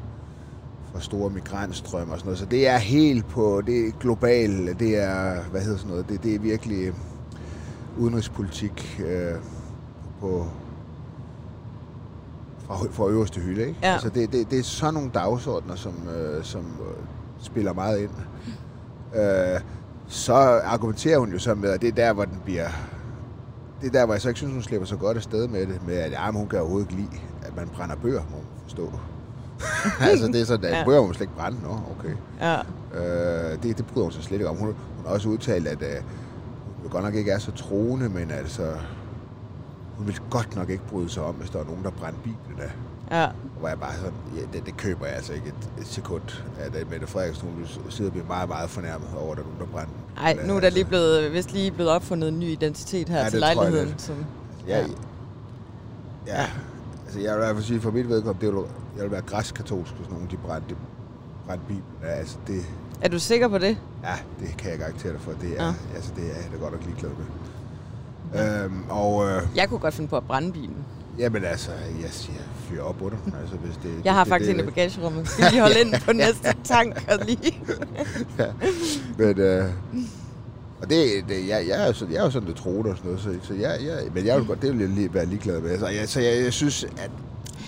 for 0.91 0.99
store 0.99 1.29
migrantstrømme 1.29 2.13
og 2.13 2.19
sådan 2.19 2.27
noget. 2.27 2.39
Så 2.39 2.45
det 2.45 2.67
er 2.67 2.77
helt 2.77 3.27
på, 3.27 3.61
det 3.65 3.87
er 3.87 3.91
globalt, 3.99 4.79
det 4.79 4.97
er, 4.97 5.43
hvad 5.51 5.61
hedder 5.61 5.77
sådan 5.77 5.89
noget, 5.89 6.09
det, 6.09 6.23
det 6.23 6.35
er 6.35 6.39
virkelig 6.39 6.93
udenrigspolitik 7.97 9.01
øh, 9.05 9.35
på 10.19 10.45
fra, 12.69 12.87
fra 12.91 13.07
øverste 13.09 13.39
hylde, 13.41 13.67
ikke? 13.67 13.79
Ja. 13.83 13.93
Altså 13.93 14.09
det, 14.09 14.31
det, 14.31 14.51
det 14.51 14.59
er 14.59 14.63
sådan 14.63 14.93
nogle 14.93 15.09
dagsordner, 15.13 15.75
som, 15.75 15.93
øh, 16.17 16.43
som 16.43 16.61
øh, 16.61 17.03
spiller 17.39 17.73
meget 17.73 17.99
ind. 17.99 18.11
Øh, 19.15 19.61
så 20.07 20.33
argumenterer 20.63 21.19
hun 21.19 21.31
jo 21.31 21.39
så 21.39 21.55
med, 21.55 21.69
at 21.69 21.81
det 21.81 21.87
er 21.87 21.91
der, 21.91 22.13
hvor 22.13 22.25
den 22.25 22.41
bliver... 22.45 22.67
Det 23.81 23.87
er 23.87 23.91
der, 23.91 24.05
hvor 24.05 24.13
jeg 24.13 24.21
så 24.21 24.27
ikke 24.27 24.37
synes, 24.37 24.53
hun 24.53 24.63
slipper 24.63 24.87
så 24.87 24.95
godt 24.97 25.17
afsted 25.17 25.47
med 25.47 25.67
det, 25.67 25.87
med 25.87 25.95
at 25.95 26.11
ja, 26.11 26.31
hun 26.31 26.47
kan 26.47 26.59
overhovedet 26.59 26.91
ikke 26.91 27.01
lide, 27.01 27.21
at 27.41 27.55
man 27.55 27.67
brænder 27.67 27.95
bøger, 27.95 28.21
må 28.31 28.35
man 28.37 28.45
forstå. 28.63 28.91
altså 30.11 30.27
det 30.27 30.41
er 30.41 30.45
sådan, 30.45 30.65
at 30.65 30.77
Ja. 30.77 30.85
bøger 30.85 30.99
må 31.01 31.05
man 31.07 31.13
slet 31.15 31.21
ikke 31.23 31.35
brænde. 31.37 31.57
Nå, 31.63 31.79
okay. 31.99 32.15
Ja. 32.41 32.59
Øh, 32.99 33.63
det, 33.63 33.77
det 33.77 33.85
bryder 33.87 34.03
hun 34.03 34.11
sig 34.11 34.23
slet 34.23 34.37
ikke 34.37 34.49
om. 34.49 34.55
Hun, 34.57 34.67
hun 34.67 35.05
har 35.05 35.13
også 35.13 35.29
udtalt, 35.29 35.67
at 35.67 35.81
øh, 35.81 36.03
hun 36.81 36.89
godt 36.89 37.03
nok 37.03 37.13
ikke 37.15 37.31
er 37.31 37.37
så 37.39 37.51
troende, 37.51 38.09
men 38.09 38.31
altså, 38.31 38.73
hun 39.97 40.07
vil 40.07 40.19
godt 40.29 40.55
nok 40.55 40.69
ikke 40.69 40.83
bryde 40.87 41.09
sig 41.09 41.23
om, 41.23 41.35
hvis 41.35 41.49
der 41.49 41.59
er 41.59 41.65
nogen, 41.65 41.83
der 41.83 41.89
brænder 41.91 42.19
Bibelen 42.19 42.59
af. 42.59 42.71
Ja. 43.11 43.27
Hvor 43.59 43.67
jeg 43.67 43.79
bare 43.79 43.93
sådan, 43.95 44.13
ja, 44.35 44.41
det, 44.53 44.65
det 44.65 44.77
køber 44.77 45.05
jeg 45.05 45.15
altså 45.15 45.33
ikke 45.33 45.47
et, 45.47 45.81
et 45.81 45.87
sekund, 45.87 46.21
at 46.59 46.89
Mette 46.91 47.07
Frederiksen 47.07 47.49
hun 47.49 47.65
sidder 47.89 48.09
og 48.09 48.13
bliver 48.13 48.27
meget, 48.27 48.49
meget 48.49 48.69
fornærmet 48.69 49.07
over, 49.17 49.31
at 49.31 49.37
der 49.37 49.43
er 49.43 49.47
nogen, 49.47 49.59
der 49.59 49.65
brænder. 49.65 49.93
Ej, 50.19 50.37
nu 50.45 50.55
er 50.55 50.59
der 50.59 50.69
lige 50.69 50.85
blevet, 50.85 51.33
vist 51.33 51.53
lige 51.53 51.71
blevet 51.71 51.91
opfundet 51.91 52.29
en 52.29 52.39
ny 52.39 52.43
identitet 52.43 53.09
her 53.09 53.17
Ja, 53.17 53.23
det 53.23 53.31
til 53.31 53.39
jeg 53.39 53.55
lejligheden. 53.55 53.93
Som, 53.99 54.15
Ja, 54.67 54.77
Ja. 54.79 54.85
ja. 56.27 56.45
Altså, 57.05 57.19
jeg 57.19 57.31
vil 57.35 57.41
i 57.41 57.45
hvert 57.45 57.55
fald 57.55 57.65
sige, 57.65 57.81
for 57.81 57.91
mit 57.91 58.09
vedkommende, 58.09 58.45
det 58.47 58.55
vil, 58.55 58.63
jeg 58.95 59.03
vil 59.03 59.11
være 59.11 59.21
græskatolsk, 59.21 59.93
hvis 59.93 60.09
nogen 60.09 60.27
de 60.31 60.37
brændte, 60.37 60.75
brændte 61.47 61.65
Bibelen. 61.67 61.85
Altså, 62.03 62.37
det, 62.47 62.61
er 63.01 63.09
du 63.09 63.19
sikker 63.19 63.47
på 63.47 63.57
det? 63.57 63.77
ja, 64.03 64.13
det 64.39 64.57
kan 64.57 64.71
jeg 64.71 64.79
garantere 64.79 65.11
dig 65.13 65.21
for. 65.21 65.31
Det 65.31 65.49
er, 65.59 65.65
Ja. 65.65 65.73
altså, 65.95 66.11
det 66.15 66.23
er 66.23 66.27
jeg 66.35 66.49
da 66.53 66.57
godt 66.57 66.73
nok 66.73 66.85
ligeglad 66.85 67.11
med. 67.11 68.63
Øhm, 68.63 68.83
og 68.89 69.27
øh, 69.29 69.41
Jeg 69.55 69.69
kunne 69.69 69.79
godt 69.79 69.93
finde 69.93 70.09
på 70.09 70.17
at 70.17 70.23
brænde 70.23 70.51
bilen. 70.51 70.75
Jamen 71.19 71.43
altså, 71.43 71.71
jeg 72.01 72.09
siger, 72.11 72.39
fyr 72.55 72.81
op 72.81 73.01
under. 73.01 73.17
Altså, 73.41 73.55
hvis 73.55 73.75
det, 73.83 74.05
Jeg 74.05 74.13
har 74.13 74.23
det, 74.23 74.29
faktisk 74.31 74.51
det, 74.51 74.59
en 74.59 74.67
i 74.67 74.71
bagagerummet. 74.71 75.27
Skal 75.29 75.53
vi 75.53 75.57
holde 75.57 75.79
ind 75.81 75.93
på 76.05 76.13
næste 76.13 76.53
tank 76.63 77.05
og 77.11 77.25
lige... 77.25 77.63
Men, 79.17 79.39
øh, 79.39 79.65
og 80.81 80.89
det, 80.89 81.05
det 81.29 81.47
jeg, 81.47 81.67
jeg, 81.67 81.83
er 81.83 81.87
jo 81.87 81.93
sådan, 81.93 82.13
jeg 82.13 82.19
er 82.19 82.23
jo 82.23 82.31
sådan 82.31 82.47
lidt 82.47 82.57
troende 82.57 82.91
og 82.91 82.97
sådan 82.97 83.11
noget, 83.11 83.23
så, 83.23 83.47
så 83.47 83.53
jeg, 83.53 83.77
jeg, 83.85 83.97
men 84.13 84.25
jeg 84.25 84.37
vil 84.37 84.45
godt, 84.47 84.61
det 84.61 84.71
vil 84.71 84.79
jeg 84.79 84.89
lige 84.89 85.13
være 85.13 85.25
ligeglad 85.25 85.61
med. 85.61 85.79
Så 85.79 85.87
jeg, 85.87 86.09
så 86.09 86.19
jeg, 86.21 86.43
jeg 86.43 86.53
synes, 86.53 86.83
at 86.83 87.11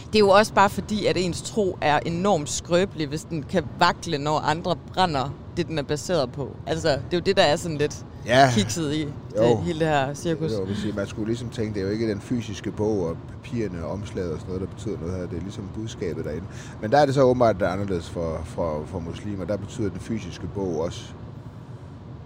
Det 0.08 0.16
er 0.16 0.20
jo 0.20 0.30
også 0.30 0.54
bare 0.54 0.70
fordi, 0.70 1.06
at 1.06 1.18
ens 1.18 1.42
tro 1.42 1.78
er 1.82 2.00
enormt 2.06 2.50
skrøbelig, 2.50 3.08
hvis 3.08 3.24
den 3.24 3.44
kan 3.44 3.64
vakle, 3.80 4.18
når 4.18 4.40
andre 4.40 4.76
brænder 4.94 5.30
det, 5.58 5.68
den 5.68 5.78
er 5.78 5.84
baseret 5.84 6.32
på. 6.32 6.56
Altså, 6.68 6.90
det 6.90 6.98
er 7.14 7.18
jo 7.18 7.20
det, 7.20 7.38
der 7.38 7.44
er 7.44 7.56
sådan 7.56 7.78
lidt 7.78 8.06
ja, 8.26 8.50
kikset 8.56 8.94
i 8.94 9.02
Jo. 9.38 9.44
det, 9.44 9.58
hele 9.58 9.80
det 9.80 9.88
her 9.88 10.14
cirkus. 10.14 10.52
Vil 10.68 10.78
sige, 10.78 10.94
man 10.94 11.08
skulle 11.08 11.28
ligesom 11.28 11.50
tænke, 11.50 11.74
det 11.74 11.80
er 11.82 11.86
jo 11.86 11.92
ikke 11.92 12.10
den 12.10 12.22
fysiske 12.22 12.72
bog 12.72 13.06
og 13.06 13.18
papirerne 13.34 13.86
og 13.86 13.92
omslaget 13.92 14.32
og 14.34 14.40
sådan 14.40 14.54
noget, 14.54 14.70
der 14.70 14.76
betyder 14.76 14.98
noget 15.00 15.16
her. 15.16 15.28
Det 15.28 15.38
er 15.38 15.42
ligesom 15.42 15.70
budskabet 15.76 16.26
derinde. 16.26 16.48
Men 16.82 16.92
der 16.92 16.98
er 16.98 17.06
det 17.06 17.16
så 17.16 17.22
åbenbart, 17.22 17.60
der 17.60 17.68
er 17.68 17.72
anderledes 17.72 18.10
for, 18.10 18.42
for, 18.46 18.84
for 18.86 19.00
muslimer. 19.00 19.46
Der 19.46 19.58
betyder 19.58 19.90
den 19.90 20.00
fysiske 20.00 20.48
bog 20.56 20.82
også 20.82 21.14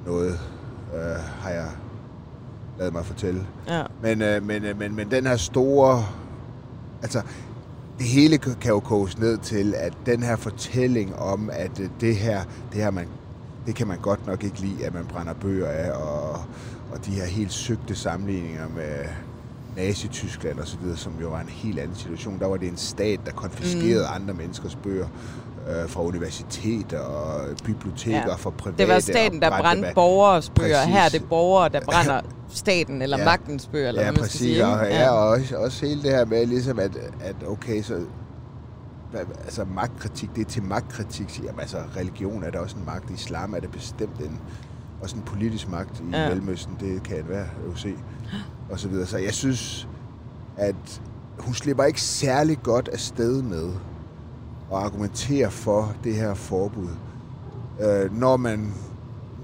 noget, 0.06 0.40
øh, 0.96 1.16
har 1.42 1.50
jeg 1.50 1.68
lavet 2.80 2.94
mig 2.94 3.06
fortælle. 3.06 3.48
Ja. 3.68 3.84
Men, 4.02 4.22
øh, 4.22 4.44
men, 4.44 4.64
øh, 4.66 4.80
men, 4.80 4.96
men 4.96 5.12
den 5.12 5.26
her 5.26 5.38
store... 5.38 6.06
Altså, 7.02 7.22
det 8.00 8.06
hele 8.08 8.38
kan 8.38 8.70
jo 8.70 8.80
koges 8.80 9.18
ned 9.20 9.38
til, 9.38 9.74
at 9.78 9.94
den 10.06 10.24
her 10.24 10.36
fortælling 10.36 11.16
om, 11.16 11.50
at 11.54 11.82
det 12.02 12.16
her, 12.16 12.42
det 12.74 12.82
her 12.82 12.92
man, 12.92 13.08
det 13.66 13.76
kan 13.76 13.88
man 13.88 13.98
godt 13.98 14.28
nok 14.28 14.44
ikke 14.44 14.60
lide, 14.60 14.86
at 14.86 14.94
man 14.94 15.06
brænder 15.06 15.34
bøger 15.34 15.68
af, 15.68 15.92
og, 15.92 16.30
og 16.94 17.06
de 17.06 17.12
her 17.12 17.26
helt 17.26 17.52
søgte 17.54 17.96
sammenligninger 17.96 18.68
med 18.76 19.06
Nazi-Tyskland 19.78 20.60
og 20.60 20.68
så 20.68 20.78
videre, 20.82 20.98
som 20.98 21.14
jo 21.22 21.30
var 21.30 21.40
en 21.40 21.50
helt 21.50 21.80
anden 21.80 21.96
situation. 21.96 22.40
Der 22.40 22.48
var 22.48 22.58
det 22.58 22.68
en 22.68 22.78
stat, 22.78 23.20
der 23.26 23.32
konfiskerede 23.32 24.06
mm. 24.10 24.22
andre 24.22 24.34
menneskers 24.34 24.76
bøger 24.76 25.08
øh, 25.70 25.90
fra 25.90 26.04
universiteter 26.04 27.00
og 27.00 27.42
biblioteker 27.64 28.18
Ja. 28.28 28.36
fra 28.36 28.50
private. 28.50 28.78
Det 28.84 28.94
var 28.94 29.00
staten, 29.00 29.42
der 29.42 29.50
brændte 29.50 29.92
borgers 29.96 30.50
bøger. 30.50 30.76
Præcis. 30.78 30.94
Her 30.94 31.02
er 31.02 31.10
det 31.10 31.24
borgere, 31.30 31.70
der 31.70 31.82
brænder 31.86 32.22
staten 32.50 33.02
eller 33.02 33.18
Ja. 33.18 33.26
magtens 33.26 33.68
bøger, 33.68 33.88
eller 33.88 34.02
ja, 34.02 34.12
hvad 34.12 34.22
man 34.22 34.30
skal 34.30 34.38
præcis. 34.40 34.40
sige. 34.56 34.66
Og, 34.66 34.86
ja, 34.88 35.10
og 35.10 35.28
også, 35.28 35.58
også 35.58 35.86
hele 35.86 36.02
det 36.04 36.12
her 36.12 36.26
med, 36.26 36.46
ligesom 36.46 36.80
at, 36.80 36.92
at 37.22 37.36
okay, 37.48 37.82
så 37.82 38.00
altså 39.18 39.66
magtkritik, 39.66 40.30
det 40.36 40.42
er 40.42 40.50
til 40.50 40.64
magtkritik. 40.64 41.44
Jamen 41.44 41.60
altså, 41.60 41.78
religion 41.98 42.44
er 42.44 42.50
da 42.50 42.60
også 42.60 42.78
en 42.78 42.86
magt. 42.86 43.12
Islam 43.12 43.54
er 43.54 43.60
det 43.60 43.72
bestemt 43.72 44.20
en, 44.20 44.40
også 45.02 45.16
en 45.16 45.22
politisk 45.22 45.70
magt 45.70 46.00
i 46.00 46.04
ja. 46.12 46.30
Mellemøsten. 46.30 46.78
Det 46.80 47.04
kan 47.04 47.18
enhver 47.18 47.46
jo 47.68 47.76
se. 47.76 47.96
Og 48.70 48.80
så 48.80 48.88
videre. 48.88 49.06
Så 49.06 49.18
jeg 49.18 49.34
synes, 49.34 49.88
at 50.58 51.02
hun 51.40 51.54
slipper 51.54 51.84
ikke 51.84 52.02
særlig 52.02 52.64
godt 52.64 52.88
af 52.88 53.00
sted 53.00 53.42
med 53.42 53.70
at 54.72 54.78
argumentere 54.78 55.52
for 55.52 55.96
det 56.04 56.16
her 56.16 56.34
forbud. 56.34 56.90
Øh, 57.82 58.20
når 58.20 58.38
man 58.38 58.74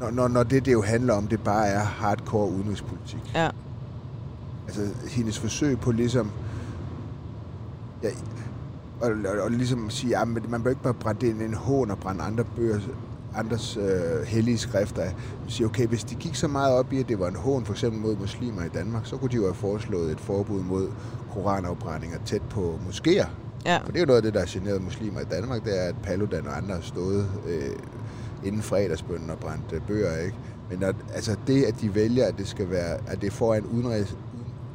når, 0.01 0.11
når, 0.11 0.27
når 0.27 0.43
det, 0.43 0.65
det 0.65 0.71
jo 0.71 0.81
handler 0.81 1.13
om, 1.13 1.27
det 1.27 1.43
bare 1.43 1.67
er 1.67 1.79
hardcore 1.79 2.51
udenrigspolitik. 2.51 3.31
Ja. 3.35 3.49
Altså, 4.67 4.87
hendes 5.07 5.39
forsøg 5.39 5.79
på 5.79 5.91
ligesom... 5.91 6.31
Ja, 8.03 8.09
og, 9.01 9.11
og, 9.33 9.43
og 9.43 9.51
ligesom 9.51 9.89
sige, 9.89 10.17
at 10.17 10.27
man 10.27 10.63
bør 10.63 10.69
ikke 10.69 10.83
bare 10.83 10.93
brænde 10.93 11.27
ind 11.27 11.41
en 11.41 11.53
hån 11.53 11.91
og 11.91 11.97
brænde 11.97 12.23
andre 12.23 12.43
bøger, 12.55 12.79
andres 13.35 13.77
øh, 13.77 14.25
hellige 14.27 14.57
skrifter 14.57 15.01
af. 15.01 15.15
Man 15.41 15.49
siger, 15.49 15.67
okay, 15.67 15.87
hvis 15.87 16.03
de 16.03 16.15
gik 16.15 16.35
så 16.35 16.47
meget 16.47 16.73
op 16.73 16.93
i, 16.93 16.99
at 16.99 17.09
det 17.09 17.19
var 17.19 17.27
en 17.27 17.35
hån 17.35 17.65
for 17.65 17.73
eksempel 17.73 18.01
mod 18.01 18.15
muslimer 18.15 18.63
i 18.63 18.69
Danmark, 18.73 19.05
så 19.05 19.17
kunne 19.17 19.29
de 19.31 19.35
jo 19.35 19.43
have 19.43 19.53
foreslået 19.53 20.11
et 20.11 20.19
forbud 20.19 20.61
mod 20.61 20.87
koranafbrændinger 21.33 22.17
tæt 22.25 22.41
på 22.41 22.79
moskéer. 22.89 23.27
Ja. 23.65 23.77
For 23.77 23.91
det 23.91 23.95
er 23.95 23.99
jo 23.99 24.05
noget 24.05 24.17
af 24.17 24.23
det, 24.23 24.33
der 24.33 24.39
har 24.39 24.47
generet 24.49 24.83
muslimer 24.83 25.19
i 25.21 25.23
Danmark, 25.31 25.63
det 25.65 25.83
er, 25.83 25.89
at 25.89 25.95
Paludan 26.03 26.47
og 26.47 26.57
andre 26.57 26.75
har 26.75 26.81
stået 26.81 27.27
øh, 27.47 27.69
inden 28.43 28.61
fredagsbønnen 28.61 29.29
og 29.29 29.37
brændt 29.37 29.65
øh, 29.73 29.81
bøger, 29.87 30.17
ikke? 30.17 30.35
Men 30.69 30.83
at, 30.83 30.95
altså 31.13 31.35
det, 31.47 31.63
at 31.63 31.81
de 31.81 31.95
vælger, 31.95 32.25
at 32.25 32.37
det 32.37 32.47
skal 32.47 32.69
være, 32.69 32.97
at 33.07 33.21
det 33.21 33.27
er 33.27 33.31
foran 33.31 33.63
udenrigs, 33.65 34.15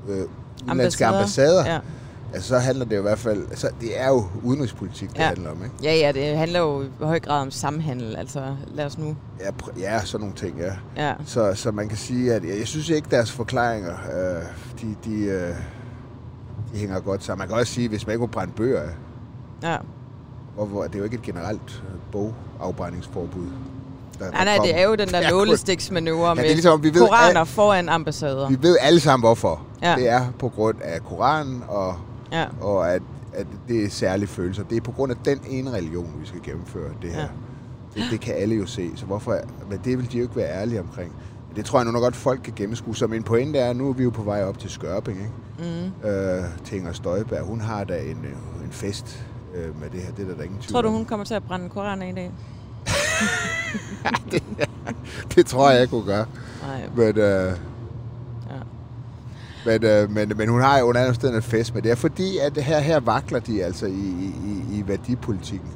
øh, 0.08 0.22
udenlandske 0.64 1.06
Ambassader. 1.06 1.58
ambassader, 1.60 1.72
Ja. 1.74 1.80
Altså 2.34 2.48
så 2.48 2.58
handler 2.58 2.84
det 2.84 2.92
jo 2.96 3.00
i 3.00 3.02
hvert 3.02 3.18
fald, 3.18 3.46
altså 3.50 3.68
det 3.80 4.00
er 4.00 4.08
jo 4.08 4.24
udenrigspolitik, 4.42 5.08
det 5.12 5.18
Ja. 5.18 5.26
handler 5.26 5.50
om, 5.50 5.56
ikke? 5.64 5.74
Ja, 5.82 5.94
ja, 5.94 6.12
det 6.12 6.36
handler 6.38 6.60
jo 6.60 6.82
i 6.82 6.86
høj 7.00 7.20
grad 7.20 7.42
om 7.42 7.50
samhandel. 7.50 8.16
Altså, 8.16 8.56
lad 8.74 8.84
os 8.86 8.98
nu... 8.98 9.16
Ja, 9.40 9.50
pr- 9.62 9.80
ja 9.80 10.00
sådan 10.04 10.20
nogle 10.20 10.36
ting, 10.36 10.58
ja. 10.58 10.72
Ja, 11.08 11.14
Så, 11.26 11.54
så 11.54 11.70
man 11.72 11.88
kan 11.88 11.98
sige, 11.98 12.34
at 12.34 12.44
jeg, 12.44 12.58
jeg 12.58 12.66
synes 12.66 12.88
ikke, 12.88 13.08
deres 13.10 13.32
forklaringer, 13.32 13.92
øh, 13.92 14.42
de, 14.80 14.96
de, 15.04 15.14
øh, 15.24 15.54
de 16.72 16.78
hænger 16.78 17.00
godt 17.00 17.24
sammen. 17.24 17.38
Man 17.38 17.48
kan 17.48 17.56
også 17.56 17.72
sige, 17.72 17.88
hvis 17.88 18.06
man 18.06 18.14
ikke 18.14 18.20
må 18.20 18.26
brænde 18.26 18.52
bøger 18.52 18.80
af, 18.80 18.88
ja. 19.62 19.76
hvor, 20.54 20.64
hvor, 20.64 20.82
det 20.82 20.94
er 20.94 20.98
jo 20.98 21.04
ikke 21.04 21.16
et 21.16 21.22
generelt 21.22 21.82
øh, 21.88 22.00
bogafbrændingsforbud. 22.12 23.46
Der, 24.18 24.30
Nej, 24.30 24.44
nej, 24.44 24.58
det 24.64 24.78
er 24.80 24.84
jo 24.84 24.94
den 24.94 25.08
der 25.08 25.30
nålestiksmanøvre 25.34 26.28
Ja, 26.28 26.34
med 26.34 26.42
ligesom, 26.44 26.82
vi 26.82 26.94
ved, 26.94 27.00
koraner 27.00 27.44
foran 27.44 27.88
ambassader. 27.88 28.48
Vi 28.48 28.56
ved 28.62 28.76
alle 28.80 29.00
sammen, 29.00 29.26
hvorfor. 29.26 29.62
Ja. 29.82 29.94
Det 29.96 30.08
er 30.08 30.26
på 30.38 30.48
grund 30.48 30.76
af 30.82 31.00
Koranen, 31.04 31.62
og, 31.68 31.94
Ja, 32.32 32.46
og 32.60 32.92
at, 32.94 33.02
at 33.34 33.46
det 33.68 33.84
er 33.84 33.90
særlige 33.90 34.28
følelser. 34.28 34.62
Det 34.62 34.76
er 34.76 34.80
på 34.80 34.92
grund 34.92 35.12
af 35.12 35.18
den 35.24 35.40
ene 35.48 35.72
religion, 35.72 36.16
vi 36.20 36.26
skal 36.26 36.42
gennemføre 36.42 36.90
det 37.02 37.10
her. 37.10 37.20
Ja. 37.20 37.28
Det, 37.94 38.04
det 38.10 38.20
kan 38.20 38.34
alle 38.34 38.54
jo 38.54 38.66
se, 38.66 38.90
så 38.96 39.06
hvorfor... 39.06 39.38
Men 39.70 39.80
det 39.84 39.98
vil 39.98 40.12
de 40.12 40.16
jo 40.16 40.22
ikke 40.22 40.36
være 40.36 40.48
ærlige 40.48 40.80
omkring. 40.80 41.12
Det 41.56 41.64
tror 41.64 41.78
jeg 41.78 41.86
nu 41.86 41.92
nok 41.92 42.02
godt, 42.02 42.16
folk 42.16 42.40
kan 42.44 42.52
gennemskue. 42.56 42.96
Så 42.96 43.06
min 43.06 43.22
pointe 43.22 43.58
er, 43.58 43.72
nu 43.72 43.88
er 43.88 43.92
vi 43.92 44.02
jo 44.02 44.10
på 44.10 44.22
vej 44.22 44.44
op 44.44 44.58
til 44.58 44.70
Skørping, 44.70 45.18
ikke? 45.18 45.32
mm. 46.02 46.08
Øh, 46.08 46.44
til 46.64 46.78
Inger 46.78 46.92
Støjberg, 46.92 47.44
hun 47.44 47.60
har 47.60 47.84
da 47.84 47.98
en, 47.98 48.24
øh, 48.24 48.64
en 48.64 48.70
fest 48.70 49.26
øh, 49.54 49.80
med 49.80 49.90
det 49.90 50.00
her. 50.00 50.12
Det 50.12 50.22
er 50.24 50.28
der, 50.28 50.36
der 50.36 50.42
ingen 50.42 50.58
tvivl 50.60 50.72
Tror 50.72 50.82
du, 50.82 50.88
hun 50.88 51.04
kommer 51.04 51.24
til 51.24 51.34
at 51.34 51.42
brænde 51.42 51.68
koraner 51.68 52.06
i 52.06 52.12
dag? 52.12 52.32
Det 55.34 55.46
tror 55.46 55.70
jeg 55.70 55.82
ikke, 55.82 55.96
hun 55.96 56.06
gør. 56.06 56.24
Nej. 56.62 56.88
Men, 56.96 57.18
øh 57.18 57.52
men, 59.66 59.84
øh, 59.84 60.10
men, 60.10 60.32
men 60.36 60.48
hun 60.48 60.60
har 60.60 60.78
jo 60.78 60.84
under 60.84 61.00
andet 61.00 61.14
sted 61.14 61.42
fest. 61.42 61.74
Men 61.74 61.82
det 61.82 61.90
er 61.90 61.94
fordi, 61.94 62.38
at 62.38 62.56
her, 62.56 62.78
her 62.78 63.00
vakler 63.00 63.38
de 63.38 63.64
altså 63.64 63.86
i, 63.86 63.90
i, 63.90 64.32
i- 64.46 64.78
i 64.78 64.84
værdipolitikken. 64.88 65.68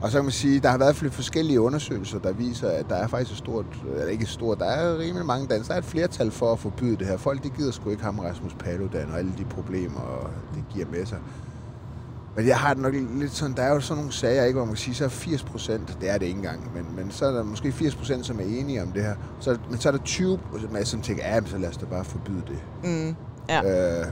Og 0.00 0.10
så 0.10 0.18
kan 0.18 0.24
man 0.24 0.32
sige, 0.32 0.60
der 0.60 0.68
har 0.68 0.78
været 0.78 0.96
flere 0.96 1.12
forskellige 1.12 1.60
undersøgelser, 1.60 2.18
der 2.18 2.32
viser, 2.32 2.68
at 2.68 2.86
der 2.88 2.94
er 2.94 3.06
faktisk 3.06 3.30
et 3.32 3.38
stort, 3.38 3.64
eller 3.96 4.06
ikke 4.06 4.22
et 4.22 4.28
stort, 4.28 4.58
der 4.58 4.64
er 4.64 4.98
rimelig 4.98 5.26
mange 5.26 5.46
danskere. 5.46 5.68
Der 5.68 5.74
er 5.74 5.78
et 5.78 5.84
flertal 5.84 6.30
for 6.30 6.52
at 6.52 6.58
forbyde 6.58 6.96
det 6.96 7.06
her. 7.06 7.16
Folk, 7.16 7.42
de 7.42 7.48
gider 7.50 7.72
sgu 7.72 7.90
ikke 7.90 8.02
ham 8.02 8.18
Rasmus 8.18 8.52
Paludan 8.58 9.10
og 9.12 9.18
alle 9.18 9.32
de 9.38 9.44
problemer, 9.44 10.00
og 10.00 10.30
det 10.54 10.64
giver 10.74 10.86
med 10.92 11.06
sig. 11.06 11.18
Men 12.36 12.46
jeg 12.46 12.58
har 12.58 12.74
det 12.74 12.82
nok 12.82 12.94
lidt 12.94 13.32
sådan, 13.32 13.56
der 13.56 13.62
er 13.62 13.74
jo 13.74 13.80
sådan 13.80 13.98
nogle 13.98 14.12
sager, 14.12 14.44
ikke, 14.44 14.56
hvor 14.56 14.64
man 14.64 14.74
kan 14.74 14.80
sige, 14.80 14.94
så 14.94 15.04
er 15.04 15.08
80 15.08 15.42
procent, 15.42 15.96
det 16.00 16.10
er 16.10 16.18
det 16.18 16.26
ikke 16.26 16.36
engang, 16.36 16.74
men, 16.74 16.96
men 16.96 17.10
så 17.10 17.26
er 17.26 17.32
der 17.32 17.42
måske 17.42 17.72
80 17.72 17.94
procent, 17.94 18.26
som 18.26 18.40
er 18.40 18.44
enige 18.44 18.82
om 18.82 18.92
det 18.92 19.02
her. 19.02 19.14
Så, 19.40 19.58
men 19.70 19.78
så 19.78 19.88
er 19.88 19.92
der 19.92 19.98
20 19.98 20.38
som 20.60 20.76
er 20.76 20.84
sådan 20.84 21.02
tænker, 21.02 21.26
ja, 21.26 21.40
så 21.46 21.58
lad 21.58 21.68
os 21.68 21.76
da 21.76 21.86
bare 21.86 22.04
forbyde 22.04 22.42
det. 22.46 22.58
Mm. 22.84 23.16
Ja. 23.48 23.62
Øh, 23.62 24.06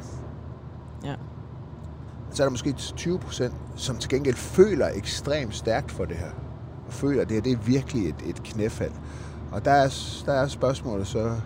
ja. 1.05 1.15
så 2.31 2.43
er 2.43 2.45
der 2.45 2.51
måske 2.51 2.73
20 2.73 3.19
procent, 3.19 3.55
som 3.77 3.97
til 3.97 4.11
gengæld 4.11 4.37
føler 4.37 4.89
ekstremt 4.95 5.55
stærkt 5.55 5.93
for 5.93 6.05
det 6.05 6.17
her. 6.17 6.31
Og 6.87 6.93
føler, 6.93 7.23
at 7.23 7.29
det 7.29 7.35
her 7.35 7.43
det 7.43 7.53
er 7.53 7.57
virkelig 7.57 8.09
et, 8.09 8.17
et 8.27 8.43
knæfald. 8.43 8.93
Og 9.53 9.65
der 9.65 9.71
er, 9.71 9.89
der 10.27 10.33
er 10.33 10.47
spørgsmålet 10.47 11.07
så, 11.07 11.37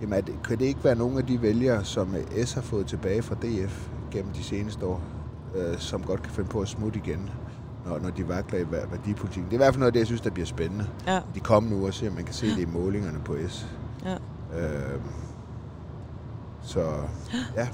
jamen, 0.00 0.18
at, 0.18 0.30
kan 0.44 0.58
det 0.58 0.64
ikke 0.64 0.84
være 0.84 0.94
nogle 0.94 1.18
af 1.18 1.26
de 1.26 1.42
vælgere, 1.42 1.84
som 1.84 2.14
S 2.44 2.52
har 2.52 2.60
fået 2.60 2.86
tilbage 2.86 3.22
fra 3.22 3.34
DF 3.34 3.88
gennem 4.10 4.32
de 4.32 4.42
seneste 4.42 4.86
år, 4.86 5.00
øh, 5.54 5.78
som 5.78 6.02
godt 6.02 6.22
kan 6.22 6.32
finde 6.32 6.48
på 6.50 6.60
at 6.60 6.68
smutte 6.68 6.98
igen, 7.04 7.30
når, 7.86 7.98
når 7.98 8.10
de 8.10 8.28
vakler 8.28 8.58
i 8.58 8.62
vær- 8.62 8.86
værdipolitikken. 8.90 9.44
Det 9.44 9.50
er 9.50 9.54
i 9.54 9.56
hvert 9.64 9.74
fald 9.74 9.78
noget 9.78 9.86
af 9.88 9.92
det, 9.92 10.00
jeg 10.00 10.06
synes, 10.06 10.20
der 10.20 10.30
bliver 10.30 10.46
spændende. 10.46 10.86
Ja. 11.06 11.20
De 11.34 11.40
kommende 11.40 11.76
uger, 11.76 11.90
se 11.90 12.08
om 12.08 12.14
man 12.14 12.24
kan 12.24 12.34
se 12.34 12.46
det 12.46 12.58
i 12.58 12.64
målingerne 12.64 13.18
på 13.24 13.36
S. 13.48 13.66
Ja. 14.04 14.14
Øh, 14.60 15.00
så 16.62 16.80
ja. 17.56 17.68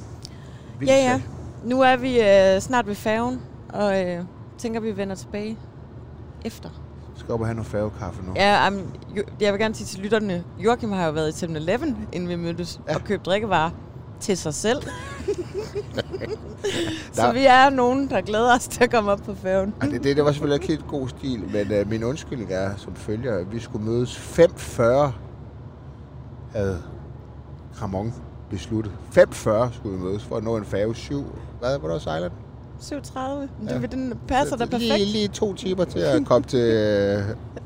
Vildt 0.78 0.90
Ja, 0.92 0.96
ja. 0.96 1.20
Nu 1.64 1.80
er 1.80 1.96
vi 1.96 2.20
øh, 2.20 2.60
snart 2.60 2.86
ved 2.86 2.94
færgen, 2.94 3.40
og 3.68 4.04
øh, 4.06 4.24
tænker, 4.58 4.80
vi 4.80 4.96
vender 4.96 5.14
tilbage 5.14 5.58
efter. 6.44 6.68
Jeg 7.14 7.20
skal 7.20 7.32
op 7.34 7.40
og 7.40 7.46
have 7.46 7.54
noget 7.54 7.66
færgekaffe 7.66 8.22
nu. 8.26 8.32
Ja, 8.36 8.68
um, 8.68 8.76
jo, 9.16 9.22
jeg 9.40 9.52
vil 9.52 9.60
gerne 9.60 9.74
sige 9.74 9.86
til 9.86 10.00
lytterne, 10.00 10.44
Joachim 10.58 10.92
har 10.92 11.06
jo 11.06 11.12
været 11.12 11.42
i 11.42 11.46
7-Eleven, 11.46 11.96
inden 12.12 12.28
vi 12.28 12.36
mødtes, 12.36 12.80
ja. 12.88 12.94
og 12.94 13.04
købt 13.04 13.26
drikkevarer 13.26 13.70
til 14.20 14.36
sig 14.38 14.54
selv. 14.54 14.82
Så 17.12 17.32
vi 17.32 17.44
er 17.46 17.70
nogen, 17.70 18.10
der 18.10 18.20
glæder 18.20 18.54
os 18.54 18.68
til 18.68 18.84
at 18.84 18.90
komme 18.90 19.10
op 19.12 19.20
på 19.26 19.34
færgen. 19.34 19.74
Ej, 19.80 19.86
det, 19.88 20.04
det, 20.04 20.16
det 20.16 20.24
var 20.24 20.32
selvfølgelig 20.32 20.54
ikke 20.62 20.66
helt 20.66 20.86
god 20.88 21.08
stil, 21.08 21.42
men 21.52 21.72
øh, 21.72 21.90
min 21.90 22.04
undskyldning 22.04 22.52
er 22.52 22.70
som 22.76 22.94
følger, 22.94 23.38
at 23.38 23.52
vi 23.52 23.60
skulle 23.60 23.84
mødes 23.84 24.16
5.40, 24.38 24.82
havde 26.52 26.82
Ramon 27.82 28.14
besluttet. 28.50 28.92
5.40 29.18 29.74
skulle 29.76 29.98
vi 29.98 30.04
mødes 30.04 30.24
for 30.24 30.36
at 30.36 30.44
nå 30.44 30.56
en 30.56 30.64
færge 30.64 30.94
7. 30.94 31.24
Hvad 31.60 31.78
var 31.78 31.88
der 31.88 31.98
sejlet? 31.98 32.32
37. 32.80 33.48
Ja. 33.68 33.74
Ja. 33.74 33.80
Det, 33.80 33.92
den 33.92 34.14
passer 34.28 34.56
da 34.56 34.64
Lige, 34.64 34.70
perfekt. 34.90 35.06
lige 35.08 35.28
to 35.28 35.54
timer 35.54 35.84
til 35.84 35.98
at 35.98 36.26
komme 36.26 36.46
til, 36.48 36.58
øh, 36.60 37.22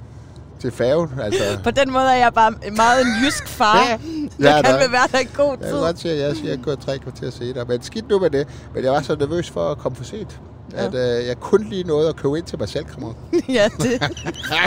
til 0.60 0.70
færgen. 0.70 1.20
Altså, 1.20 1.42
På 1.64 1.70
den 1.70 1.92
måde 1.92 2.04
er 2.04 2.14
jeg 2.16 2.34
bare 2.34 2.50
meget 2.76 3.00
en 3.00 3.24
jysk 3.26 3.48
far, 3.48 3.78
Ja. 3.88 3.98
Der 4.38 4.48
Ja, 4.56 4.62
kan 4.62 4.74
der- 4.74 4.90
være 4.90 5.08
der 5.12 5.18
i 5.18 5.28
god 5.36 5.56
jeg 5.60 5.68
kan 5.70 5.78
godt 5.80 5.98
sige, 5.98 6.14
at 6.14 6.20
jeg 6.20 6.36
siger, 6.36 6.52
at 6.52 6.56
jeg 6.58 6.64
går 6.64 6.74
tre 6.74 6.98
kvarter 6.98 7.30
senere. 7.30 7.64
Men 7.64 7.82
skidt 7.82 8.08
nu 8.08 8.18
med 8.18 8.30
det. 8.30 8.48
Men 8.74 8.84
jeg 8.84 8.92
var 8.92 9.00
så 9.02 9.16
nervøs 9.16 9.50
for 9.50 9.70
at 9.70 9.78
komme 9.78 9.96
for 9.96 10.04
sent. 10.04 10.40
Ja. 10.72 10.86
At 10.86 10.94
øh, 11.20 11.26
jeg 11.26 11.36
kun 11.40 11.64
lige 11.64 11.84
nåede 11.84 12.08
at 12.08 12.16
købe 12.16 12.38
ind 12.38 12.46
til 12.46 12.58
mig 12.58 12.68
selv, 12.68 12.86
Ramon. 12.86 13.16
ja, 13.48 13.68
det 13.78 13.94
er 14.02 14.08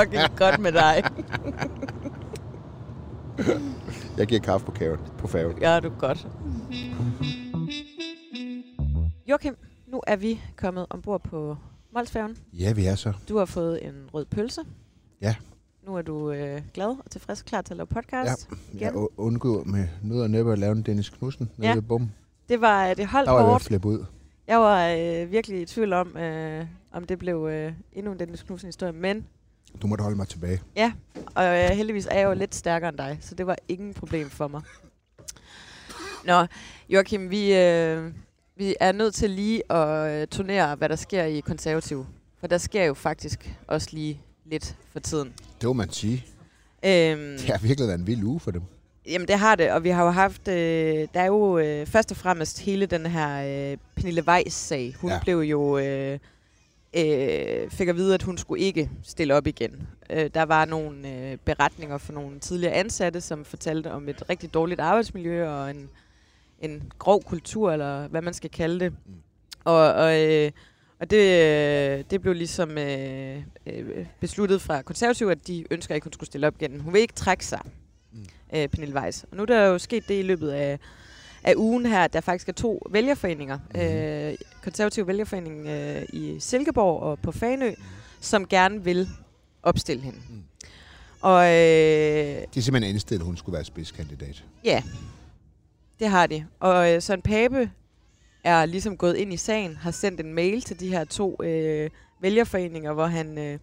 fucking 0.01 0.37
godt 0.43 0.59
med 0.59 0.71
dig. 0.71 1.03
Jeg 4.17 4.27
giver 4.27 4.41
kaffe 4.41 4.65
på, 4.65 4.71
kæven, 4.71 4.99
på 5.17 5.27
færgen. 5.27 5.53
Gør 5.59 5.79
du 5.79 5.89
godt. 5.99 6.27
Joachim, 9.29 9.55
nu 9.87 10.01
er 10.07 10.15
vi 10.15 10.41
kommet 10.57 10.85
ombord 10.89 11.23
på 11.23 11.57
Molsfærgen. 11.93 12.37
Ja, 12.53 12.73
vi 12.73 12.85
er 12.85 12.95
så. 12.95 13.13
Du 13.29 13.37
har 13.37 13.45
fået 13.45 13.85
en 13.85 13.93
rød 14.13 14.25
pølse. 14.25 14.61
Ja. 15.21 15.35
Nu 15.85 15.95
er 15.95 16.01
du 16.01 16.31
øh, 16.31 16.61
glad 16.73 16.87
og 16.87 17.11
tilfreds 17.11 17.41
klar 17.41 17.61
til 17.61 17.73
at 17.73 17.77
lave 17.77 17.87
podcast. 17.87 18.49
Jeg 18.73 18.81
igen. 18.81 18.93
u- 19.03 19.07
undgår 19.17 19.63
med 19.63 19.87
nød 20.03 20.21
og 20.21 20.29
næppe 20.29 20.51
at 20.51 20.59
lave 20.59 20.71
en 20.71 20.81
Dennis 20.81 21.09
Knudsen 21.09 21.49
nede 21.57 21.67
Ja. 21.69 21.75
ved 21.75 21.81
bum. 21.81 22.11
Det 22.49 22.61
var 22.61 22.93
det 22.93 23.07
holdt 23.07 23.25
Der 23.27 23.31
var 23.31 23.39
jeg 23.39 23.49
hårdt. 23.49 23.85
ud. 23.85 24.05
Jeg 24.47 24.59
var 24.59 24.87
øh, 24.87 25.31
virkelig 25.31 25.61
i 25.61 25.65
tvivl 25.65 25.93
om, 25.93 26.17
øh, 26.17 26.65
om 26.91 27.03
det 27.05 27.19
blev 27.19 27.47
øh, 27.51 27.73
endnu 27.93 28.11
en 28.11 28.19
Dennis 28.19 28.43
Knudsen 28.43 28.67
historie, 28.67 28.93
men 28.93 29.25
Du 29.81 29.87
måtte 29.87 30.01
holde 30.01 30.17
mig 30.17 30.27
tilbage. 30.27 30.61
og 31.35 31.45
øh, 31.45 31.69
heldigvis 31.69 32.05
er 32.11 32.19
jeg 32.19 32.25
jo 32.27 32.33
lidt 32.33 32.55
stærkere 32.55 32.89
end 32.89 32.97
dig, 32.97 33.17
så 33.21 33.35
det 33.35 33.47
var 33.47 33.55
ingen 33.67 33.93
problem 33.93 34.29
for 34.29 34.47
mig. 34.47 34.61
Nå, 36.25 36.45
Joachim, 36.89 37.29
vi, 37.29 37.53
øh, 37.55 38.11
vi 38.55 38.75
er 38.79 38.91
nødt 38.91 39.15
til 39.15 39.29
lige 39.29 39.71
at 39.71 40.21
øh, 40.21 40.27
turnere, 40.27 40.75
hvad 40.75 40.89
der 40.89 40.95
sker 40.95 41.23
i 41.23 41.39
konservativ. 41.39 42.05
For 42.39 42.47
der 42.47 42.57
sker 42.57 42.83
jo 42.83 42.93
faktisk 42.93 43.55
også 43.67 43.87
lige 43.91 44.21
lidt 44.45 44.77
for 44.91 44.99
tiden. 44.99 45.33
Det 45.65 45.69
må 45.69 45.73
man 45.73 45.91
sige. 45.91 46.25
Øhm, 46.85 47.37
Det 47.37 47.49
har 47.49 47.57
virkelig 47.57 47.87
været 47.87 47.99
en 47.99 48.07
vild 48.07 48.23
uge 48.23 48.39
for 48.39 48.51
dem. 48.51 48.61
Jamen 49.07 49.27
det 49.27 49.39
har 49.39 49.55
det, 49.55 49.71
og 49.71 49.83
vi 49.83 49.89
har 49.89 50.03
jo 50.03 50.09
haft, 50.09 50.47
øh, 50.47 51.07
der 51.13 51.19
er 51.19 51.25
jo 51.25 51.57
øh, 51.57 51.85
først 51.87 52.11
og 52.11 52.17
fremmest 52.17 52.59
hele 52.59 52.85
den 52.85 53.05
her 53.05 53.71
øh, 53.71 53.77
Pernille 53.95 54.23
Weiss 54.27 54.55
sag. 54.55 54.95
Hun 54.97 55.11
ja. 55.11 55.19
blev 55.23 55.37
jo, 55.37 55.77
øh, 55.77 56.19
øh, 56.97 57.69
fik 57.69 57.87
at 57.87 57.95
vide, 57.95 58.13
at 58.13 58.23
hun 58.23 58.37
skulle 58.37 58.63
ikke 58.63 58.89
stille 59.03 59.35
op 59.35 59.47
igen. 59.47 59.87
Øh, 60.09 60.29
der 60.33 60.43
var 60.43 60.65
nogle 60.65 61.09
øh, 61.09 61.37
beretninger 61.37 61.97
fra 61.97 62.13
nogle 62.13 62.39
tidligere 62.39 62.73
ansatte, 62.73 63.21
som 63.21 63.45
fortalte 63.45 63.91
om 63.91 64.09
et 64.09 64.29
rigtig 64.29 64.53
dårligt 64.53 64.79
arbejdsmiljø 64.79 65.49
og 65.49 65.69
en, 65.69 65.89
en 66.61 66.91
grov 66.99 67.23
kultur, 67.23 67.71
eller 67.71 68.07
hvad 68.07 68.21
man 68.21 68.33
skal 68.33 68.49
kalde 68.49 68.79
det. 68.79 68.91
Mm. 68.91 69.13
Og, 69.63 69.93
og, 69.93 70.21
øh, 70.25 70.51
og 70.99 71.09
det, 71.09 71.17
øh, 71.99 72.03
det 72.11 72.21
blev 72.21 72.33
ligesom 72.33 72.77
øh, 72.77 73.37
øh, 73.65 74.05
besluttet 74.19 74.61
fra 74.61 74.81
konservativ, 74.81 75.27
at 75.27 75.47
de 75.47 75.65
ønsker 75.71 75.95
ikke, 75.95 76.03
at 76.03 76.05
hun 76.07 76.13
skulle 76.13 76.27
stille 76.27 76.47
op 76.47 76.53
igen. 76.61 76.79
Hun 76.81 76.93
vil 76.93 77.01
ikke 77.01 77.13
trække 77.13 77.45
sig 77.45 77.59
Mm. 78.11 78.25
øh, 78.55 78.67
Pernille 78.67 78.95
Weiss. 78.95 79.25
Og 79.31 79.37
nu 79.37 79.41
er 79.41 79.45
der 79.45 79.65
jo 79.65 79.77
sket 79.77 80.07
det 80.07 80.19
i 80.19 80.21
løbet 80.21 80.49
af, 80.51 80.79
af 81.43 81.53
ugen 81.57 81.85
her, 81.85 82.03
at 82.03 82.13
der 82.13 82.21
faktisk 82.21 82.49
er 82.49 82.53
to 82.53 82.87
vælgerforeninger. 82.91 83.59
Mm-hmm. 83.75 83.81
Øh, 83.97 84.35
konservativ 84.63 85.07
vælgerforening 85.07 85.67
øh, 85.67 86.03
i 86.13 86.35
Silkeborg 86.39 86.99
og 87.01 87.19
på 87.19 87.31
Fanø, 87.31 87.71
som 88.21 88.47
gerne 88.47 88.83
vil 88.83 89.07
opstille 89.63 90.03
hende. 90.03 90.19
Mm. 90.29 90.35
Mm. 90.35 90.43
Og 91.21 91.43
øh, 91.45 91.51
Det 91.53 92.57
er 92.57 92.61
simpelthen 92.61 92.93
indstillet, 92.95 93.21
at 93.21 93.25
hun 93.25 93.37
skulle 93.37 93.53
være 93.53 93.63
spidskandidat. 93.65 94.43
ja, 94.63 94.83
det 95.99 96.07
har 96.09 96.27
de. 96.27 96.45
Og 96.59 96.93
øh, 96.93 97.01
Søren 97.01 97.21
Pape 97.21 97.71
er 98.45 98.65
ligesom 98.65 98.97
gået 98.97 99.15
ind 99.15 99.33
i 99.33 99.37
sagen, 99.37 99.75
har 99.75 99.91
sendt 99.91 100.19
en 100.19 100.33
mail 100.33 100.61
til 100.61 100.79
de 100.79 100.89
her 100.89 101.03
to 101.03 101.43
øh, 101.43 101.89
vælgerforeninger, 102.21 102.93
hvor 102.93 103.05
han, 103.05 103.37
øh, 103.37 103.59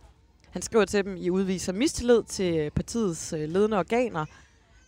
han 0.50 0.62
skriver 0.62 0.84
til 0.84 1.04
dem, 1.04 1.16
I 1.16 1.30
udviser 1.30 1.72
mistillid 1.72 2.22
til 2.22 2.70
partiets 2.70 3.32
øh, 3.32 3.48
ledende 3.48 3.78
organer. 3.78 4.24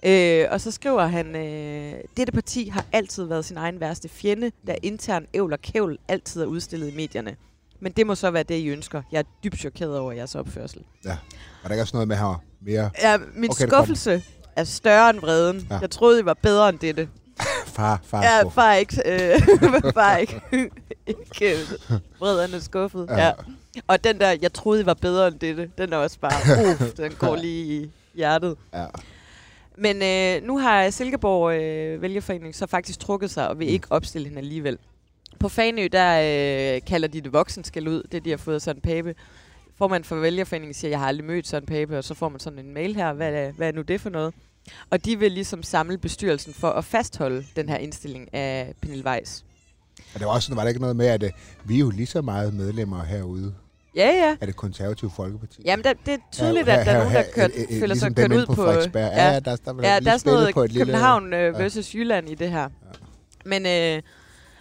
Øh, 0.07 0.47
og 0.51 0.61
så 0.61 0.71
skriver 0.71 1.07
han, 1.07 1.37
øh, 1.37 1.95
dette 2.17 2.33
parti 2.33 2.69
har 2.69 2.85
altid 2.93 3.25
været 3.25 3.45
sin 3.45 3.57
egen 3.57 3.81
værste 3.81 4.09
fjende, 4.09 4.51
der 4.67 4.75
intern 4.83 5.27
ævl 5.35 5.53
og 5.53 5.61
kævl 5.61 5.99
altid 6.09 6.43
er 6.43 6.47
udstillet 6.47 6.93
i 6.93 6.97
medierne. 6.97 7.37
Men 7.81 7.93
det 7.93 8.07
må 8.07 8.15
så 8.15 8.31
være 8.31 8.43
det, 8.43 8.55
I 8.55 8.69
ønsker. 8.69 9.03
Jeg 9.13 9.19
er 9.19 9.25
dybt 9.45 9.59
chokeret 9.59 9.99
over 9.99 10.13
jeres 10.13 10.35
opførsel. 10.35 10.83
Var 11.05 11.19
der 11.65 11.71
ikke 11.71 11.83
også 11.83 11.97
noget 11.97 12.09
med 12.09 12.17
her 12.17 12.43
mere 12.61 12.91
Ja, 13.03 13.19
min 13.35 13.51
Okay, 13.51 13.67
skuffelse 13.67 14.23
er 14.57 14.65
større 14.65 15.11
end 15.11 15.21
vreden. 15.21 15.57
Ja. 15.57 15.75
Ja. 15.75 15.81
Jeg 15.81 15.91
troede, 15.91 16.21
I 16.21 16.25
var 16.25 16.35
bedre 16.43 16.69
end 16.69 16.79
dette. 16.79 17.09
Far, 17.75 18.01
far 18.05 18.23
Ja, 18.23 18.49
far 18.49 18.75
ikke, 18.75 19.03
øh, 19.07 19.43
far 19.95 20.17
ikke 20.17 20.43
ikke 21.07 21.57
han 22.41 22.55
er 22.55 22.61
skuffet. 22.61 23.07
Ja. 23.11 23.27
ja. 23.27 23.33
Og 23.87 24.05
den 24.05 24.21
der, 24.21 24.37
jeg 24.43 24.53
troede, 24.53 24.81
I 24.81 24.87
var 24.87 24.95
bedre 24.95 25.29
end 25.29 25.39
dette, 25.39 25.71
den 25.79 25.93
er 25.93 25.97
også 25.97 26.19
bare, 26.19 26.33
uff, 26.71 26.93
den 26.97 27.13
går 27.19 27.37
lige 27.37 27.83
i 27.83 27.91
hjertet. 28.15 28.57
Ja. 28.75 28.87
Men 29.79 30.03
øh, 30.03 30.47
nu 30.47 30.59
har 30.59 30.91
Silkeborg 30.91 31.55
øh, 31.55 32.03
Vælgerforening 32.03 32.55
så 32.55 32.67
faktisk 32.67 33.01
trukket 33.01 33.31
sig 33.31 33.49
og 33.49 33.59
vil 33.59 33.67
mm. 33.67 33.73
ikke 33.73 33.87
opstille 33.91 34.29
hende 34.29 34.39
alligevel. 34.39 34.79
På 35.41 35.49
Fanø, 35.49 35.89
der 35.93 36.21
øh, 36.77 36.81
kalder 36.87 37.09
de 37.09 37.21
det 37.21 37.33
voksenskæld 37.33 37.89
ud, 37.89 38.03
det 38.13 38.25
de 38.25 38.31
har 38.31 38.37
fået 38.37 38.63
sådan 38.63 38.77
en 38.79 38.83
pape. 38.83 39.15
Formand 39.79 40.05
for 40.05 40.17
Vælgerforeningen 40.17 40.75
siger, 40.75 40.91
jeg 40.91 40.99
har 40.99 41.07
aldrig 41.07 41.27
mødt 41.27 41.47
sådan 41.47 41.63
en 41.63 41.67
pape, 41.67 41.99
og 41.99 42.05
så 42.05 42.15
får 42.15 42.29
man 42.29 42.41
sådan 42.41 42.59
en 42.59 42.75
mail 42.75 42.95
her, 42.95 43.13
hvad 43.13 43.53
hvad 43.53 43.69
er 43.69 43.73
nu 43.73 43.83
det 43.83 44.01
for 44.01 44.11
noget? 44.11 44.35
Og 44.91 45.05
de 45.05 45.19
vil 45.19 45.33
ligesom 45.33 45.63
samle 45.63 45.99
bestyrelsen 45.99 46.55
for 46.55 46.71
at 46.71 46.85
fastholde 46.85 47.47
den 47.57 47.69
her 47.69 47.77
indstilling 47.77 48.35
af 48.35 48.75
Pernille 48.83 49.07
Weiss. 49.07 49.45
Og 50.15 50.21
det 50.21 50.27
var 50.27 50.33
også 50.33 50.47
sådan, 50.47 50.57
var 50.57 50.63
der 50.63 50.69
ikke 50.69 50.81
noget 50.81 50.97
med, 50.97 51.07
at 51.07 51.23
uh, 51.23 51.29
vi 51.65 51.75
er 51.75 51.79
jo 51.79 51.91
lige 51.91 52.07
så 52.07 52.23
meget 52.23 52.55
medlemmer 52.55 53.05
herude 53.05 53.55
Ja, 53.97 54.09
ja. 54.09 54.37
Er 54.41 54.47
det 54.47 54.57
konservative 54.57 55.11
folkeparti? 55.17 55.63
Jamen, 55.65 55.85
der, 55.85 55.93
det 56.07 56.15
er 56.15 56.19
tydeligt, 56.33 56.69
at 56.69 56.87
der 56.87 56.93
er 56.93 56.99
nogen, 56.99 57.15
der 57.15 57.23
kørt, 57.35 57.51
her, 57.57 57.67
føler 57.69 57.87
ligesom 57.87 58.17
sig 58.17 58.17
kørt 58.17 58.33
ud 58.33 58.47
på... 58.47 58.71
Ja, 58.99 59.33
ja, 59.33 59.41
der, 59.41 59.57
der, 59.57 59.75
ja, 59.83 60.01
der 60.01 60.13
er 60.13 60.17
sådan 60.17 60.33
noget 60.33 60.55
på 60.55 60.63
et 60.63 60.73
København 60.73 61.31
lille, 61.31 61.47
øh, 61.47 61.59
versus 61.59 61.95
ja. 61.95 61.99
Jylland 61.99 62.31
i 62.31 62.35
det 62.35 62.51
her. 62.51 62.63
Ja. 62.63 62.69
Men, 63.45 63.67
øh, 63.67 64.03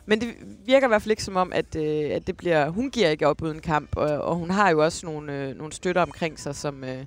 men 0.06 0.22
det 0.22 0.30
virker 0.66 0.88
i 0.88 0.90
hvert 0.90 1.02
fald 1.02 1.12
ikke 1.12 1.24
som 1.24 1.36
om, 1.36 1.54
at, 1.54 1.76
øh, 1.76 2.16
at 2.16 2.28
det 2.28 2.38
bliver... 2.38 2.70
Hun 2.70 2.92
giver 2.92 3.10
ikke 3.10 3.28
op 3.28 3.42
uden 3.42 3.60
kamp, 3.60 3.90
og, 3.96 4.08
og 4.08 4.36
hun 4.36 4.50
har 4.50 4.70
jo 4.70 4.84
også 4.84 5.06
nogle, 5.06 5.34
øh, 5.34 5.58
nogle 5.58 5.74
støtter 5.74 6.02
omkring 6.02 6.40
sig, 6.40 6.56
som, 6.56 6.84
øh, 6.84 7.06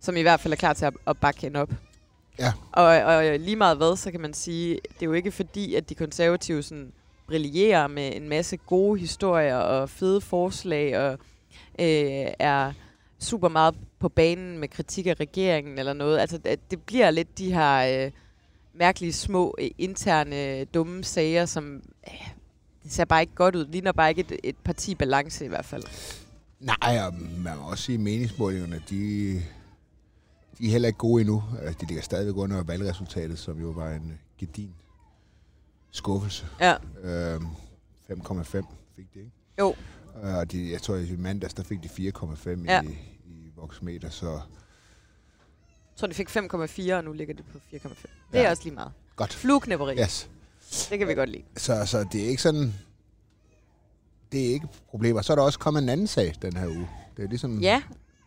som 0.00 0.16
i 0.16 0.22
hvert 0.22 0.40
fald 0.40 0.52
er 0.52 0.56
klar 0.56 0.72
til 0.72 0.84
at, 0.84 0.94
at 1.06 1.18
bakke 1.18 1.40
hende 1.40 1.60
op. 1.60 1.70
Ja. 2.38 2.52
Og, 2.72 2.84
og 2.84 3.38
lige 3.38 3.56
meget 3.56 3.76
hvad, 3.76 3.96
så 3.96 4.10
kan 4.10 4.20
man 4.20 4.34
sige, 4.34 4.74
det 4.74 5.02
er 5.02 5.06
jo 5.06 5.12
ikke 5.12 5.32
fordi, 5.32 5.74
at 5.74 5.88
de 5.88 5.94
konservative 5.94 6.62
sådan 6.62 6.92
brillerer 7.26 7.86
med 7.86 8.16
en 8.16 8.28
masse 8.28 8.56
gode 8.56 9.00
historier 9.00 9.56
og 9.56 9.90
fede 9.90 10.20
forslag 10.20 10.98
og 10.98 11.12
øh, 11.78 12.26
er 12.38 12.72
super 13.18 13.48
meget 13.48 13.74
på 13.98 14.08
banen 14.08 14.58
med 14.58 14.68
kritik 14.68 15.06
af 15.06 15.14
regeringen 15.20 15.78
eller 15.78 15.92
noget. 15.92 16.18
Altså, 16.18 16.38
det 16.70 16.82
bliver 16.82 17.10
lidt 17.10 17.38
de 17.38 17.52
her 17.54 18.04
øh, 18.06 18.10
mærkelige, 18.74 19.12
små, 19.12 19.54
øh, 19.58 19.70
interne, 19.78 20.64
dumme 20.64 21.04
sager, 21.04 21.46
som 21.46 21.82
øh, 22.08 22.28
det 22.82 22.92
ser 22.92 23.04
bare 23.04 23.20
ikke 23.20 23.34
godt 23.34 23.56
ud. 23.56 23.66
Ligner 23.66 23.92
bare 23.92 24.08
ikke 24.08 24.20
et, 24.20 24.40
et 24.44 24.56
parti 24.64 24.94
balance 24.94 25.44
i 25.44 25.48
hvert 25.48 25.64
fald. 25.64 25.82
Nej, 26.60 26.98
og 27.06 27.14
man 27.38 27.56
må 27.56 27.70
også 27.70 27.84
sige, 27.84 27.94
at 27.94 28.00
meningsmålingerne, 28.00 28.82
de, 28.90 29.42
de 30.58 30.66
er 30.66 30.70
heller 30.70 30.88
ikke 30.88 30.98
gode 30.98 31.20
endnu. 31.20 31.44
Altså, 31.62 31.78
de 31.80 31.86
ligger 31.86 32.02
stadigvæk 32.02 32.36
under 32.36 32.62
valgresultatet, 32.62 33.38
som 33.38 33.60
jo 33.60 33.68
var 33.68 33.90
en 33.90 34.18
gedin 34.38 34.74
skuffelse. 35.90 36.46
Ja. 36.60 36.74
Øhm, 37.02 37.46
5,5 38.10 38.42
fik 38.96 39.14
det, 39.14 39.20
ikke? 39.20 39.30
Jo. 39.58 39.74
Og 40.14 40.52
de, 40.52 40.72
jeg 40.72 40.82
tror, 40.82 40.94
at 40.94 41.08
i 41.08 41.16
mandags, 41.16 41.54
der 41.54 41.62
fik 41.62 41.78
de 41.82 41.88
4,5 41.88 42.64
ja. 42.64 42.82
i, 42.82 42.86
i 43.26 43.52
voksmeter, 43.56 44.10
så... 44.10 44.30
Jeg 44.30 45.96
tror, 45.96 46.08
de 46.08 46.14
fik 46.14 46.28
5,4, 46.28 46.94
og 46.94 47.04
nu 47.04 47.12
ligger 47.12 47.34
de 47.34 47.42
på 47.42 47.58
4,5. 47.72 47.88
Det 47.88 48.08
ja. 48.32 48.42
er 48.42 48.50
også 48.50 48.62
lige 48.62 48.74
meget. 48.74 48.92
Godt. 49.16 49.34
Flueknæpperi. 49.34 49.98
Yes. 49.98 50.30
Det 50.90 50.98
kan 50.98 51.08
vi 51.08 51.14
godt 51.14 51.30
lide. 51.30 51.42
Så, 51.56 51.86
så 51.86 52.06
det 52.12 52.24
er 52.24 52.28
ikke 52.28 52.42
sådan... 52.42 52.74
Det 54.32 54.46
er 54.46 54.52
ikke 54.52 54.68
problemer. 54.88 55.22
Så 55.22 55.32
er 55.32 55.36
der 55.36 55.42
også 55.42 55.58
kommet 55.58 55.82
en 55.82 55.88
anden 55.88 56.06
sag 56.06 56.34
den 56.42 56.56
her 56.56 56.66
uge. 56.66 56.88
Det 57.16 57.24
er 57.24 57.28
ligesom... 57.28 57.58
Ja, 57.60 57.82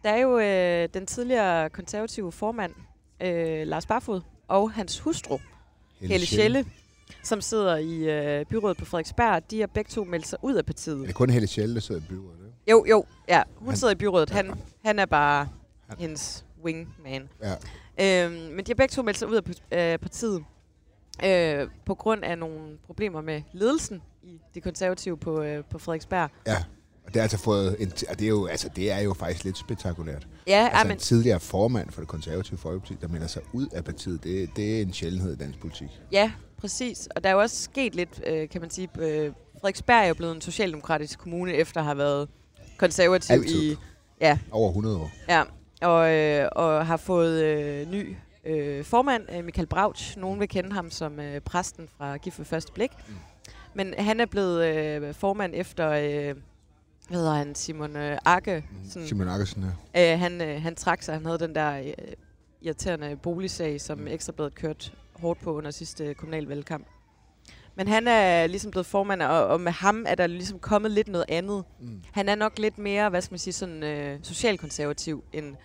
der 0.08 0.14
er 0.14 0.20
jo 0.20 0.40
øh, 0.40 0.90
den 0.94 1.06
tidligere 1.06 1.70
konservative 1.70 2.32
formand, 2.32 2.74
øh, 3.22 3.68
Lars 3.68 3.86
Barfod, 3.86 4.22
og 4.48 4.72
hans 4.72 5.00
hustru, 5.00 5.38
Helle, 6.00 6.14
Helle 6.14 6.28
Schelle, 6.28 6.66
som 7.24 7.42
sidder 7.42 7.78
i 7.78 7.94
øh, 8.10 8.46
byrådet 8.46 8.78
på 8.78 8.86
Frederiksberg, 8.86 9.52
de 9.52 9.60
har 9.60 9.68
begge 9.68 9.90
to 9.90 10.04
meldt 10.04 10.28
sig 10.28 10.40
ud 10.42 10.56
af 10.56 10.66
partiet. 10.66 11.02
Er 11.02 11.06
det 11.06 11.16
kun 11.16 11.30
Helle 11.30 11.48
Schelle, 11.48 11.76
der 11.76 11.82
sidder 11.82 12.02
i 12.02 12.04
byrådet? 12.10 12.40
Ikke? 12.46 12.72
Jo, 12.72 12.86
jo. 12.90 13.06
Ja, 13.28 13.44
hun 13.56 13.68
han, 13.68 13.78
sidder 13.78 13.94
i 13.94 13.98
byrådet. 13.98 14.30
Han, 14.30 14.54
han 14.86 15.00
er 15.00 15.06
bare 15.06 15.50
han. 15.88 15.98
hendes 16.00 16.46
wingman. 16.64 17.30
Ja. 17.42 18.26
Øhm, 18.26 18.34
men 18.34 18.66
de 18.66 18.72
har 18.72 18.76
begge 18.76 18.92
to 18.92 19.02
meldt 19.02 19.20
sig 19.20 19.28
ud 19.28 19.42
af 19.72 19.94
øh, 19.94 20.00
partiet 20.00 20.44
øh, 21.26 21.68
på 21.86 21.96
grund 21.96 22.24
af 22.24 22.38
nogle 22.38 22.78
problemer 22.86 23.22
med 23.22 23.42
ledelsen 23.54 24.02
i 24.24 24.42
de 24.56 24.62
konservative 24.62 25.18
på, 25.18 25.42
øh, 25.42 25.64
på 25.64 25.78
Frederiksberg. 25.78 26.30
Ja. 26.48 26.64
Og 27.08 27.14
det 27.14 27.20
er 27.20 27.24
altså 27.24 27.38
fået 27.38 27.76
en, 27.80 27.92
og 28.10 28.20
det 28.20 28.26
er 28.26 28.30
jo 28.30 28.46
altså 28.46 28.70
det 28.76 28.92
er 28.92 29.00
jo 29.00 29.14
faktisk 29.14 29.44
lidt 29.44 29.58
spektakulært. 29.58 30.28
Ja, 30.48 30.70
altså 30.72 30.88
men, 30.88 30.92
en 30.92 31.00
tidligere 31.00 31.40
formand 31.40 31.92
for 31.92 32.02
det 32.02 32.08
konservative 32.08 32.58
folkeparti, 32.58 32.98
der 33.02 33.08
melder 33.08 33.28
sig 33.28 33.42
ud 33.54 33.68
af 33.68 33.84
partiet, 33.84 34.24
det, 34.24 34.50
det 34.56 34.78
er 34.78 34.82
en 34.82 34.94
sjældenhed 34.94 35.34
i 35.34 35.36
dansk 35.36 35.60
politik. 35.60 35.88
Ja, 36.12 36.32
præcis. 36.58 37.08
Og 37.16 37.24
der 37.24 37.30
er 37.30 37.34
jo 37.34 37.40
også 37.40 37.64
sket 37.64 37.96
lidt, 37.96 38.22
øh, 38.28 38.50
kan 38.50 38.62
man 38.62 38.70
sige, 38.70 38.90
øh, 39.00 39.32
Frederiksberg 39.54 40.04
er 40.04 40.08
jo 40.08 40.14
blevet 40.14 40.36
en 40.36 40.42
socialdemokratisk 40.42 41.20
kommune, 41.20 41.54
efter 41.54 41.80
at 41.80 41.86
have 41.86 41.98
været 41.98 42.30
konservativ 42.78 43.34
Altid. 43.34 43.72
i... 43.72 43.76
Ja. 44.22 44.38
Over 44.52 44.70
100 44.70 44.98
år. 44.98 45.12
Ja, 45.30 45.44
og, 45.82 46.14
øh, 46.14 46.50
og 46.52 46.86
har 46.86 46.98
fået 46.98 47.44
øh, 47.44 47.92
ny 47.92 48.16
øh, 48.46 48.86
formand, 48.86 49.24
øh, 49.38 49.46
Michael 49.46 49.68
Brauch. 49.68 50.18
Nogen 50.18 50.40
vil 50.40 50.50
kende 50.50 50.72
ham 50.72 50.92
som 50.92 51.20
øh, 51.20 51.42
præsten 51.42 51.88
fra 51.98 52.18
Gift 52.18 52.40
ved 52.40 52.46
første 52.46 52.72
blik. 52.72 52.92
Mm. 53.08 53.14
Men 53.74 53.94
han 53.98 54.20
er 54.20 54.26
blevet 54.26 54.66
øh, 54.66 55.14
formand 55.14 55.54
efter... 55.56 55.90
Øh, 55.90 56.36
hvad 57.08 57.18
hedder 57.18 57.34
han? 57.34 57.56
Simon 57.56 57.96
øh, 57.96 58.18
Akke. 58.26 58.64
Mm. 58.72 58.90
Sådan, 58.90 59.08
Simon 59.08 59.28
Akkesen, 59.28 59.66
ja. 59.96 60.14
Øh, 60.14 60.20
han, 60.20 60.42
øh, 60.42 60.62
han 60.62 60.76
trak 60.76 61.04
sig. 61.04 61.14
Han 61.14 61.26
havde 61.26 61.40
den 61.40 61.56
der 61.56 61.78
øh, 61.80 61.94
irriterende 62.62 63.16
boligsag, 63.16 63.82
som 63.82 63.98
mm. 63.98 64.08
Ekstrabladet 64.08 64.56
kørte 64.56 64.92
hårdt 65.14 65.42
på 65.42 65.54
under 65.54 65.72
sidste 65.72 66.14
kommunalvalgkamp. 66.14 66.88
Men 67.76 67.88
han 67.88 68.08
er 68.08 68.48
ligesom 68.48 68.72
blevet 68.72 68.86
formand, 68.86 69.22
og, 69.22 69.48
og 69.48 69.62
med 69.62 69.72
ham 69.72 70.06
er 70.08 70.16
der 70.16 70.28
ligesom 70.28 70.60
kommet 70.60 70.92
lidt 70.92 71.08
noget 71.08 71.26
andet. 71.30 71.64
Mm. 71.80 72.02
Han 72.12 72.30
er 72.30 72.36
nok 72.36 72.60
lidt 72.60 72.78
mere, 72.78 73.10
hvad 73.10 73.22
skal 73.22 73.34
man 73.34 73.40
sige, 73.40 73.54
sådan 73.54 73.84
øh, 73.84 74.20
socialkonservativ, 74.24 75.24
end 75.34 75.56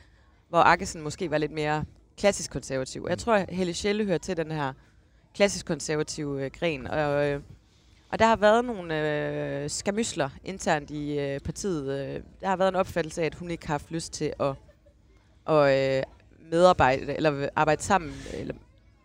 hvor 0.48 0.58
Akkesen 0.58 1.02
måske 1.02 1.30
var 1.30 1.38
lidt 1.38 1.52
mere 1.52 1.84
klassisk 2.18 2.50
konservativ. 2.50 3.02
Mm. 3.02 3.08
Jeg 3.08 3.18
tror, 3.18 3.34
at 3.34 3.54
Helle 3.54 3.74
Schelle 3.74 4.04
hører 4.04 4.18
til 4.18 4.36
den 4.36 4.50
her 4.50 4.72
klassisk 5.34 5.66
konservative 5.66 6.44
øh, 6.44 6.50
gren. 6.50 6.86
Og, 6.86 7.28
øh, 7.28 7.40
og 8.12 8.18
der 8.18 8.26
har 8.26 8.36
været 8.36 8.64
nogle 8.64 9.62
øh, 9.62 9.70
skamysler 9.70 10.28
internt 10.44 10.90
i 10.90 11.18
øh, 11.18 11.40
partiet. 11.40 11.92
Øh, 11.92 12.20
der 12.40 12.48
har 12.48 12.56
været 12.56 12.68
en 12.68 12.74
opfattelse 12.74 13.22
af, 13.22 13.26
at 13.26 13.34
hun 13.34 13.50
ikke 13.50 13.66
har 13.66 13.74
haft 13.74 13.90
lyst 13.90 14.12
til 14.12 14.32
at, 14.40 14.54
at 15.48 15.98
øh, 15.98 16.02
medarbejde, 16.50 17.16
eller 17.16 17.48
arbejde 17.56 17.82
sammen, 17.82 18.12
eller 18.32 18.54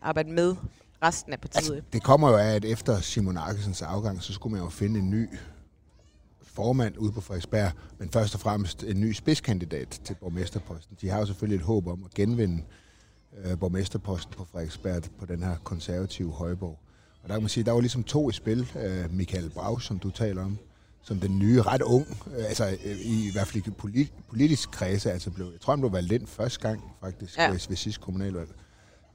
arbejde 0.01 0.31
med 0.31 0.55
resten 1.03 1.33
af 1.33 1.41
partiet. 1.41 1.75
Altså, 1.75 1.81
det 1.93 2.03
kommer 2.03 2.29
jo 2.29 2.37
af, 2.37 2.55
at 2.55 2.65
efter 2.65 2.99
Simon 2.99 3.37
Arkesens 3.37 3.81
afgang, 3.81 4.23
så 4.23 4.33
skulle 4.33 4.53
man 4.53 4.63
jo 4.63 4.69
finde 4.69 4.99
en 4.99 5.09
ny 5.09 5.29
formand 6.41 6.97
ude 6.97 7.11
på 7.11 7.21
Frederiksberg, 7.21 7.71
men 7.97 8.09
først 8.09 8.33
og 8.33 8.39
fremmest 8.39 8.83
en 8.83 9.01
ny 9.01 9.13
spidskandidat 9.13 10.01
til 10.03 10.15
borgmesterposten. 10.15 10.97
De 11.01 11.09
har 11.09 11.19
jo 11.19 11.25
selvfølgelig 11.25 11.55
et 11.55 11.65
håb 11.65 11.87
om 11.87 12.03
at 12.05 12.13
genvinde 12.13 12.63
øh, 13.43 13.59
borgmesterposten 13.59 14.33
på 14.37 14.45
Frederiksberg 14.51 15.03
på 15.19 15.25
den 15.25 15.43
her 15.43 15.55
konservative 15.63 16.31
højborg. 16.31 16.79
Og 17.27 17.29
der 17.29 17.35
kan 17.35 17.43
man 17.43 17.49
sige, 17.49 17.63
der 17.63 17.71
var 17.71 17.79
ligesom 17.79 18.03
to 18.03 18.29
i 18.29 18.33
spil. 18.33 18.67
Øh, 18.83 19.13
Michael 19.13 19.49
Braus, 19.49 19.85
som 19.85 19.99
du 19.99 20.09
taler 20.09 20.43
om, 20.43 20.57
som 21.03 21.19
den 21.19 21.39
nye, 21.39 21.61
ret 21.61 21.81
ung, 21.81 22.07
øh, 22.37 22.45
altså 22.45 22.77
øh, 22.85 22.97
i, 22.97 23.27
i 23.27 23.31
hvert 23.31 23.47
fald 23.47 23.67
i 23.67 23.69
polit, 23.69 24.11
politisk 24.29 24.71
kredse, 24.71 25.11
altså 25.11 25.29
blev, 25.31 25.45
jeg 25.45 25.61
tror, 25.61 25.73
han 25.73 25.79
blev 25.79 25.93
valgt 25.93 26.11
ind 26.11 26.27
første 26.27 26.59
gang 26.59 26.83
faktisk 27.01 27.37
ja. 27.37 27.51
ved, 27.51 27.75
sidste 27.75 28.01
kommunalvalg. 28.01 28.49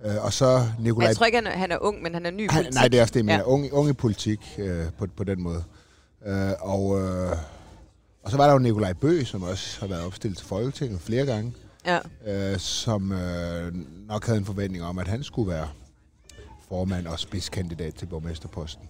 Øh, 0.04 0.24
og 0.24 0.32
så 0.32 0.66
Nikolaj... 0.80 1.08
Jeg 1.08 1.16
tror 1.16 1.26
ikke, 1.26 1.38
han 1.38 1.46
er, 1.46 1.50
han 1.50 1.72
er 1.72 1.78
ung, 1.80 2.02
men 2.02 2.14
han 2.14 2.26
er 2.26 2.30
ny 2.30 2.44
i 2.44 2.48
politik. 2.48 2.64
Han, 2.64 2.74
nej, 2.74 2.88
det 2.88 2.98
er 2.98 3.02
også 3.02 3.14
det, 3.14 3.24
men 3.24 3.34
ja. 3.34 3.42
ung, 3.42 3.72
ung 3.72 3.88
i 3.88 3.92
politik 3.92 4.40
øh, 4.58 4.84
på, 4.98 5.06
på 5.16 5.24
den 5.24 5.42
måde. 5.42 5.64
Øh, 6.26 6.52
og, 6.60 7.00
øh, 7.00 7.36
og 8.22 8.30
så 8.30 8.36
var 8.36 8.46
der 8.46 8.52
jo 8.52 8.58
Nikolaj 8.58 8.92
Bø, 8.92 9.24
som 9.24 9.42
også 9.42 9.80
har 9.80 9.86
været 9.86 10.06
opstillet 10.06 10.38
til 10.38 10.46
Folketinget 10.46 11.00
flere 11.00 11.26
gange, 11.26 11.52
ja. 11.86 11.98
øh, 12.26 12.58
som 12.58 13.12
øh, 13.12 13.72
nok 14.08 14.26
havde 14.26 14.38
en 14.38 14.44
forventning 14.44 14.84
om, 14.84 14.98
at 14.98 15.08
han 15.08 15.22
skulle 15.22 15.50
være 15.50 15.68
formand 16.72 17.06
og 17.06 17.18
spidskandidat 17.18 17.94
til 17.94 18.06
borgmesterposten 18.06 18.88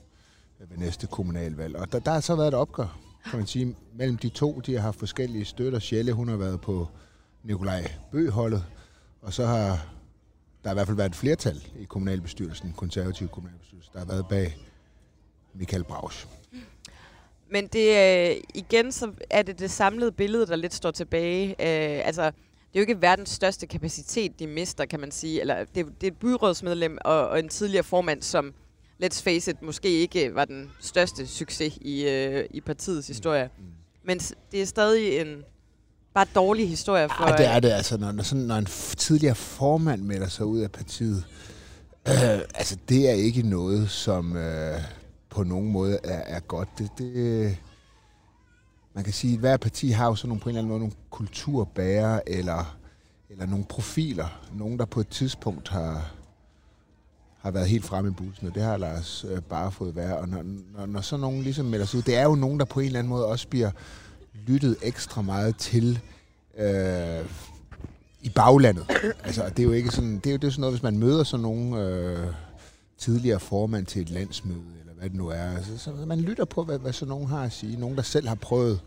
ved 0.58 0.78
næste 0.78 1.06
kommunalvalg. 1.06 1.76
Og 1.76 1.92
der, 1.92 1.98
der 1.98 2.10
har 2.10 2.20
så 2.20 2.36
været 2.36 2.48
et 2.48 2.54
opgør, 2.54 2.98
kan 3.30 3.38
man 3.38 3.46
sige, 3.46 3.76
mellem 3.94 4.16
de 4.16 4.28
to. 4.28 4.60
De 4.60 4.74
har 4.74 4.80
haft 4.80 4.98
forskellige 4.98 5.44
støtter. 5.44 5.78
Sjælle, 5.78 6.12
hun 6.12 6.28
har 6.28 6.36
været 6.36 6.60
på 6.60 6.88
Nikolaj 7.42 7.92
Bøholdet, 8.12 8.64
og 9.22 9.32
så 9.32 9.46
har 9.46 9.86
der 10.64 10.68
har 10.68 10.70
i 10.70 10.74
hvert 10.74 10.86
fald 10.86 10.96
været 10.96 11.10
et 11.10 11.16
flertal 11.16 11.62
i 11.78 11.84
kommunalbestyrelsen, 11.84 12.72
konservativ 12.76 13.28
kommunalbestyrelse, 13.28 13.90
der 13.92 13.98
har 13.98 14.06
været 14.06 14.26
bag 14.28 14.56
Michael 15.54 15.84
Braus. 15.84 16.28
Men 17.50 17.66
det 17.66 17.88
øh, 18.30 18.36
igen 18.54 18.92
så 18.92 19.12
er 19.30 19.42
det 19.42 19.58
det 19.58 19.70
samlede 19.70 20.12
billede, 20.12 20.46
der 20.46 20.56
lidt 20.56 20.74
står 20.74 20.90
tilbage. 20.90 21.48
Øh, 21.48 22.06
altså, 22.06 22.32
det 22.72 22.78
er 22.78 22.80
jo 22.80 22.88
ikke 22.88 23.02
verdens 23.02 23.30
største 23.30 23.66
kapacitet, 23.66 24.38
de 24.38 24.46
mister, 24.46 24.84
kan 24.84 25.00
man 25.00 25.10
sige. 25.10 25.40
Eller 25.40 25.56
det, 25.74 25.86
det 26.00 26.06
er 26.06 26.10
et 26.10 26.16
byrådsmedlem 26.16 26.98
og, 27.04 27.28
og 27.28 27.38
en 27.38 27.48
tidligere 27.48 27.84
formand, 27.84 28.22
som, 28.22 28.54
let's 29.04 29.22
face 29.22 29.50
it, 29.50 29.62
måske 29.62 29.88
ikke 29.88 30.34
var 30.34 30.44
den 30.44 30.70
største 30.80 31.26
succes 31.26 31.78
i, 31.80 32.08
øh, 32.08 32.44
i 32.50 32.60
partiets 32.60 33.06
historie. 33.08 33.50
Mm. 33.58 33.64
Men 34.04 34.18
det 34.52 34.62
er 34.62 34.66
stadig 34.66 35.20
en, 35.20 35.42
bare 36.14 36.26
dårlig 36.34 36.68
historie 36.68 37.08
for... 37.08 37.30
Ja, 37.30 37.36
det 37.36 37.46
er 37.46 37.60
det 37.60 37.70
altså, 37.70 37.96
når, 37.96 38.12
når, 38.12 38.22
sådan, 38.22 38.44
når 38.44 38.56
en 38.56 38.66
tidligere 38.96 39.34
formand 39.34 40.02
melder 40.02 40.28
sig 40.28 40.46
ud 40.46 40.60
af 40.60 40.70
partiet. 40.70 41.24
Øh, 42.08 42.40
altså, 42.54 42.76
det 42.88 43.10
er 43.10 43.14
ikke 43.14 43.42
noget, 43.42 43.90
som... 43.90 44.36
Øh, 44.36 44.80
på 45.32 45.42
nogen 45.42 45.72
måde 45.72 45.98
er, 46.04 46.36
er 46.36 46.40
godt. 46.40 46.68
Det, 46.78 46.88
det, 46.98 47.56
man 48.94 49.04
kan 49.04 49.12
sige, 49.12 49.34
at 49.34 49.40
hver 49.40 49.56
parti 49.56 49.88
har 49.88 50.06
jo 50.06 50.14
sådan 50.14 50.28
nogle, 50.28 50.40
på 50.40 50.48
en 50.48 50.50
eller 50.50 50.58
anden 50.60 50.68
måde 50.68 50.80
nogle 50.80 50.94
kulturbærer 51.10 52.20
eller, 52.26 52.76
eller 53.30 53.46
nogle 53.46 53.64
profiler. 53.64 54.40
Nogen, 54.54 54.78
der 54.78 54.84
på 54.84 55.00
et 55.00 55.08
tidspunkt 55.08 55.68
har, 55.68 56.10
har 57.38 57.50
været 57.50 57.68
helt 57.68 57.84
fremme 57.84 58.10
i 58.10 58.14
bussen, 58.14 58.48
og 58.48 58.54
det 58.54 58.62
har 58.62 58.76
Lars 58.76 59.24
øh, 59.28 59.40
bare 59.40 59.72
fået 59.72 59.96
være. 59.96 60.16
Og 60.16 60.28
når, 60.28 60.42
når, 60.76 60.86
når 60.86 61.00
så 61.00 61.16
nogen 61.16 61.42
ligesom 61.42 61.66
melder 61.66 61.86
sig 61.86 61.98
ud, 61.98 62.02
det 62.02 62.16
er 62.16 62.24
jo 62.24 62.34
nogen, 62.34 62.58
der 62.58 62.64
på 62.64 62.80
en 62.80 62.86
eller 62.86 62.98
anden 62.98 63.08
måde 63.08 63.26
også 63.26 63.48
bliver 63.48 63.70
lyttet 64.46 64.76
ekstra 64.82 65.22
meget 65.22 65.56
til 65.56 66.00
øh, 66.58 67.24
i 68.20 68.28
baglandet. 68.28 68.86
Altså, 69.24 69.48
det 69.48 69.58
er 69.58 69.62
jo 69.62 69.72
ikke 69.72 69.90
sådan, 69.90 70.14
det 70.14 70.26
er 70.26 70.30
jo, 70.30 70.36
det 70.36 70.46
er 70.46 70.50
sådan 70.50 70.60
noget, 70.60 70.74
hvis 70.74 70.82
man 70.82 70.98
møder 70.98 71.24
sådan 71.24 71.42
nogen 71.42 71.74
øh, 71.74 72.26
tidligere 72.98 73.40
formand 73.40 73.86
til 73.86 74.02
et 74.02 74.10
landsmøde, 74.10 74.62
eller 74.80 74.91
hvad 75.02 75.10
det 75.10 75.18
nu 75.18 75.28
er, 75.28 75.56
altså, 75.56 75.78
så 75.78 75.92
man 75.92 76.20
lytter 76.20 76.44
på, 76.44 76.64
hvad, 76.64 76.78
hvad 76.78 76.92
sådan 76.92 77.08
nogen 77.08 77.26
har 77.28 77.42
at 77.44 77.52
sige. 77.52 77.76
Nogen, 77.76 77.96
der 77.96 78.02
selv 78.02 78.28
har 78.28 78.34
prøvet 78.34 78.80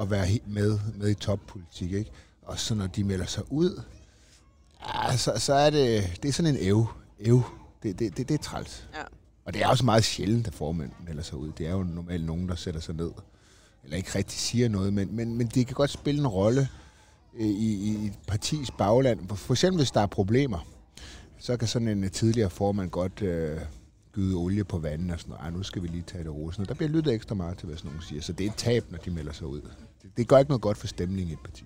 at 0.00 0.10
være 0.10 0.26
med, 0.46 0.78
med 0.94 1.10
i 1.10 1.14
toppolitik, 1.14 1.92
ikke? 1.92 2.10
Og 2.42 2.58
så 2.58 2.74
når 2.74 2.86
de 2.86 3.04
melder 3.04 3.26
sig 3.26 3.52
ud, 3.52 3.82
ja, 4.94 5.16
så, 5.16 5.32
så 5.36 5.54
er 5.54 5.70
det, 5.70 6.18
det 6.22 6.28
er 6.28 6.32
sådan 6.32 6.56
en 6.56 6.68
ev. 6.68 6.86
ev. 7.18 7.42
Det, 7.82 7.98
det, 7.98 8.16
det, 8.16 8.28
det 8.28 8.34
er 8.34 8.42
træls. 8.42 8.88
Ja. 8.94 9.02
Og 9.44 9.54
det 9.54 9.62
er 9.62 9.68
også 9.68 9.84
meget 9.84 10.04
sjældent, 10.04 10.46
at 10.46 10.54
formanden 10.54 10.94
melder 11.06 11.22
sig 11.22 11.38
ud. 11.38 11.52
Det 11.58 11.66
er 11.66 11.72
jo 11.72 11.82
normalt 11.82 12.24
nogen, 12.24 12.48
der 12.48 12.54
sætter 12.54 12.80
sig 12.80 12.94
ned. 12.94 13.10
Eller 13.84 13.96
ikke 13.96 14.10
rigtig 14.14 14.38
siger 14.38 14.68
noget, 14.68 14.92
men, 14.92 15.16
men, 15.16 15.36
men 15.36 15.46
det 15.46 15.66
kan 15.66 15.74
godt 15.74 15.90
spille 15.90 16.20
en 16.20 16.26
rolle 16.28 16.68
øh, 17.38 17.46
i, 17.46 17.74
i 17.74 18.06
et 18.06 18.12
partis 18.26 18.70
bagland. 18.78 19.28
For 19.28 19.54
eksempel, 19.54 19.78
hvis 19.78 19.90
der 19.90 20.00
er 20.00 20.06
problemer, 20.06 20.66
så 21.38 21.56
kan 21.56 21.68
sådan 21.68 21.88
en 21.88 22.10
tidligere 22.10 22.50
formand 22.50 22.90
godt 22.90 23.22
øh, 23.22 23.60
gyde 24.18 24.36
olie 24.36 24.64
på 24.64 24.78
vandet 24.78 25.12
og 25.12 25.20
sådan 25.20 25.30
noget. 25.30 25.42
Ej, 25.42 25.50
nu 25.50 25.62
skal 25.62 25.82
vi 25.82 25.88
lige 25.88 26.02
tage 26.02 26.24
det 26.24 26.32
rosen. 26.34 26.64
Der 26.64 26.74
bliver 26.74 26.90
lyttet 26.90 27.14
ekstra 27.14 27.34
meget 27.34 27.58
til, 27.58 27.66
hvad 27.66 27.76
sådan 27.76 27.88
nogen 27.88 28.02
siger. 28.02 28.22
Så 28.22 28.32
det 28.32 28.46
er 28.46 28.50
et 28.50 28.56
tab, 28.56 28.84
når 28.90 28.98
de 28.98 29.10
melder 29.10 29.32
sig 29.32 29.46
ud. 29.46 29.60
Det, 30.02 30.10
det 30.16 30.28
gør 30.28 30.38
ikke 30.38 30.50
noget 30.50 30.62
godt 30.62 30.78
for 30.78 30.86
stemningen 30.86 31.30
i 31.30 31.32
et 31.32 31.40
parti. 31.44 31.64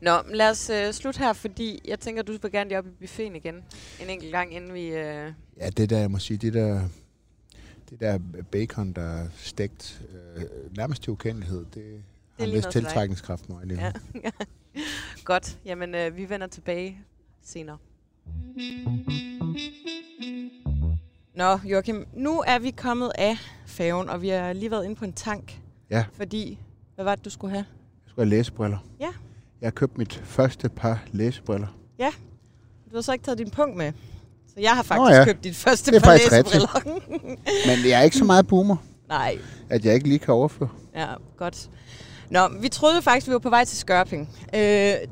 Nå, 0.00 0.22
men 0.22 0.36
lad 0.36 0.50
os 0.50 0.70
øh, 0.70 0.92
slutte 0.92 1.18
her, 1.18 1.32
fordi 1.32 1.80
jeg 1.84 2.00
tænker, 2.00 2.22
du 2.22 2.32
vil 2.32 2.52
gerne 2.52 2.68
lige 2.68 2.78
op 2.78 2.86
i 2.86 2.90
buffeten 3.00 3.36
igen 3.36 3.54
en 4.02 4.10
enkelt 4.10 4.32
gang, 4.32 4.54
inden 4.54 4.74
vi... 4.74 4.86
Øh... 4.86 5.32
Ja, 5.56 5.70
det 5.76 5.90
der, 5.90 5.98
jeg 5.98 6.10
må 6.10 6.18
sige, 6.18 6.36
det 6.36 6.54
der, 6.54 6.88
det 7.90 8.00
der 8.00 8.18
bacon, 8.50 8.92
der 8.92 9.02
er 9.02 9.28
stegt 9.36 10.02
øh, 10.36 10.42
nærmest 10.76 11.02
til 11.02 11.10
ukendelighed, 11.10 11.58
det, 11.58 11.74
det 11.74 12.02
har 12.38 12.44
en 12.44 12.50
lige 12.50 12.56
vis 12.56 12.62
noget 12.62 12.72
til 12.72 12.82
dig. 12.82 12.88
tiltrækningskraft 12.88 13.48
mig 13.48 13.66
lige 13.66 13.80
nu. 13.80 14.20
Ja. 14.24 14.30
Godt, 15.24 15.58
jamen 15.64 15.94
øh, 15.94 16.16
vi 16.16 16.28
vender 16.28 16.46
tilbage 16.46 16.98
senere. 17.42 17.78
Nå, 21.36 21.58
Joachim, 21.64 22.06
nu 22.16 22.42
er 22.46 22.58
vi 22.58 22.70
kommet 22.70 23.12
af 23.18 23.36
færgen, 23.66 24.08
og 24.08 24.22
vi 24.22 24.28
har 24.28 24.52
lige 24.52 24.70
været 24.70 24.84
inde 24.84 24.96
på 24.96 25.04
en 25.04 25.12
tank. 25.12 25.58
Ja. 25.90 26.04
Fordi, 26.16 26.58
hvad 26.94 27.04
var 27.04 27.14
det, 27.14 27.24
du 27.24 27.30
skulle 27.30 27.50
have? 27.50 27.64
Jeg 28.04 28.10
skulle 28.10 28.26
have 28.30 28.36
læsebriller. 28.36 28.78
Ja. 29.00 29.08
Jeg 29.60 29.66
har 29.66 29.70
købt 29.70 29.98
mit 29.98 30.22
første 30.24 30.68
par 30.68 31.02
læsebriller. 31.12 31.66
Du 32.90 32.96
har 32.98 33.02
så 33.02 33.12
ikke 33.12 33.24
taget 33.24 33.38
din 33.38 33.50
punkt 33.50 33.76
med. 33.76 33.92
Så 34.46 34.60
jeg 34.60 34.70
har 34.70 34.82
faktisk 34.82 35.10
Nå 35.10 35.16
ja. 35.16 35.24
købt 35.24 35.44
dit 35.44 35.56
første 35.56 35.90
Det 35.90 35.96
er 35.96 36.00
par 36.04 36.12
læsebriller. 36.12 36.98
Men 37.68 37.90
jeg 37.90 37.98
er 37.98 38.02
ikke 38.02 38.16
så 38.16 38.24
meget 38.24 38.46
boomer, 38.46 38.76
Nej, 39.08 39.38
at 39.70 39.84
jeg 39.84 39.94
ikke 39.94 40.08
lige 40.08 40.18
kan 40.18 40.34
overføre. 40.34 40.68
ja, 40.94 41.06
godt. 41.36 41.70
Nå, 42.30 42.48
vi 42.60 42.68
troede 42.68 43.02
faktisk, 43.02 43.26
vi 43.28 43.32
var 43.32 43.38
på 43.38 43.50
vej 43.50 43.64
til 43.64 43.78
Skørping. 43.78 44.28
Øh, 44.54 44.60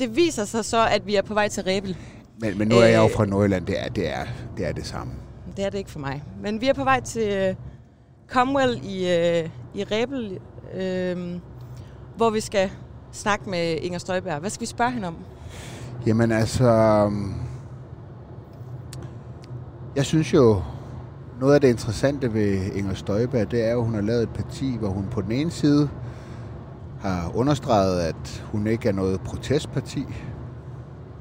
det 0.01 0.17
viser 0.17 0.45
sig 0.45 0.65
så, 0.65 0.87
at 0.87 1.07
vi 1.07 1.15
er 1.15 1.23
på 1.23 1.35
vej 1.35 1.49
til 1.49 1.63
Rebel. 1.63 1.97
Men, 2.39 2.59
men 2.59 2.69
nu 2.69 2.75
er 2.77 2.85
jeg 2.87 2.99
jo 2.99 3.05
Øh. 3.05 3.11
fra 3.15 3.25
Nordjylland. 3.25 3.67
Det 3.67 3.81
er 3.85 3.89
det, 3.89 4.09
er, 4.09 4.27
det, 4.57 4.67
er 4.67 4.73
det 4.73 4.87
samme. 4.87 5.13
Det 5.57 5.65
er 5.65 5.71
det 5.71 5.79
ikke 5.79 5.91
for 5.91 5.99
mig. 5.99 6.25
Men 6.43 6.61
vi 6.61 6.69
er 6.69 6.73
på 6.73 6.85
vej 6.85 7.01
til 7.01 7.29
øh, 7.29 7.55
Comwell 8.29 8.81
i, 8.85 9.09
øh, 9.09 9.49
i 9.75 9.85
Rebel, 9.85 10.38
øh, 10.75 11.41
hvor 12.17 12.31
vi 12.31 12.41
skal 12.41 12.71
snakke 13.12 13.51
med 13.51 13.77
Inger 13.83 13.99
Støjberg. 13.99 14.41
Hvad 14.41 14.51
skal 14.51 14.61
vi 14.61 14.67
spørge 14.67 14.91
hende 14.91 15.09
om? 15.09 15.17
Jamen 16.07 16.33
altså... 16.33 16.65
Øhm, 16.65 17.35
jeg 19.97 20.05
synes 20.05 20.35
jo, 20.35 20.62
noget 21.41 21.55
af 21.55 21.61
det 21.61 21.69
interessante 21.69 22.35
ved 22.35 22.73
Inger 22.75 22.95
Støjberg, 22.95 23.51
det 23.51 23.65
er 23.65 23.73
jo, 23.73 23.79
at 23.79 23.85
hun 23.85 23.95
har 23.95 24.01
lavet 24.01 24.23
et 24.23 24.29
parti, 24.29 24.77
hvor 24.79 24.88
hun 24.88 25.07
på 25.11 25.21
den 25.21 25.33
ene 25.33 25.51
side 25.51 25.88
har 27.01 27.33
understreget, 27.35 28.01
at 28.01 28.45
hun 28.53 28.67
ikke 28.67 28.88
er 28.88 28.93
noget 28.93 29.21
protestparti. 29.21 30.07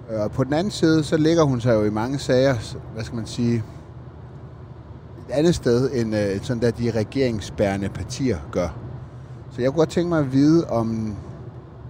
Øh, 0.09 0.19
og 0.19 0.31
på 0.31 0.43
den 0.43 0.53
anden 0.53 0.71
side, 0.71 1.03
så 1.03 1.17
ligger 1.17 1.43
hun 1.43 1.61
sig 1.61 1.73
jo 1.73 1.83
i 1.83 1.89
mange 1.89 2.19
sager, 2.19 2.75
hvad 2.93 3.03
skal 3.03 3.15
man 3.15 3.25
sige, 3.25 3.63
et 5.31 5.37
andet 5.37 5.55
sted, 5.55 5.91
end 5.93 6.15
øh, 6.15 6.41
sådan 6.41 6.61
der 6.61 6.71
de 6.71 6.91
regeringsbærende 6.91 7.89
partier 7.89 8.37
gør. 8.51 8.67
Så 9.51 9.61
jeg 9.61 9.71
kunne 9.71 9.77
godt 9.77 9.89
tænke 9.89 10.09
mig 10.09 10.19
at 10.19 10.33
vide, 10.33 10.67
om 10.67 11.15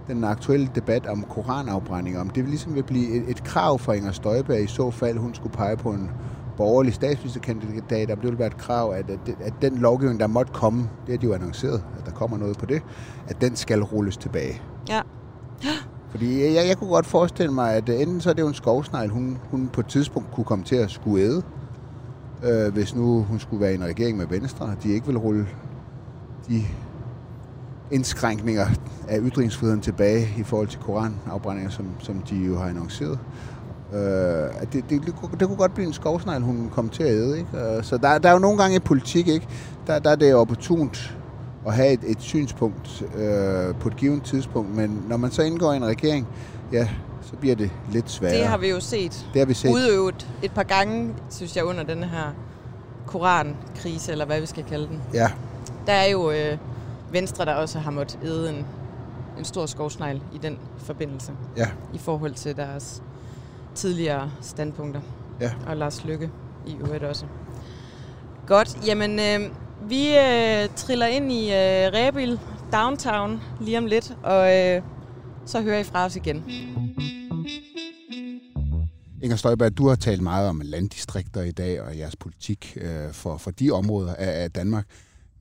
den 0.08 0.24
aktuelle 0.24 0.70
debat 0.74 1.06
om 1.06 1.24
koranafbrænding, 1.28 2.18
om 2.18 2.30
det 2.30 2.44
ligesom 2.44 2.74
vil 2.74 2.82
blive 2.82 3.08
et, 3.16 3.24
et 3.28 3.44
krav 3.44 3.78
fra 3.78 3.92
Inger 3.92 4.12
Støjberg 4.12 4.62
i 4.62 4.66
så 4.66 4.90
fald, 4.90 5.18
hun 5.18 5.34
skulle 5.34 5.52
pege 5.52 5.76
på 5.76 5.90
en 5.90 6.10
borgerlig 6.56 6.94
statsministerkandidat, 6.94 8.10
om 8.10 8.18
det 8.18 8.30
vil 8.30 8.38
være 8.38 8.46
et 8.46 8.56
krav, 8.56 8.92
at, 8.92 9.10
at, 9.10 9.34
at 9.40 9.52
den 9.62 9.78
lovgivning, 9.78 10.20
der 10.20 10.26
måtte 10.26 10.52
komme, 10.52 10.88
det 11.06 11.14
er 11.14 11.18
de 11.18 11.26
jo 11.26 11.34
annonceret, 11.34 11.82
at 11.98 12.06
der 12.06 12.12
kommer 12.12 12.38
noget 12.38 12.58
på 12.58 12.66
det, 12.66 12.82
at 13.28 13.40
den 13.40 13.56
skal 13.56 13.82
rulles 13.82 14.16
tilbage. 14.16 14.62
Ja. 14.88 15.00
Fordi 16.10 16.54
jeg, 16.54 16.66
jeg 16.68 16.76
kunne 16.76 16.90
godt 16.90 17.06
forestille 17.06 17.52
mig, 17.52 17.74
at 17.74 17.88
øh, 17.88 18.00
enten 18.00 18.20
så 18.20 18.30
er 18.30 18.34
det 18.34 18.42
jo 18.42 18.48
en 18.48 18.54
skovsnegl, 18.54 19.08
hun, 19.08 19.38
hun 19.50 19.70
på 19.72 19.80
et 19.80 19.86
tidspunkt 19.86 20.30
kunne 20.32 20.44
komme 20.44 20.64
til 20.64 20.76
at 20.76 20.90
skulle 20.90 21.24
æde, 21.24 21.42
øh, 22.44 22.72
hvis 22.72 22.94
nu 22.94 23.22
hun 23.22 23.38
skulle 23.40 23.60
være 23.60 23.72
i 23.72 23.74
en 23.74 23.84
regering 23.84 24.16
med 24.18 24.26
Venstre, 24.26 24.74
de 24.82 24.92
ikke 24.92 25.06
vil 25.06 25.18
rulle 25.18 25.46
de 26.48 26.62
indskrænkninger 27.90 28.66
af 29.08 29.18
ytringsfriheden 29.22 29.80
tilbage 29.80 30.28
i 30.38 30.42
forhold 30.42 30.68
til 30.68 30.80
koranafbrændinger, 30.80 31.70
som, 31.70 31.86
som 31.98 32.22
de 32.30 32.36
jo 32.36 32.58
har 32.58 32.68
annonceret. 32.68 33.18
Øh, 33.92 34.62
at 34.62 34.72
det, 34.72 34.84
det, 34.90 35.06
det, 35.06 35.16
kunne, 35.16 35.30
det 35.40 35.48
kunne 35.48 35.56
godt 35.56 35.74
blive 35.74 35.86
en 35.86 35.92
skovsnegl, 35.92 36.42
hun 36.42 36.70
kom 36.72 36.88
til 36.88 37.02
at 37.02 37.10
æde. 37.10 37.38
Ikke? 37.38 37.50
Øh, 37.58 37.82
så 37.82 37.96
der, 37.96 38.18
der 38.18 38.28
er 38.28 38.32
jo 38.32 38.38
nogle 38.38 38.58
gange 38.58 38.76
i 38.76 38.78
politik, 38.78 39.28
ikke? 39.28 39.48
Der, 39.86 39.98
der 39.98 40.10
er 40.10 40.16
det 40.16 40.34
opportunt 40.34 41.18
at 41.66 41.74
have 41.74 41.92
et, 41.92 42.00
et 42.06 42.20
synspunkt 42.20 43.02
øh, 43.16 43.74
på 43.74 43.88
et 43.88 43.96
givet 43.96 44.22
tidspunkt, 44.22 44.76
men 44.76 45.04
når 45.08 45.16
man 45.16 45.30
så 45.30 45.42
indgår 45.42 45.72
i 45.72 45.76
en 45.76 45.84
regering, 45.84 46.26
ja, 46.72 46.88
så 47.22 47.36
bliver 47.36 47.56
det 47.56 47.70
lidt 47.92 48.10
sværere. 48.10 48.36
Det 48.38 48.46
har 48.46 48.56
vi 48.58 48.68
jo 48.70 48.80
set 48.80 49.26
det 49.32 49.40
har 49.40 49.46
vi 49.46 49.54
set. 49.54 49.70
udøvet 49.72 50.28
et 50.42 50.52
par 50.52 50.62
gange, 50.62 51.14
synes 51.30 51.56
jeg, 51.56 51.64
under 51.64 51.82
den 51.82 52.04
her 52.04 52.34
korankrise, 53.06 54.12
eller 54.12 54.24
hvad 54.24 54.40
vi 54.40 54.46
skal 54.46 54.64
kalde 54.64 54.86
den. 54.86 55.00
Ja, 55.14 55.30
Der 55.86 55.92
er 55.92 56.06
jo 56.06 56.30
øh, 56.30 56.58
Venstre, 57.12 57.44
der 57.44 57.54
også 57.54 57.78
har 57.78 57.90
måttet 57.90 58.18
æde 58.24 58.50
en, 58.50 58.66
en 59.38 59.44
stor 59.44 59.66
skovsnegl 59.66 60.20
i 60.34 60.38
den 60.38 60.58
forbindelse, 60.78 61.32
ja, 61.56 61.68
i 61.94 61.98
forhold 61.98 62.34
til 62.34 62.56
deres 62.56 63.02
tidligere 63.74 64.30
standpunkter. 64.40 65.00
ja. 65.40 65.50
Og 65.66 65.76
Lars 65.76 66.04
Lykke 66.04 66.30
i 66.66 66.76
øvrigt 66.80 67.04
også. 67.04 67.24
Godt, 68.46 68.86
jamen 68.86 69.18
øh, 69.18 69.50
vi 69.90 70.08
øh, 70.16 70.68
triller 70.76 71.06
ind 71.06 71.32
i 71.32 71.46
øh, 71.46 71.90
Rebil 71.94 72.38
Downtown 72.72 73.40
lige 73.60 73.78
om 73.78 73.86
lidt, 73.86 74.16
og 74.22 74.56
øh, 74.58 74.82
så 75.46 75.60
hører 75.62 75.78
I 75.78 75.84
fra 75.84 76.04
os 76.04 76.16
igen. 76.16 76.44
Inger 79.22 79.36
Støjberg, 79.36 79.76
du 79.78 79.88
har 79.88 79.96
talt 79.96 80.22
meget 80.22 80.48
om 80.48 80.60
landdistrikter 80.64 81.42
i 81.42 81.50
dag 81.50 81.82
og 81.82 81.98
jeres 81.98 82.16
politik 82.16 82.78
øh, 82.80 83.12
for, 83.12 83.36
for 83.36 83.50
de 83.50 83.70
områder 83.70 84.14
af, 84.14 84.42
af 84.42 84.50
Danmark. 84.50 84.86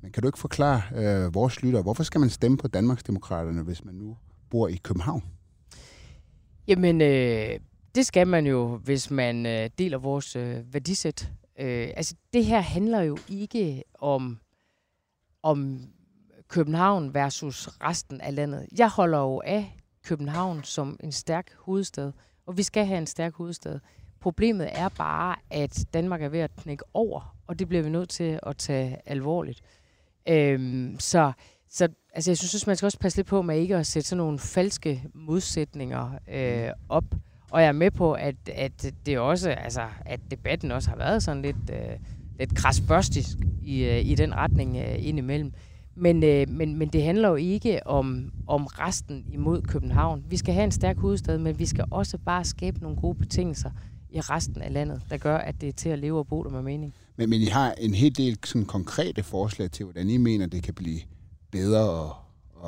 Men 0.02 0.12
kan 0.12 0.22
du 0.24 0.28
ikke 0.28 0.40
forklare 0.40 0.82
øh, 0.96 1.34
vores 1.36 1.62
lytter, 1.62 1.82
hvorfor 1.82 2.04
skal 2.04 2.20
man 2.20 2.30
stemme 2.30 2.58
på 2.58 2.68
Danmarksdemokraterne, 2.68 3.62
hvis 3.62 3.86
man 3.86 3.96
nu 3.96 4.18
bor 4.50 4.68
i 4.68 4.76
København? 4.76 5.24
Jamen, 6.68 7.02
øh, 7.02 7.60
det 7.96 8.06
skal 8.06 8.28
man 8.28 8.46
jo, 8.48 8.78
hvis 8.78 9.12
man 9.12 9.46
øh, 9.46 9.70
deler 9.78 9.98
vores 9.98 10.36
øh, 10.36 10.74
værdisæt. 10.74 11.32
Øh, 11.60 11.90
altså, 11.98 12.16
det 12.34 12.46
her 12.46 12.60
handler 12.60 13.02
jo 13.02 13.18
ikke 13.30 13.84
om, 14.00 14.40
om 15.44 15.88
København 16.48 17.14
versus 17.14 17.68
resten 17.68 18.22
af 18.22 18.36
landet. 18.36 18.66
Jeg 18.78 18.90
holder 18.90 19.20
jo 19.20 19.42
af 19.46 19.78
København 20.04 20.64
som 20.64 20.98
en 21.04 21.12
stærk 21.12 21.52
hovedstad, 21.58 22.12
og 22.52 22.58
vi 22.58 22.64
skal 22.64 22.86
have 22.86 22.98
en 22.98 23.08
stærk 23.08 23.36
hovedstad. 23.36 23.80
Problemet 24.20 24.70
er 24.72 24.90
bare, 24.90 25.36
at 25.50 25.86
Danmark 25.94 26.22
er 26.22 26.30
ved 26.30 26.40
at 26.40 26.52
knække 26.56 26.84
over, 26.94 27.36
og 27.48 27.60
det 27.60 27.68
bliver 27.68 27.84
vi 27.84 27.90
nødt 27.90 28.10
til 28.10 28.40
at 28.44 28.58
tage 28.58 28.98
alvorligt. 29.06 29.62
Øhm, 30.30 30.96
så 31.00 31.32
så 31.70 31.88
altså, 32.14 32.32
jeg 32.32 32.38
synes, 32.38 32.68
man 32.68 32.76
skal 32.76 32.86
også 32.86 33.00
passe 33.00 33.18
lidt 33.18 33.28
på 33.28 33.42
med 33.42 33.58
ikke 33.58 33.76
at 33.76 33.88
sætte 33.88 34.10
sådan 34.10 34.18
nogle 34.18 34.40
falske 34.40 35.04
modsætninger 35.14 36.12
øh, 36.32 36.70
op. 36.90 37.06
Og 37.52 37.62
jeg 37.62 37.68
er 37.68 37.72
med 37.72 37.92
på, 37.92 38.14
at, 38.14 38.36
at 38.56 38.94
det 39.06 39.20
også, 39.20 39.50
altså, 39.50 39.88
at 40.06 40.20
debatten 40.32 40.72
også 40.72 40.90
har 40.90 40.98
været 40.98 41.24
sådan 41.24 41.42
lidt, 41.42 41.70
øh, 41.74 41.98
lidt 42.40 42.56
krasbørstisk 42.56 43.38
i, 43.64 43.84
øh, 43.84 44.06
i 44.06 44.16
den 44.16 44.36
retning 44.36 44.78
øh, 44.78 45.06
indimellem. 45.08 45.54
Men, 45.96 46.24
øh, 46.24 46.50
men, 46.50 46.78
men 46.78 46.88
det 46.90 47.04
handler 47.04 47.30
jo 47.30 47.36
ikke 47.36 47.88
om, 47.88 48.32
om 48.48 48.66
resten 48.66 49.26
imod 49.32 49.62
København. 49.62 50.24
Vi 50.30 50.38
skal 50.38 50.54
have 50.54 50.64
en 50.64 50.72
stærk 50.72 50.98
hovedstad, 50.98 51.38
men 51.38 51.60
vi 51.60 51.66
skal 51.66 51.86
også 51.92 52.18
bare 52.18 52.46
skabe 52.46 52.80
nogle 52.80 52.98
gode 52.98 53.16
betingelser 53.16 53.72
i 54.10 54.20
resten 54.20 54.62
af 54.62 54.74
landet, 54.74 55.02
der 55.10 55.18
gør, 55.18 55.38
at 55.38 55.62
det 55.62 55.70
er 55.70 55.74
til 55.74 55.90
at 55.90 56.00
leve 56.00 56.20
og 56.20 56.28
bo 56.28 56.44
der 56.44 56.50
med 56.50 56.62
mening. 56.62 56.94
Men, 57.16 57.30
men 57.30 57.42
I 57.42 57.46
har 57.46 57.72
en 57.72 57.94
hel 57.94 58.18
del 58.18 58.38
sådan 58.46 58.66
konkrete 58.66 59.24
forslag 59.24 59.72
til, 59.72 59.84
hvordan 59.84 60.10
I 60.10 60.18
mener, 60.18 60.46
det 60.46 60.64
kan 60.64 60.74
blive 60.74 61.00
bedre 61.52 62.06
at, 62.06 62.12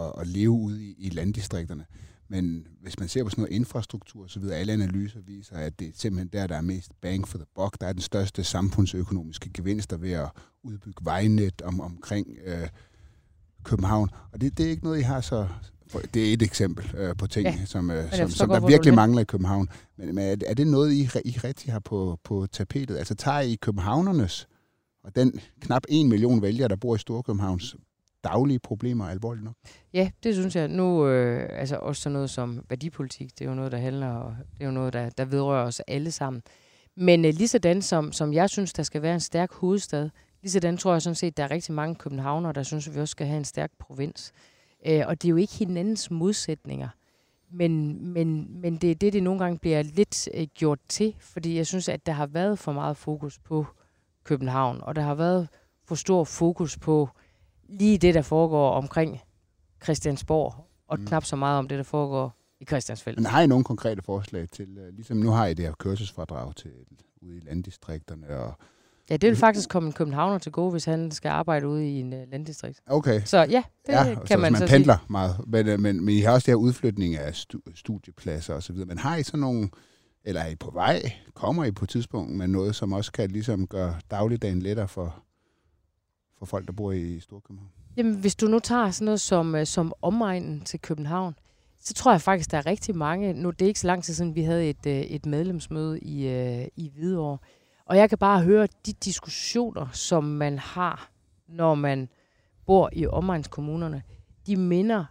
at, 0.02 0.12
at 0.22 0.28
leve 0.28 0.52
ude 0.52 0.84
i, 0.84 0.96
i 0.98 1.10
landdistrikterne. 1.10 1.86
Men 2.28 2.68
hvis 2.82 3.00
man 3.00 3.08
ser 3.08 3.24
på 3.24 3.30
sådan 3.30 3.42
noget 3.42 3.56
infrastruktur 3.56 4.28
så 4.28 4.40
videre, 4.40 4.58
alle 4.58 4.74
analyser 4.74 5.20
viser, 5.28 5.56
at 5.56 5.80
det 5.80 5.88
er 5.88 5.92
simpelthen 5.96 6.30
der, 6.34 6.48
der 6.48 6.56
er 6.56 6.62
mest 6.62 6.92
bang 7.02 7.28
for 7.28 7.38
the 7.38 7.48
buck. 7.56 7.82
Der 7.82 7.88
er 7.88 7.94
den 7.94 8.02
største 8.02 8.44
samfundsøkonomiske 8.44 9.50
gevinster 9.54 9.98
ved 9.98 10.12
at 10.12 10.30
udbygge 10.64 11.06
vejnet 11.06 11.62
om, 11.62 11.82
omkring 11.82 12.28
øh, 12.46 12.68
København. 13.64 14.10
Og 14.32 14.42
det, 14.42 14.58
det 14.58 14.66
er 14.66 14.70
ikke 14.70 14.84
noget, 14.84 15.00
I 15.00 15.02
har 15.02 15.22
så... 15.22 15.48
Det 16.14 16.30
er 16.30 16.34
et 16.34 16.42
eksempel 16.42 16.96
øh, 16.98 17.16
på 17.18 17.28
ting, 17.28 17.48
ja, 17.48 17.66
som, 17.66 17.92
øh, 17.92 18.12
som, 18.12 18.30
som 18.30 18.50
der 18.50 18.68
virkelig 18.68 18.94
mangler 18.94 19.22
i 19.22 19.26
København. 19.26 19.70
Men, 19.98 20.16
men 20.16 20.42
er, 20.48 20.54
det 20.54 20.68
noget, 20.68 20.92
I, 20.92 21.10
I 21.26 21.38
rigtig 21.44 21.74
har 21.74 21.80
på, 21.80 22.20
på 22.24 22.48
tapetet? 22.52 22.98
Altså 22.98 23.16
tager 23.16 23.40
I 23.40 23.56
københavnernes 23.56 24.48
og 25.04 25.16
den 25.16 25.40
knap 25.62 25.84
en 25.90 26.10
million 26.10 26.42
vælgere, 26.42 26.68
der 26.68 26.76
bor 26.76 26.96
i 26.96 27.00
Storkøbenhavns 27.00 27.76
daglige 28.24 28.60
problemer 28.60 29.08
alvorligt 29.08 29.44
nok? 29.44 29.56
Ja, 29.94 30.10
det 30.24 30.36
synes 30.36 30.56
jeg. 30.56 30.68
Nu, 30.68 31.08
øh, 31.08 31.50
altså 31.52 31.76
også 31.76 32.02
sådan 32.02 32.14
noget 32.14 32.30
som 32.30 32.66
værdipolitik, 32.70 33.40
det 33.40 33.46
er 33.46 33.50
jo 33.50 33.56
noget, 33.56 33.72
der 33.72 33.78
handler, 33.78 34.36
det 34.54 34.62
er 34.62 34.66
jo 34.66 34.72
noget, 34.72 34.94
der, 34.94 35.10
der 35.10 35.26
vedrører 35.26 35.66
os 35.66 35.80
alle 35.80 36.12
sammen. 36.12 36.42
Men 36.98 37.26
øh, 37.26 37.34
lige 37.34 37.48
sådan 37.48 37.82
som, 37.82 38.12
som 38.12 38.34
jeg 38.34 38.50
synes, 38.50 38.74
der 38.74 38.84
skal 38.84 39.02
være 39.02 39.14
en 39.14 39.20
stærk 39.20 39.54
hovedstad, 39.54 40.10
lige 40.44 40.52
sådan 40.52 40.78
tror 40.78 40.92
jeg 40.92 41.02
sådan 41.02 41.16
set, 41.16 41.38
der 41.38 41.44
er 41.44 41.52
rigtig 41.52 41.74
mange 41.74 41.96
københavnere, 41.96 42.54
der 42.54 42.64
synes, 42.64 42.88
at 42.88 42.96
vi 42.96 43.00
også 43.00 43.12
skal 43.12 43.28
have 43.28 43.38
en 43.38 43.46
stærk 43.46 43.72
provins. 43.80 44.34
Øh, 44.86 45.04
og 45.08 45.22
det 45.22 45.28
er 45.28 45.30
jo 45.30 45.36
ikke 45.36 45.54
hinandens 45.54 46.12
modsætninger. 46.12 46.90
Men, 47.52 48.06
men, 48.08 48.62
men 48.62 48.78
det 48.78 48.92
er 48.92 48.96
det, 48.96 49.14
det 49.14 49.24
nogle 49.24 49.40
gange 49.40 49.60
bliver 49.60 49.82
lidt 49.82 50.30
øh, 50.34 50.48
gjort 50.54 50.80
til, 50.90 51.16
fordi 51.20 51.58
jeg 51.58 51.68
synes, 51.68 51.90
at 51.90 52.06
der 52.06 52.12
har 52.12 52.26
været 52.26 52.60
for 52.60 52.72
meget 52.72 52.98
fokus 52.98 53.40
på 53.40 53.66
København, 54.24 54.82
og 54.82 54.96
der 54.96 55.02
har 55.02 55.16
været 55.16 55.48
for 55.86 55.96
stor 55.96 56.24
fokus 56.24 56.78
på 56.78 57.10
lige 57.70 57.98
det, 57.98 58.14
der 58.14 58.22
foregår 58.22 58.72
omkring 58.72 59.22
Christiansborg, 59.84 60.70
og 60.88 61.00
mm. 61.00 61.06
knap 61.06 61.24
så 61.24 61.36
meget 61.36 61.60
om 61.60 61.68
det, 61.68 61.78
der 61.78 61.84
foregår 61.84 62.34
i 62.60 62.66
Christiansfeld. 62.66 63.18
Men 63.18 63.26
har 63.26 63.42
I 63.42 63.48
nogle 63.48 63.64
konkrete 63.64 64.02
forslag 64.02 64.50
til, 64.50 64.78
uh, 64.78 64.96
ligesom 64.96 65.18
nu 65.18 65.30
har 65.30 65.46
I 65.46 65.54
det 65.54 65.66
her 65.66 65.74
kørselsfradrag 65.74 66.56
til 66.56 66.72
ude 67.22 67.38
i 67.38 67.40
landdistrikterne, 67.40 68.28
og 68.28 68.54
Ja, 69.10 69.18
det 69.18 69.30
vil 69.30 69.38
faktisk 69.38 69.70
komme 69.70 69.88
en 69.88 69.94
københavner 69.94 70.38
til 70.38 70.52
gode, 70.52 70.72
hvis 70.72 70.86
han 70.86 71.12
skal 71.12 71.30
arbejde 71.30 71.68
ude 71.68 71.90
i 71.90 72.00
en 72.00 72.14
uh, 72.14 72.20
landdistrikt. 72.32 72.80
Okay. 72.88 73.22
Så 73.26 73.38
ja, 73.38 73.64
det 73.86 73.94
ja, 73.94 74.04
kan 74.04 74.28
så, 74.28 74.38
man, 74.38 74.52
man 74.52 74.62
så 74.62 74.68
pendler 74.68 74.98
sige. 74.98 75.06
meget. 75.10 75.36
Men, 75.48 75.68
øh, 75.68 75.80
men, 75.80 76.06
men 76.06 76.16
I 76.16 76.20
har 76.20 76.32
også 76.32 76.46
det 76.46 76.52
her 76.52 76.56
udflytning 76.56 77.16
af 77.16 77.32
stu- 77.32 77.76
studiepladser 77.76 78.54
osv. 78.54 78.76
Men 78.76 78.98
har 78.98 79.16
I 79.16 79.24
så 79.24 79.38
nogle, 79.38 79.70
eller 80.24 80.42
er 80.42 80.48
I 80.48 80.56
på 80.56 80.72
vej, 80.72 81.02
kommer 81.34 81.66
I 81.66 81.72
på 81.72 81.86
et 81.86 81.90
tidspunkt 81.90 82.32
med 82.32 82.48
noget, 82.48 82.76
som 82.76 82.94
også 82.94 83.12
kan 83.12 83.32
ligesom 83.32 83.68
gøre 83.68 83.96
dagligdagen 84.12 84.60
lettere 84.60 84.88
for, 84.88 85.24
for 86.40 86.46
folk, 86.46 86.68
der 86.68 86.74
bor 86.74 86.92
i 86.92 87.20
Storkøbenhavn? 87.20 87.72
Jamen, 87.98 88.16
hvis 88.16 88.36
du 88.36 88.48
nu 88.48 88.60
tager 88.60 88.92
sådan 88.92 89.06
noget 89.06 89.22
som, 89.22 89.56
uh, 89.56 89.64
som 89.64 89.94
omegnen 90.02 90.62
til 90.62 90.82
København, 90.82 91.36
så 91.80 91.94
tror 91.94 92.12
jeg 92.12 92.22
faktisk, 92.22 92.52
der 92.52 92.58
er 92.58 92.66
rigtig 92.66 92.96
mange. 92.96 93.34
Nu 93.34 93.50
det 93.50 93.62
er 93.62 93.68
ikke 93.68 93.80
så 93.80 93.88
lang 93.88 94.04
tid 94.04 94.14
siden, 94.14 94.36
vi 94.36 94.42
havde 94.42 94.70
et, 94.70 95.16
et 95.16 95.26
medlemsmøde 95.26 96.00
i, 96.00 96.28
i 96.76 96.92
Hvidovre. 96.96 97.38
Og 97.86 97.98
jeg 97.98 98.10
kan 98.10 98.18
bare 98.18 98.42
høre 98.42 98.68
de 98.86 98.94
diskussioner, 98.94 99.88
som 99.92 100.24
man 100.24 100.60
har, 100.60 101.10
når 101.48 101.76
man 101.76 102.10
bor 102.66 102.90
i 102.94 103.08
omegnskommunerne. 103.08 104.04
De 104.48 104.58
minder 104.58 105.06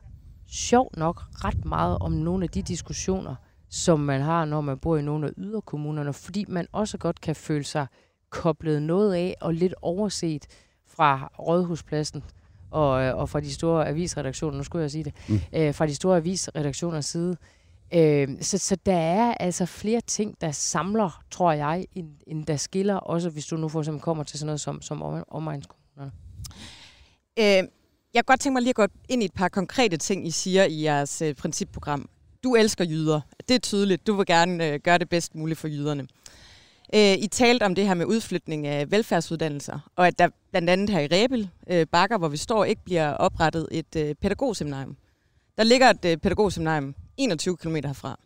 sjovt 0.47 0.97
nok 0.97 1.23
ret 1.45 1.65
meget 1.65 1.99
om 1.99 2.13
nogle 2.13 2.45
af 2.45 2.49
de 2.49 2.63
diskussioner, 2.63 3.35
som 3.69 4.01
man 4.01 4.21
har, 4.21 4.45
når 4.45 4.61
man 4.61 4.79
bor 4.79 4.97
i 4.97 5.03
nogle 5.03 5.27
af 5.27 5.33
yderkommunerne, 5.37 6.13
fordi 6.13 6.45
man 6.49 6.67
også 6.73 6.99
godt 6.99 7.21
kan 7.21 7.37
føle 7.37 7.65
sig 7.65 7.87
koblet 8.31 8.83
noget 8.83 9.15
af 9.15 9.37
og 9.41 9.55
lidt 9.55 9.75
overset 9.83 10.47
fra 10.87 11.31
Rådhuspladsen 11.39 12.23
og, 12.71 13.03
øh, 13.03 13.17
og 13.17 13.29
fra 13.29 13.41
de 13.41 13.55
store 13.55 13.89
avisredaktioner, 13.89 14.57
nu 14.57 14.65
skulle 14.65 14.83
jeg 14.83 14.91
sige 14.91 15.05
det, 15.05 15.15
mm. 15.29 15.41
øh, 15.53 15.75
fra 15.75 15.87
de 15.87 15.95
store 15.95 16.17
avisredaktioners 16.17 17.07
side. 17.07 17.37
Øh, 17.95 18.29
så, 18.41 18.59
så 18.59 18.77
der 18.87 18.97
er 18.97 19.35
altså 19.35 19.67
flere 19.67 20.01
ting, 20.01 20.37
der 20.41 20.53
samler, 20.53 21.23
tror 21.31 21.53
jeg, 21.53 21.87
end, 21.95 22.09
end 22.27 22.47
der 22.47 22.57
skiller, 22.57 22.95
også 22.95 23.31
hvis 23.31 23.47
du 23.47 23.57
nu 23.57 23.69
for 23.69 23.81
eksempel 23.81 24.03
kommer 24.03 24.25
til 24.25 24.39
sådan 24.39 24.47
noget 24.47 24.61
som, 24.61 24.83
som 24.83 25.03
om, 25.03 25.25
omegnskommunerne. 25.29 26.13
Øh, 27.39 27.69
jeg 28.15 28.15
kan 28.15 28.25
godt 28.27 28.41
tænke 28.41 28.53
mig 28.53 28.63
lige 28.63 28.71
at 28.71 28.77
gå 28.77 28.87
ind 29.09 29.23
i 29.23 29.25
et 29.25 29.35
par 29.35 29.49
konkrete 29.49 29.97
ting, 29.97 30.27
I 30.27 30.31
siger 30.31 30.65
i 30.65 30.83
jeres 30.83 31.23
øh, 31.23 31.35
principprogram. 31.35 32.09
Du 32.45 32.55
elsker 32.55 32.85
jyder. 32.85 33.21
Det 33.49 33.55
er 33.55 33.59
tydeligt. 33.59 34.07
Du 34.07 34.15
vil 34.15 34.27
gerne 34.27 34.69
øh, 34.69 34.81
gøre 34.81 34.99
det 34.99 35.09
bedst 35.09 35.35
muligt 35.35 35.59
for 35.59 35.69
jyderne. 35.69 36.07
Øh, 36.95 37.19
I 37.19 37.27
talte 37.27 37.65
om 37.65 37.75
det 37.75 37.87
her 37.87 37.95
med 37.95 38.07
udflytning 38.07 38.67
af 38.67 38.91
velfærdsuddannelser, 38.91 39.79
og 39.97 40.07
at 40.07 40.19
der 40.19 40.29
blandt 40.51 40.71
andet 40.71 40.91
her 40.91 41.01
i 41.01 41.07
Rebel 41.07 41.51
øh, 41.71 41.87
Bakker, 41.87 42.19
hvor 42.19 42.29
vi 42.29 42.37
står, 42.37 42.65
ikke 42.65 42.85
bliver 42.85 43.13
oprettet 43.13 43.69
et 43.71 43.97
øh, 43.97 44.15
pædagogseminarium. 44.15 44.97
Der 45.59 45.65
ligger 45.65 45.91
et 45.91 46.05
øh, 46.05 46.17
pædagogseminarium 46.17 46.95
21 47.17 47.57
km 47.57 47.77
herfra. 47.85 48.19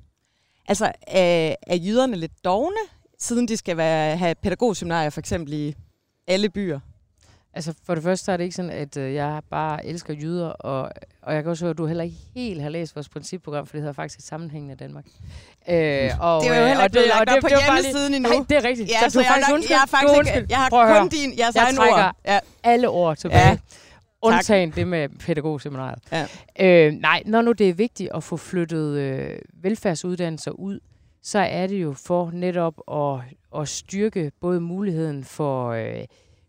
Altså, 0.69 0.93
er, 1.07 1.55
er 1.63 1.77
jyderne 1.77 2.17
lidt 2.17 2.45
dogne, 2.45 2.77
siden 3.19 3.49
de 3.49 3.57
skal 3.57 3.77
være, 3.77 4.17
have 4.17 4.35
pædagogseminarier 4.35 5.11
for 5.11 5.21
eksempel 5.21 5.53
i 5.53 5.75
alle 6.27 6.49
byer? 6.49 6.81
Altså 7.57 7.75
for 7.87 7.95
det 7.95 8.05
første 8.05 8.33
er 8.33 8.37
det 8.37 8.45
ikke 8.45 8.57
sådan, 8.57 8.71
at 8.71 8.97
øh, 8.97 9.15
jeg 9.15 9.41
bare 9.51 9.87
elsker 9.87 10.15
jyder, 10.15 10.49
og, 10.49 10.91
og 11.23 11.35
jeg 11.35 11.43
kan 11.43 11.51
også 11.51 11.65
høre, 11.65 11.71
at 11.71 11.79
du 11.79 11.87
heller 11.87 12.05
ikke 12.05 12.17
helt 12.35 12.63
har 12.63 12.69
læst 12.69 12.97
vores 12.97 13.09
principprogram, 13.09 13.67
for 13.67 13.73
det 13.73 13.81
hedder 13.81 13.93
faktisk 13.93 14.19
et 14.19 14.25
sammenhængende 14.25 14.75
Danmark. 14.75 15.05
Øh, 15.69 16.11
og, 16.21 16.43
det 16.43 16.51
er 16.51 16.61
jo 16.61 16.67
heller 16.67 16.83
ikke 16.83 16.93
blevet 16.93 17.09
lagt 17.09 17.31
op 17.31 17.39
på 17.41 17.49
hjemmesiden 17.49 18.15
endnu. 18.15 18.31
Nej, 18.31 18.45
det 18.49 18.57
er 18.57 18.65
rigtigt. 18.65 18.91
Ja, 18.91 19.01
så, 19.01 19.11
så 19.11 19.21
jeg, 19.21 19.29
faktisk 19.29 19.53
undskyld, 19.53 19.71
jeg, 19.71 19.79
har 19.79 19.87
faktisk 19.87 20.37
ikke, 20.37 20.47
jeg 20.51 20.59
har 20.59 21.01
kun 21.01 21.09
din, 21.09 21.39
jeres 21.39 21.55
jeg 21.55 21.75
ord. 21.79 22.15
Ja. 22.27 22.39
alle 22.63 22.89
ord 22.89 23.17
tilbage. 23.17 23.49
Ja. 23.49 23.59
Undtagen 24.23 24.71
det 24.71 24.89
med 24.89 25.09
pædagogseminariet. 25.09 25.99
Ja. 26.13 26.27
Øh, 26.61 26.93
nej, 26.93 27.23
når 27.27 27.43
nu 27.43 27.53
det 27.53 27.69
er 27.69 27.75
vigtigt 27.75 28.11
at 28.15 28.25
få 28.25 28.37
flyttet 28.37 28.99
øh, 28.99 29.39
velfærdsuddannelser 29.63 30.51
ud, 30.51 30.81
så 31.23 31.39
er 31.39 31.67
det 31.67 31.83
jo 31.83 31.93
for 31.93 32.31
netop 32.31 32.75
at, 32.93 33.37
at 33.61 33.69
styrke 33.69 34.33
både 34.41 34.61
muligheden 34.61 35.25
for... 35.25 35.71
Øh, 35.71 36.05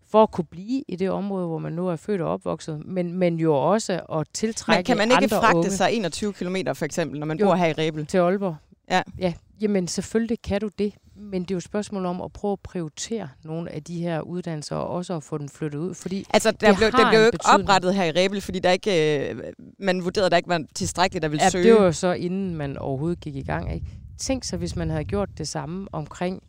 for 0.10 0.24
at 0.24 0.32
kunne 0.32 0.46
blive 0.46 0.84
i 0.88 0.96
det 0.96 1.10
område, 1.10 1.48
hvor 1.48 1.58
man 1.58 1.74
nu 1.74 1.88
er 1.88 1.96
født 1.96 2.22
og 2.22 2.30
opvokset, 2.30 2.86
men, 2.86 3.14
men 3.14 3.40
jo 3.40 3.56
også 3.56 4.02
at 4.20 4.28
tiltrække 4.34 4.78
Men 4.78 4.86
kan 4.86 5.10
man 5.10 5.24
ikke 5.24 5.36
fragte 5.36 5.58
unge. 5.58 5.72
sig 5.72 5.94
21 5.94 6.34
km 6.34 6.56
for 6.74 6.86
eksempel, 6.86 7.20
når 7.20 7.28
man 7.28 7.40
jo, 7.40 7.46
bor 7.46 7.56
her 7.56 7.66
i 7.68 7.72
Rebel? 7.72 8.06
Til 8.06 8.18
Aalborg. 8.18 8.56
Ja. 8.92 9.02
ja. 9.20 9.34
Jamen 9.62 9.88
selvfølgelig 9.88 10.42
kan 10.42 10.62
du 10.62 10.70
det, 10.80 10.94
men 11.20 11.42
det 11.42 11.52
er 11.52 11.56
jo 11.56 11.58
et 11.58 11.64
spørgsmål 11.64 12.06
om 12.06 12.22
at 12.22 12.34
prøve 12.34 12.52
at 12.52 12.60
prioritere 12.60 13.30
nogle 13.44 13.72
af 13.72 13.84
de 13.84 14.00
her 14.02 14.22
uddannelser, 14.22 14.76
og 14.76 14.88
også 14.88 15.16
at 15.16 15.24
få 15.24 15.38
den 15.38 15.50
flyttet 15.50 15.80
ud, 15.80 15.94
fordi 15.94 16.26
Altså, 16.34 16.52
der 16.52 16.58
blev, 16.76 16.88
det 16.92 16.96
blev 17.12 17.20
jo 17.20 17.26
ikke 17.26 17.38
betydning. 17.38 17.64
oprettet 17.64 17.96
her 17.96 18.04
i 18.04 18.12
Rebel, 18.12 18.42
fordi 18.42 18.60
der 18.60 18.72
ikke, 18.72 19.30
øh, 19.30 19.44
man 19.80 20.04
vurderede, 20.04 20.26
at 20.26 20.32
der 20.32 20.38
ikke 20.38 20.50
var 20.50 20.64
tilstrækkeligt, 20.76 21.22
der 21.24 21.30
ville 21.30 21.44
ja, 21.44 21.50
søge. 21.50 21.64
det 21.64 21.74
var 21.74 21.84
jo 21.84 21.92
så, 21.92 22.14
inden 22.14 22.56
man 22.56 22.78
overhovedet 22.78 23.20
gik 23.20 23.36
i 23.36 23.42
gang. 23.44 23.74
Ikke? 23.74 23.86
Tænk 24.18 24.44
så, 24.44 24.58
hvis 24.58 24.76
man 24.76 24.90
havde 24.90 25.04
gjort 25.04 25.30
det 25.38 25.48
samme 25.48 25.88
omkring 25.92 26.44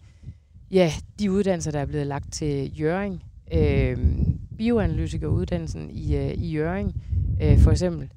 ja, 0.71 0.93
de 1.19 1.33
uddannelser, 1.33 1.71
der 1.71 1.81
er 1.81 1.87
blevet 1.87 2.07
lagt 2.07 2.33
til 2.33 2.81
Jøring, 2.81 3.23
øh, 3.55 3.97
bioanalytikeruddannelsen 4.59 5.91
i, 5.91 6.17
øh, 6.17 6.31
i 6.35 6.53
Jøring, 6.53 6.95
øh, 7.43 7.59
for 7.59 7.71
eksempel. 7.71 8.09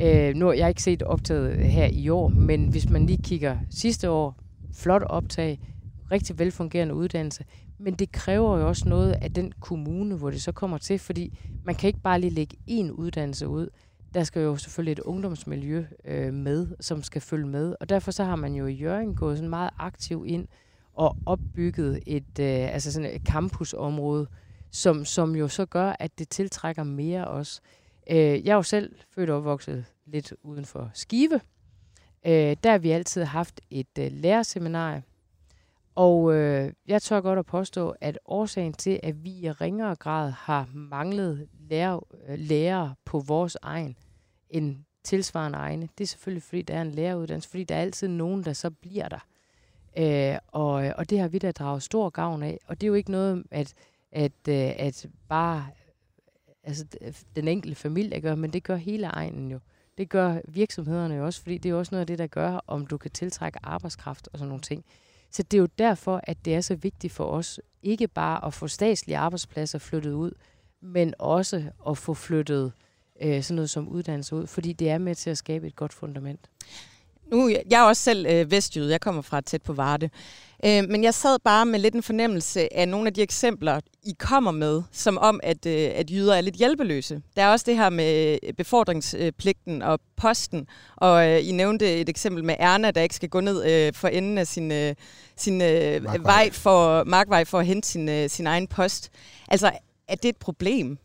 Øh, 0.00 0.34
nu 0.34 0.52
jeg 0.52 0.64
har 0.64 0.68
ikke 0.68 0.82
set 0.82 1.02
optaget 1.02 1.56
her 1.56 1.86
i 1.86 2.08
år, 2.08 2.28
men 2.28 2.68
hvis 2.68 2.90
man 2.90 3.06
lige 3.06 3.22
kigger 3.22 3.56
sidste 3.70 4.10
år, 4.10 4.36
flot 4.74 5.02
optag, 5.02 5.60
rigtig 6.10 6.38
velfungerende 6.38 6.94
uddannelse, 6.94 7.44
men 7.78 7.94
det 7.94 8.12
kræver 8.12 8.58
jo 8.58 8.68
også 8.68 8.88
noget 8.88 9.12
af 9.12 9.32
den 9.32 9.52
kommune, 9.60 10.14
hvor 10.14 10.30
det 10.30 10.42
så 10.42 10.52
kommer 10.52 10.78
til, 10.78 10.98
fordi 10.98 11.38
man 11.64 11.74
kan 11.74 11.88
ikke 11.88 12.00
bare 12.00 12.20
lige 12.20 12.30
lægge 12.30 12.56
én 12.70 12.90
uddannelse 12.90 13.48
ud. 13.48 13.68
Der 14.14 14.24
skal 14.24 14.42
jo 14.42 14.56
selvfølgelig 14.56 14.92
et 14.92 14.98
ungdomsmiljø 14.98 15.84
øh, 16.04 16.34
med, 16.34 16.66
som 16.80 17.02
skal 17.02 17.20
følge 17.20 17.46
med, 17.46 17.74
og 17.80 17.88
derfor 17.88 18.10
så 18.10 18.24
har 18.24 18.36
man 18.36 18.54
jo 18.54 18.66
i 18.66 18.72
Jørgen 18.72 19.14
gået 19.14 19.38
sådan 19.38 19.50
meget 19.50 19.70
aktiv 19.78 20.24
ind 20.26 20.48
og 20.94 21.16
opbygget 21.26 22.00
et, 22.06 22.38
øh, 22.40 22.74
altså 22.74 22.92
sådan 22.92 23.10
et 23.14 23.22
campusområde, 23.22 24.26
som, 24.70 25.04
som 25.04 25.36
jo 25.36 25.48
så 25.48 25.66
gør, 25.66 25.96
at 25.98 26.18
det 26.18 26.28
tiltrækker 26.28 26.84
mere 26.84 27.28
også. 27.28 27.60
Øh, 28.10 28.16
jeg 28.16 28.52
er 28.52 28.54
jo 28.54 28.62
selv 28.62 28.94
født 29.14 29.30
og 29.30 29.36
opvokset 29.36 29.84
lidt 30.06 30.34
uden 30.42 30.64
for 30.64 30.90
Skive. 30.94 31.40
Øh, 32.26 32.56
der 32.62 32.70
har 32.70 32.78
vi 32.78 32.90
altid 32.90 33.24
haft 33.24 33.60
et 33.70 33.98
øh, 33.98 34.12
lærerseminarie, 34.12 35.02
og 35.98 36.34
øh, 36.34 36.72
jeg 36.86 37.02
tør 37.02 37.20
godt 37.20 37.38
at 37.38 37.46
påstå, 37.46 37.94
at 38.00 38.18
årsagen 38.24 38.72
til, 38.72 39.00
at 39.02 39.24
vi 39.24 39.30
i 39.30 39.50
ringere 39.50 39.96
grad 39.96 40.30
har 40.30 40.68
manglet 40.74 41.48
lærer, 41.70 42.00
øh, 42.28 42.38
lærere 42.38 42.94
på 43.04 43.18
vores 43.18 43.56
egen 43.62 43.96
end 44.50 44.76
tilsvarende 45.04 45.58
egne, 45.58 45.88
det 45.98 46.04
er 46.04 46.08
selvfølgelig, 46.08 46.42
fordi 46.42 46.62
der 46.62 46.74
er 46.74 46.82
en 46.82 46.90
læreruddannelse, 46.90 47.48
fordi 47.48 47.64
der 47.64 47.74
er 47.74 47.80
altid 47.80 48.08
nogen, 48.08 48.44
der 48.44 48.52
så 48.52 48.70
bliver 48.70 49.08
der. 49.08 49.26
Øh, 49.98 50.38
og, 50.46 50.72
og 50.72 51.10
det 51.10 51.20
har 51.20 51.28
vi 51.28 51.38
da 51.38 51.52
draget 51.52 51.82
stor 51.82 52.10
gavn 52.10 52.42
af. 52.42 52.58
Og 52.66 52.80
det 52.80 52.86
er 52.86 52.88
jo 52.88 52.94
ikke 52.94 53.10
noget, 53.10 53.44
at 53.50 53.74
at, 54.12 54.32
øh, 54.48 54.72
at 54.78 55.06
bare 55.28 55.66
altså, 56.62 56.86
øh, 57.00 57.14
den 57.36 57.48
enkelte 57.48 57.74
familie 57.74 58.20
gør, 58.20 58.34
men 58.34 58.52
det 58.52 58.62
gør 58.62 58.76
hele 58.76 59.06
egnen 59.06 59.50
jo. 59.50 59.58
Det 59.98 60.08
gør 60.08 60.40
virksomhederne 60.48 61.14
jo 61.14 61.24
også, 61.24 61.42
fordi 61.42 61.58
det 61.58 61.70
er 61.70 61.74
også 61.74 61.94
noget 61.94 62.00
af 62.00 62.06
det, 62.06 62.18
der 62.18 62.26
gør, 62.26 62.60
om 62.66 62.86
du 62.86 62.96
kan 62.96 63.10
tiltrække 63.10 63.58
arbejdskraft 63.62 64.28
og 64.32 64.38
sådan 64.38 64.48
nogle 64.48 64.62
ting. 64.62 64.84
Så 65.30 65.42
det 65.42 65.56
er 65.56 65.60
jo 65.60 65.68
derfor, 65.78 66.20
at 66.22 66.44
det 66.44 66.54
er 66.54 66.60
så 66.60 66.74
vigtigt 66.74 67.12
for 67.12 67.24
os, 67.24 67.60
ikke 67.82 68.08
bare 68.08 68.44
at 68.44 68.54
få 68.54 68.68
statslige 68.68 69.16
arbejdspladser 69.18 69.78
flyttet 69.78 70.12
ud, 70.12 70.32
men 70.80 71.14
også 71.18 71.70
at 71.88 71.98
få 71.98 72.14
flyttet 72.14 72.72
øh, 73.22 73.42
sådan 73.42 73.54
noget 73.54 73.70
som 73.70 73.88
uddannelse 73.88 74.36
ud, 74.36 74.46
fordi 74.46 74.72
det 74.72 74.90
er 74.90 74.98
med 74.98 75.14
til 75.14 75.30
at 75.30 75.38
skabe 75.38 75.66
et 75.66 75.76
godt 75.76 75.92
fundament. 75.92 76.50
Nu, 77.30 77.48
jeg 77.48 77.80
er 77.80 77.82
også 77.82 78.02
selv 78.02 78.26
øh, 78.26 78.50
vestjyde, 78.50 78.90
jeg 78.90 79.00
kommer 79.00 79.22
fra 79.22 79.40
tæt 79.40 79.62
på 79.62 79.72
Varde. 79.72 80.10
Øh, 80.64 80.88
men 80.88 81.04
jeg 81.04 81.14
sad 81.14 81.38
bare 81.44 81.66
med 81.66 81.78
lidt 81.78 81.94
en 81.94 82.02
fornemmelse 82.02 82.76
af 82.76 82.88
nogle 82.88 83.06
af 83.06 83.14
de 83.14 83.22
eksempler, 83.22 83.80
I 84.02 84.14
kommer 84.18 84.50
med, 84.50 84.82
som 84.92 85.18
om, 85.18 85.40
at, 85.42 85.66
øh, 85.66 85.90
at 85.94 86.10
jyder 86.10 86.34
er 86.34 86.40
lidt 86.40 86.54
hjælpeløse. 86.54 87.22
Der 87.36 87.42
er 87.42 87.48
også 87.48 87.64
det 87.68 87.76
her 87.76 87.90
med 87.90 88.38
befordringspligten 88.56 89.82
og 89.82 90.00
posten, 90.16 90.66
og 90.96 91.28
øh, 91.28 91.48
I 91.48 91.52
nævnte 91.52 92.00
et 92.00 92.08
eksempel 92.08 92.44
med 92.44 92.54
Erna, 92.58 92.90
der 92.90 93.00
ikke 93.00 93.14
skal 93.14 93.28
gå 93.28 93.40
ned 93.40 93.64
øh, 93.70 93.92
for 93.94 94.08
enden 94.08 94.38
af 94.38 94.46
sin, 94.46 94.72
øh, 94.72 94.94
sin 95.36 95.62
øh, 95.62 96.24
vej 96.24 96.50
for, 96.52 97.04
markvej 97.04 97.44
for 97.44 97.58
at 97.58 97.66
hente 97.66 97.88
sin, 97.88 98.08
øh, 98.08 98.30
sin 98.30 98.46
egen 98.46 98.66
post. 98.66 99.10
Altså, 99.48 99.70
er 100.08 100.14
det 100.14 100.28
et 100.28 100.36
problem? 100.36 100.98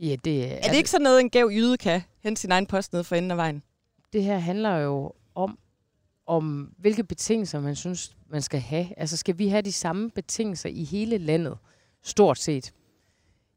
Ja, 0.00 0.16
det 0.24 0.44
er... 0.44 0.54
Er 0.54 0.68
det 0.68 0.76
ikke 0.76 0.90
sådan 0.90 1.02
noget, 1.02 1.20
en 1.20 1.30
gav 1.30 1.50
jyde 1.52 1.76
kan 1.76 2.02
hente 2.22 2.40
sin 2.40 2.52
egen 2.52 2.66
post 2.66 2.92
ned 2.92 3.04
for 3.04 3.16
enden 3.16 3.30
af 3.30 3.36
vejen? 3.36 3.62
Det 4.12 4.22
her 4.22 4.38
handler 4.38 4.76
jo 4.76 5.12
om, 5.34 5.58
om 6.26 6.72
hvilke 6.78 7.04
betingelser 7.04 7.60
man 7.60 7.76
synes, 7.76 8.16
man 8.30 8.42
skal 8.42 8.60
have. 8.60 8.86
Altså 8.96 9.16
skal 9.16 9.38
vi 9.38 9.48
have 9.48 9.62
de 9.62 9.72
samme 9.72 10.10
betingelser 10.10 10.68
i 10.68 10.84
hele 10.84 11.18
landet, 11.18 11.58
stort 12.02 12.38
set? 12.38 12.72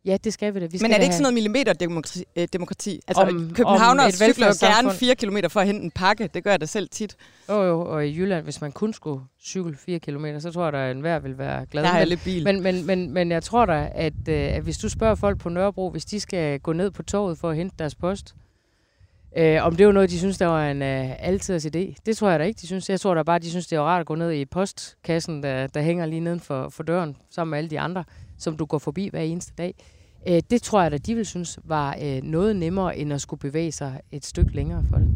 Ja, 0.06 0.18
det 0.24 0.34
skal 0.34 0.54
vi 0.54 0.60
da. 0.60 0.66
Vi 0.66 0.78
skal 0.78 0.86
Men 0.86 0.92
er 0.94 0.98
det 0.98 1.04
ikke 1.04 1.16
sådan 1.16 1.22
noget 1.22 1.34
millimeterdemokrati? 1.34 2.24
Øh, 2.36 2.48
demokrati? 2.54 3.02
Altså, 3.08 3.24
om, 3.24 3.52
Københavner 3.54 4.12
cykler 4.12 4.48
jo 4.48 4.54
gerne 4.60 4.92
4 4.92 5.16
km 5.16 5.38
for 5.50 5.60
at 5.60 5.68
hente 5.68 5.84
en 5.84 5.92
pakke. 5.92 6.30
Det 6.34 6.44
gør 6.44 6.52
jeg 6.52 6.62
da 6.62 6.66
selv 6.66 6.90
tit. 6.90 7.16
Jo, 7.50 7.64
jo, 7.64 7.82
og 7.82 8.08
i 8.08 8.18
Jylland, 8.18 8.44
hvis 8.44 8.62
man 8.62 8.72
kun 8.72 8.94
skulle 8.94 9.22
cykle 9.42 9.76
4 9.76 10.00
km, 10.00 10.26
så 10.40 10.52
tror 10.52 10.72
jeg, 10.72 10.76
at 10.76 10.96
enhver 10.96 11.20
vil 11.20 11.38
være 11.38 11.66
glad. 11.66 11.84
Der 11.84 11.90
har 11.90 12.06
lidt 12.06 12.24
bil. 12.24 12.44
Men, 12.44 12.64
men, 12.64 12.86
men, 12.86 13.12
men 13.12 13.32
jeg 13.32 13.44
tror 13.44 13.66
da, 13.66 13.92
at, 13.96 14.14
øh, 14.30 14.36
at 14.36 14.64
hvis 14.64 14.78
du 14.78 14.90
spørger 14.90 15.16
folk 15.16 15.40
på 15.40 15.50
Nørrebro, 15.50 15.90
hvis 15.90 16.06
de 16.06 16.20
skal 16.20 16.60
gå 16.60 16.74
ned 16.74 16.92
på 16.92 17.04
toget 17.04 17.38
for 17.38 17.50
at 17.50 17.56
hente 17.56 17.76
deres 17.80 17.96
post, 17.96 18.36
Øh, 19.38 19.66
om 19.66 19.76
det 19.76 19.86
var 19.86 19.92
noget, 19.92 20.10
de 20.10 20.20
synes, 20.20 20.38
der 20.38 20.46
var 20.46 20.72
en 20.72 20.82
øh, 20.82 21.10
altiders 21.20 21.66
idé. 21.66 21.96
Det 22.06 22.18
tror 22.18 22.30
jeg 22.30 22.40
da 22.40 22.44
ikke, 22.44 22.60
de 22.62 22.68
synes. 22.68 22.90
Jeg 22.90 23.00
tror 23.00 23.16
da 23.16 23.24
bare, 23.24 23.40
de 23.40 23.50
synes, 23.50 23.68
det 23.68 23.76
er 23.76 23.82
rart 23.82 24.00
at 24.00 24.06
gå 24.06 24.16
ned 24.16 24.32
i 24.32 24.46
postkassen, 24.46 25.44
der, 25.44 25.68
der 25.68 25.82
hænger 25.82 26.06
lige 26.06 26.20
neden 26.20 26.40
for, 26.40 26.70
for 26.70 26.84
døren, 26.84 27.16
sammen 27.30 27.50
med 27.50 27.58
alle 27.58 27.70
de 27.70 27.80
andre, 27.80 28.04
som 28.38 28.58
du 28.58 28.66
går 28.66 28.78
forbi 28.78 29.10
hver 29.12 29.22
eneste 29.22 29.54
dag. 29.58 29.76
Øh, 30.28 30.42
det 30.50 30.62
tror 30.62 30.82
jeg 30.82 30.92
da, 30.92 30.98
de 30.98 31.16
vil 31.16 31.26
synes 31.26 31.60
var 31.64 31.98
øh, 32.04 32.24
noget 32.24 32.56
nemmere, 32.56 32.98
end 32.98 33.14
at 33.14 33.22
skulle 33.22 33.40
bevæge 33.40 33.72
sig 33.72 34.00
et 34.12 34.26
stykke 34.26 34.56
længere 34.56 34.84
for 34.90 34.98
det. 34.98 35.08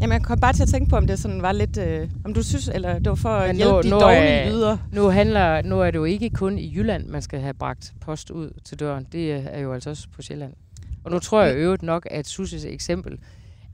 Jamen, 0.00 0.12
jeg 0.12 0.22
kom 0.22 0.40
bare 0.40 0.52
til 0.52 0.62
at 0.62 0.68
tænke 0.68 0.90
på, 0.90 0.96
om 0.96 1.06
det 1.06 1.18
sådan 1.18 1.42
var 1.42 1.52
lidt... 1.52 1.78
Øh, 1.78 2.08
om 2.24 2.34
du 2.34 2.42
synes, 2.42 2.68
eller 2.68 2.94
det 2.94 3.08
var 3.08 3.14
for 3.14 3.28
at 3.28 3.56
hjælpe 3.56 3.72
nu, 3.72 3.82
de 3.82 3.90
nu 3.90 4.00
dårlige 4.00 4.20
er, 4.20 4.52
yder. 4.52 4.76
Nu, 4.92 5.08
handler, 5.08 5.62
nu 5.62 5.80
er 5.80 5.90
det 5.90 5.98
jo 5.98 6.04
ikke 6.04 6.30
kun 6.30 6.58
i 6.58 6.76
Jylland, 6.76 7.06
man 7.06 7.22
skal 7.22 7.40
have 7.40 7.54
bragt 7.54 7.92
post 8.00 8.30
ud 8.30 8.50
til 8.64 8.80
døren. 8.80 9.06
Det 9.12 9.32
er 9.32 9.60
jo 9.60 9.72
altså 9.72 9.90
også 9.90 10.08
på 10.16 10.22
Sjælland. 10.22 10.52
Og 11.04 11.10
nu 11.10 11.18
tror 11.18 11.42
jeg 11.42 11.56
øvrigt 11.56 11.82
nok, 11.82 12.06
at 12.10 12.26
Suses 12.26 12.64
eksempel 12.64 13.18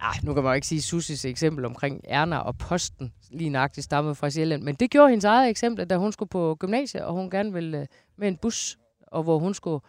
Ah, 0.04 0.14
nu 0.22 0.34
kan 0.34 0.42
man 0.42 0.50
jo 0.50 0.54
ikke 0.54 0.66
sige 0.66 0.82
Susis 0.82 1.24
eksempel 1.24 1.64
omkring 1.64 2.00
Erna 2.04 2.38
og 2.38 2.58
posten 2.58 3.12
lige 3.30 3.50
nøjagtigt 3.50 3.84
stammede 3.84 4.14
fra 4.14 4.30
Sjælland, 4.30 4.62
men 4.62 4.74
det 4.74 4.90
gjorde 4.90 5.10
hendes 5.10 5.24
eget 5.24 5.50
eksempel, 5.50 5.86
da 5.86 5.96
hun 5.96 6.12
skulle 6.12 6.28
på 6.28 6.56
gymnasiet, 6.60 7.04
og 7.04 7.14
hun 7.14 7.30
gerne 7.30 7.52
ville 7.52 7.80
øh, 7.80 7.86
med 8.16 8.28
en 8.28 8.36
bus, 8.36 8.78
og 9.06 9.22
hvor 9.22 9.38
hun 9.38 9.54
skulle, 9.54 9.84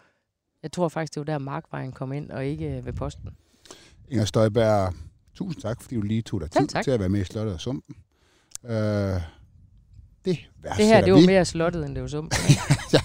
jeg 0.62 0.72
tror 0.72 0.88
faktisk, 0.88 1.14
det 1.14 1.20
var 1.20 1.24
der 1.24 1.38
Markvejen 1.38 1.92
kom 1.92 2.12
ind, 2.12 2.30
og 2.30 2.46
ikke 2.46 2.76
øh, 2.76 2.86
ved 2.86 2.92
posten. 2.92 3.30
Inger 4.08 4.24
Støjberg, 4.24 4.94
tusind 5.34 5.62
tak, 5.62 5.82
fordi 5.82 5.94
du 5.94 6.02
lige 6.02 6.22
tog 6.22 6.40
dig 6.40 6.50
tid 6.50 6.66
til 6.84 6.90
at 6.90 7.00
være 7.00 7.08
med 7.08 7.20
i 7.20 7.24
Slottet 7.24 7.54
og 7.54 7.60
Sumpen. 7.60 7.96
Uh, 8.62 8.70
det, 8.70 10.38
det 10.76 10.86
her, 10.86 11.04
det 11.04 11.12
var 11.12 11.26
mere 11.26 11.44
slottet, 11.44 11.86
end 11.86 11.94
det 11.94 12.02
var 12.02 12.08
sumpen. 12.08 12.38
ja, 12.94 13.00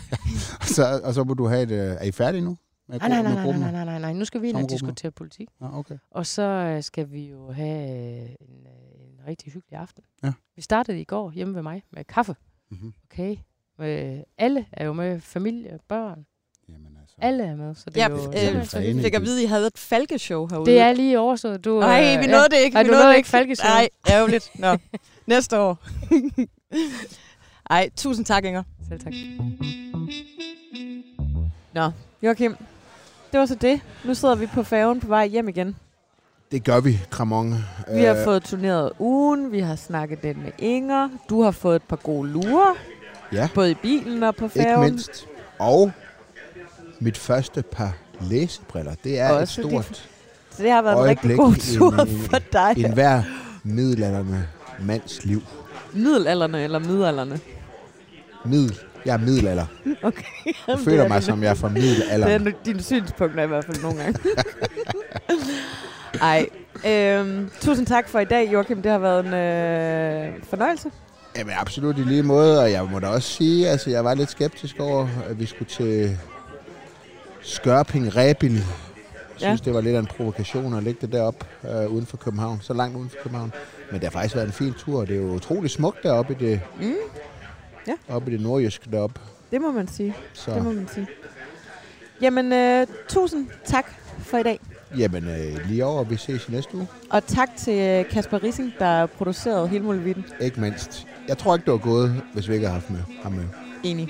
og, 0.60 0.66
så, 0.66 1.02
og 1.04 1.14
så 1.14 1.24
må 1.24 1.34
du 1.34 1.48
have 1.48 1.64
et... 1.64 1.72
Er 1.72 2.04
I 2.04 2.12
færdige 2.12 2.42
nu? 2.42 2.58
Nej, 3.00 3.10
nej, 3.10 3.22
nej, 3.22 3.34
nej, 3.34 3.58
nej, 3.58 3.72
nej, 3.72 3.86
nej, 3.86 4.00
nej. 4.00 4.14
Nu 4.14 4.26
skal 4.26 4.42
vi 4.42 4.50
ind 4.50 4.58
og 4.58 4.70
diskutere 4.70 5.12
politik. 5.12 5.50
Ja, 5.62 5.78
okay. 5.78 5.98
Og 6.12 6.26
så 6.26 6.42
øh, 6.42 6.84
skal 6.84 7.12
vi 7.12 7.30
jo 7.30 7.52
have 7.52 7.90
øh, 7.90 8.30
en, 8.40 8.66
øh, 8.66 9.08
en 9.08 9.28
rigtig 9.28 9.54
hyggelig 9.54 9.80
aften. 9.80 10.04
Ja. 10.24 10.32
Vi 10.56 10.62
startede 10.62 11.02
i 11.02 11.04
går 11.04 11.32
hjemme 11.32 11.56
ved 11.56 11.62
mig 11.62 11.84
med 11.92 12.04
kaffe. 12.04 12.36
Mm-hmm. 12.72 12.94
Okay. 13.12 13.38
Øh, 13.82 14.20
alle 14.38 14.66
er 14.72 14.86
jo 14.86 14.94
med, 14.94 15.22
familie, 15.22 15.80
børn. 15.88 16.26
Jamen 16.70 16.98
altså. 17.02 17.16
Alle 17.18 17.44
er 17.44 17.56
med, 17.56 17.76
så 17.76 17.90
det 17.90 17.98
ja, 17.98 18.06
er 18.06 18.10
jo... 18.10 18.58
Øh, 18.60 18.66
så 18.66 18.80
vi 18.80 19.02
fik 19.02 19.14
at 19.14 19.22
vide, 19.22 19.40
at 19.40 19.44
I 19.44 19.46
havde 19.46 19.68
et 19.68 19.78
falkeshow 19.78 20.48
herude. 20.48 20.72
Det 20.72 20.80
er 20.80 20.94
lige 20.94 21.20
overstået. 21.20 21.66
Du, 21.66 21.80
Nej, 21.80 22.22
vi 22.22 22.28
nåede 22.28 22.50
det 22.50 22.58
ikke. 22.58 22.74
Nej, 22.74 22.84
vi 22.84 22.88
du 22.88 22.94
nåede, 22.94 23.04
nåede 23.06 23.18
ikke 23.18 23.30
falkeshow. 23.30 23.70
Nej, 23.70 23.90
ærgerligt. 24.10 24.52
Nå, 24.56 24.78
næste 25.26 25.60
år. 25.60 25.78
Ej, 27.70 27.90
tusind 27.96 28.26
tak, 28.26 28.46
Inger. 28.46 28.64
Selv 28.90 29.00
tak. 29.00 29.14
Nå, 31.74 31.92
Joachim, 32.24 32.56
det 33.32 33.40
var 33.40 33.46
så 33.46 33.56
det. 33.56 33.82
Nu 34.06 34.14
sidder 34.14 34.36
vi 34.36 34.48
på 34.48 34.64
færgen 34.64 35.00
på 35.00 35.08
vej 35.08 35.28
hjem 35.28 35.50
igen. 35.50 35.76
Det 36.52 36.64
gør 36.64 36.80
vi, 36.80 37.00
Kramon. 37.10 37.56
Vi 37.94 38.04
har 38.04 38.18
uh, 38.18 38.24
fået 38.24 38.44
turneret 38.44 38.92
ugen, 39.00 39.52
vi 39.52 39.60
har 39.60 39.76
snakket 39.76 40.20
lidt 40.24 40.38
med 40.38 40.52
Inger. 40.58 41.10
Du 41.30 41.42
har 41.44 41.52
fået 41.52 41.76
et 41.76 41.84
par 41.84 41.96
gode 41.96 42.30
lurer. 42.30 42.76
Ja. 43.34 43.50
Både 43.56 43.72
i 43.72 43.74
bilen 43.74 44.24
og 44.24 44.36
på 44.36 44.48
færgen. 44.48 44.70
Ikke 44.70 44.92
mindst. 44.92 45.28
Og 45.60 45.92
mit 47.00 47.18
første 47.18 47.62
par 47.62 47.94
læsebriller. 48.22 48.96
Det 49.04 49.20
er 49.20 49.30
Også 49.30 49.62
et 49.62 49.68
stort 49.68 49.88
dit, 49.90 50.10
Så 50.52 50.64
det 50.64 50.72
har 50.72 50.82
været 50.82 50.98
en 50.98 51.04
rigtig 51.04 51.38
god 51.38 51.56
tur 51.78 51.94
en, 51.94 52.20
for 52.20 52.40
dig. 52.54 52.86
En 52.86 52.94
hver 52.94 53.24
middelalderne 53.64 54.48
mands 54.80 55.26
liv. 55.26 55.42
Middelalderne 55.94 56.64
eller 56.64 56.80
middelalderne? 56.80 57.40
Middel. 58.46 58.80
Jeg 59.06 59.14
er 59.14 59.18
middelalder. 59.18 59.66
Okay. 60.04 60.24
Jeg 60.68 60.80
føler 60.80 61.08
mig, 61.08 61.24
som 61.24 61.44
jeg 61.44 61.50
er 61.50 61.54
fra 61.54 61.70
middelalder. 61.70 62.38
Det 62.38 62.48
er 62.48 62.52
dine 62.66 62.84
synspunkter 62.84 63.44
i 63.44 63.48
hvert 63.48 63.66
fald 63.66 63.82
nogle 63.82 64.04
gange. 64.04 64.20
Ej. 66.22 66.48
Øhm, 66.86 67.50
tusind 67.62 67.88
tak 67.88 68.10
for 68.10 68.20
i 68.20 68.26
dag, 68.26 68.54
Joachim. 68.54 68.82
Det 68.82 68.92
har 68.92 69.00
været 69.00 69.26
en 69.26 69.34
øh, 69.34 70.44
fornøjelse. 70.44 70.92
Jamen 71.38 71.54
absolut 71.58 71.98
i 71.98 72.02
lige 72.02 72.24
måde, 72.24 72.62
og 72.62 72.72
jeg 72.72 72.86
må 72.86 73.00
da 73.00 73.08
også 73.08 73.30
sige, 73.30 73.70
altså 73.70 73.90
jeg 73.90 74.06
var 74.06 74.14
lidt 74.14 74.30
skeptisk 74.30 74.80
over, 74.80 75.08
at 75.30 75.40
vi 75.40 75.46
skulle 75.46 75.70
til 75.70 76.18
Skørping 77.42 78.16
Rebil. 78.16 78.54
Jeg 78.54 78.64
synes, 79.38 79.62
ja. 79.62 79.66
det 79.66 79.74
var 79.74 79.82
lidt 79.82 79.96
af 79.96 80.00
en 80.00 80.06
provokation 80.06 80.74
at 80.74 80.84
lægge 80.84 81.00
det 81.02 81.12
derop 81.12 81.48
øh, 81.70 81.88
uden 81.88 82.06
for 82.06 82.18
København, 82.18 82.60
så 82.62 82.74
langt 82.74 82.98
uden 82.98 83.10
for 83.10 83.18
København. 83.24 83.54
Men 83.92 83.96
det 84.02 84.04
har 84.04 84.12
faktisk 84.12 84.36
været 84.36 84.48
en 84.48 84.54
fin 84.54 84.74
tur, 84.74 85.06
det 85.06 85.16
er 85.16 85.22
jo 85.22 85.34
utrolig 85.34 85.72
smukt 85.72 86.04
deroppe 86.04 86.34
i 86.34 86.46
det 86.46 86.62
mm. 86.80 86.94
Ja. 87.88 87.94
Oppe 88.10 88.32
i 88.32 88.34
det 88.34 88.42
nordjyske 88.42 88.92
deroppe. 88.92 89.20
Det 89.52 89.62
må 89.62 89.72
man 89.72 89.88
sige. 89.88 90.16
Så. 90.34 90.54
Det 90.54 90.64
må 90.64 90.72
man 90.72 90.88
sige. 90.94 91.08
Jamen, 92.22 92.54
øh, 92.54 92.88
tusind 93.10 93.48
tak 93.66 93.94
for 94.20 94.38
i 94.38 94.44
dag. 94.44 94.60
Jamen, 94.98 95.28
øh, 95.28 95.68
lige 95.68 95.86
over. 95.86 96.04
Vi 96.04 96.18
ses 96.18 96.48
i 96.48 96.52
næste 96.52 96.76
uge. 96.76 96.88
Og 97.10 97.26
tak 97.26 97.50
til 97.58 97.74
øh, 97.80 98.10
Kasper 98.10 98.44
Rissing, 98.44 98.74
der 98.80 99.06
producerede 99.06 99.68
hele 99.68 99.84
muligheden. 99.84 100.26
Ikke 100.42 100.62
mindst. 100.62 101.08
Jeg 101.28 101.38
tror 101.38 101.56
ikke, 101.56 101.66
det 101.66 101.72
var 101.72 101.78
gået, 101.80 102.22
hvis 102.34 102.50
vi 102.50 102.54
ikke 102.54 102.66
har 102.66 102.74
haft 102.74 102.90
med 102.90 103.00
ham 103.24 103.32
med. 103.32 103.44
Enig. 103.84 104.10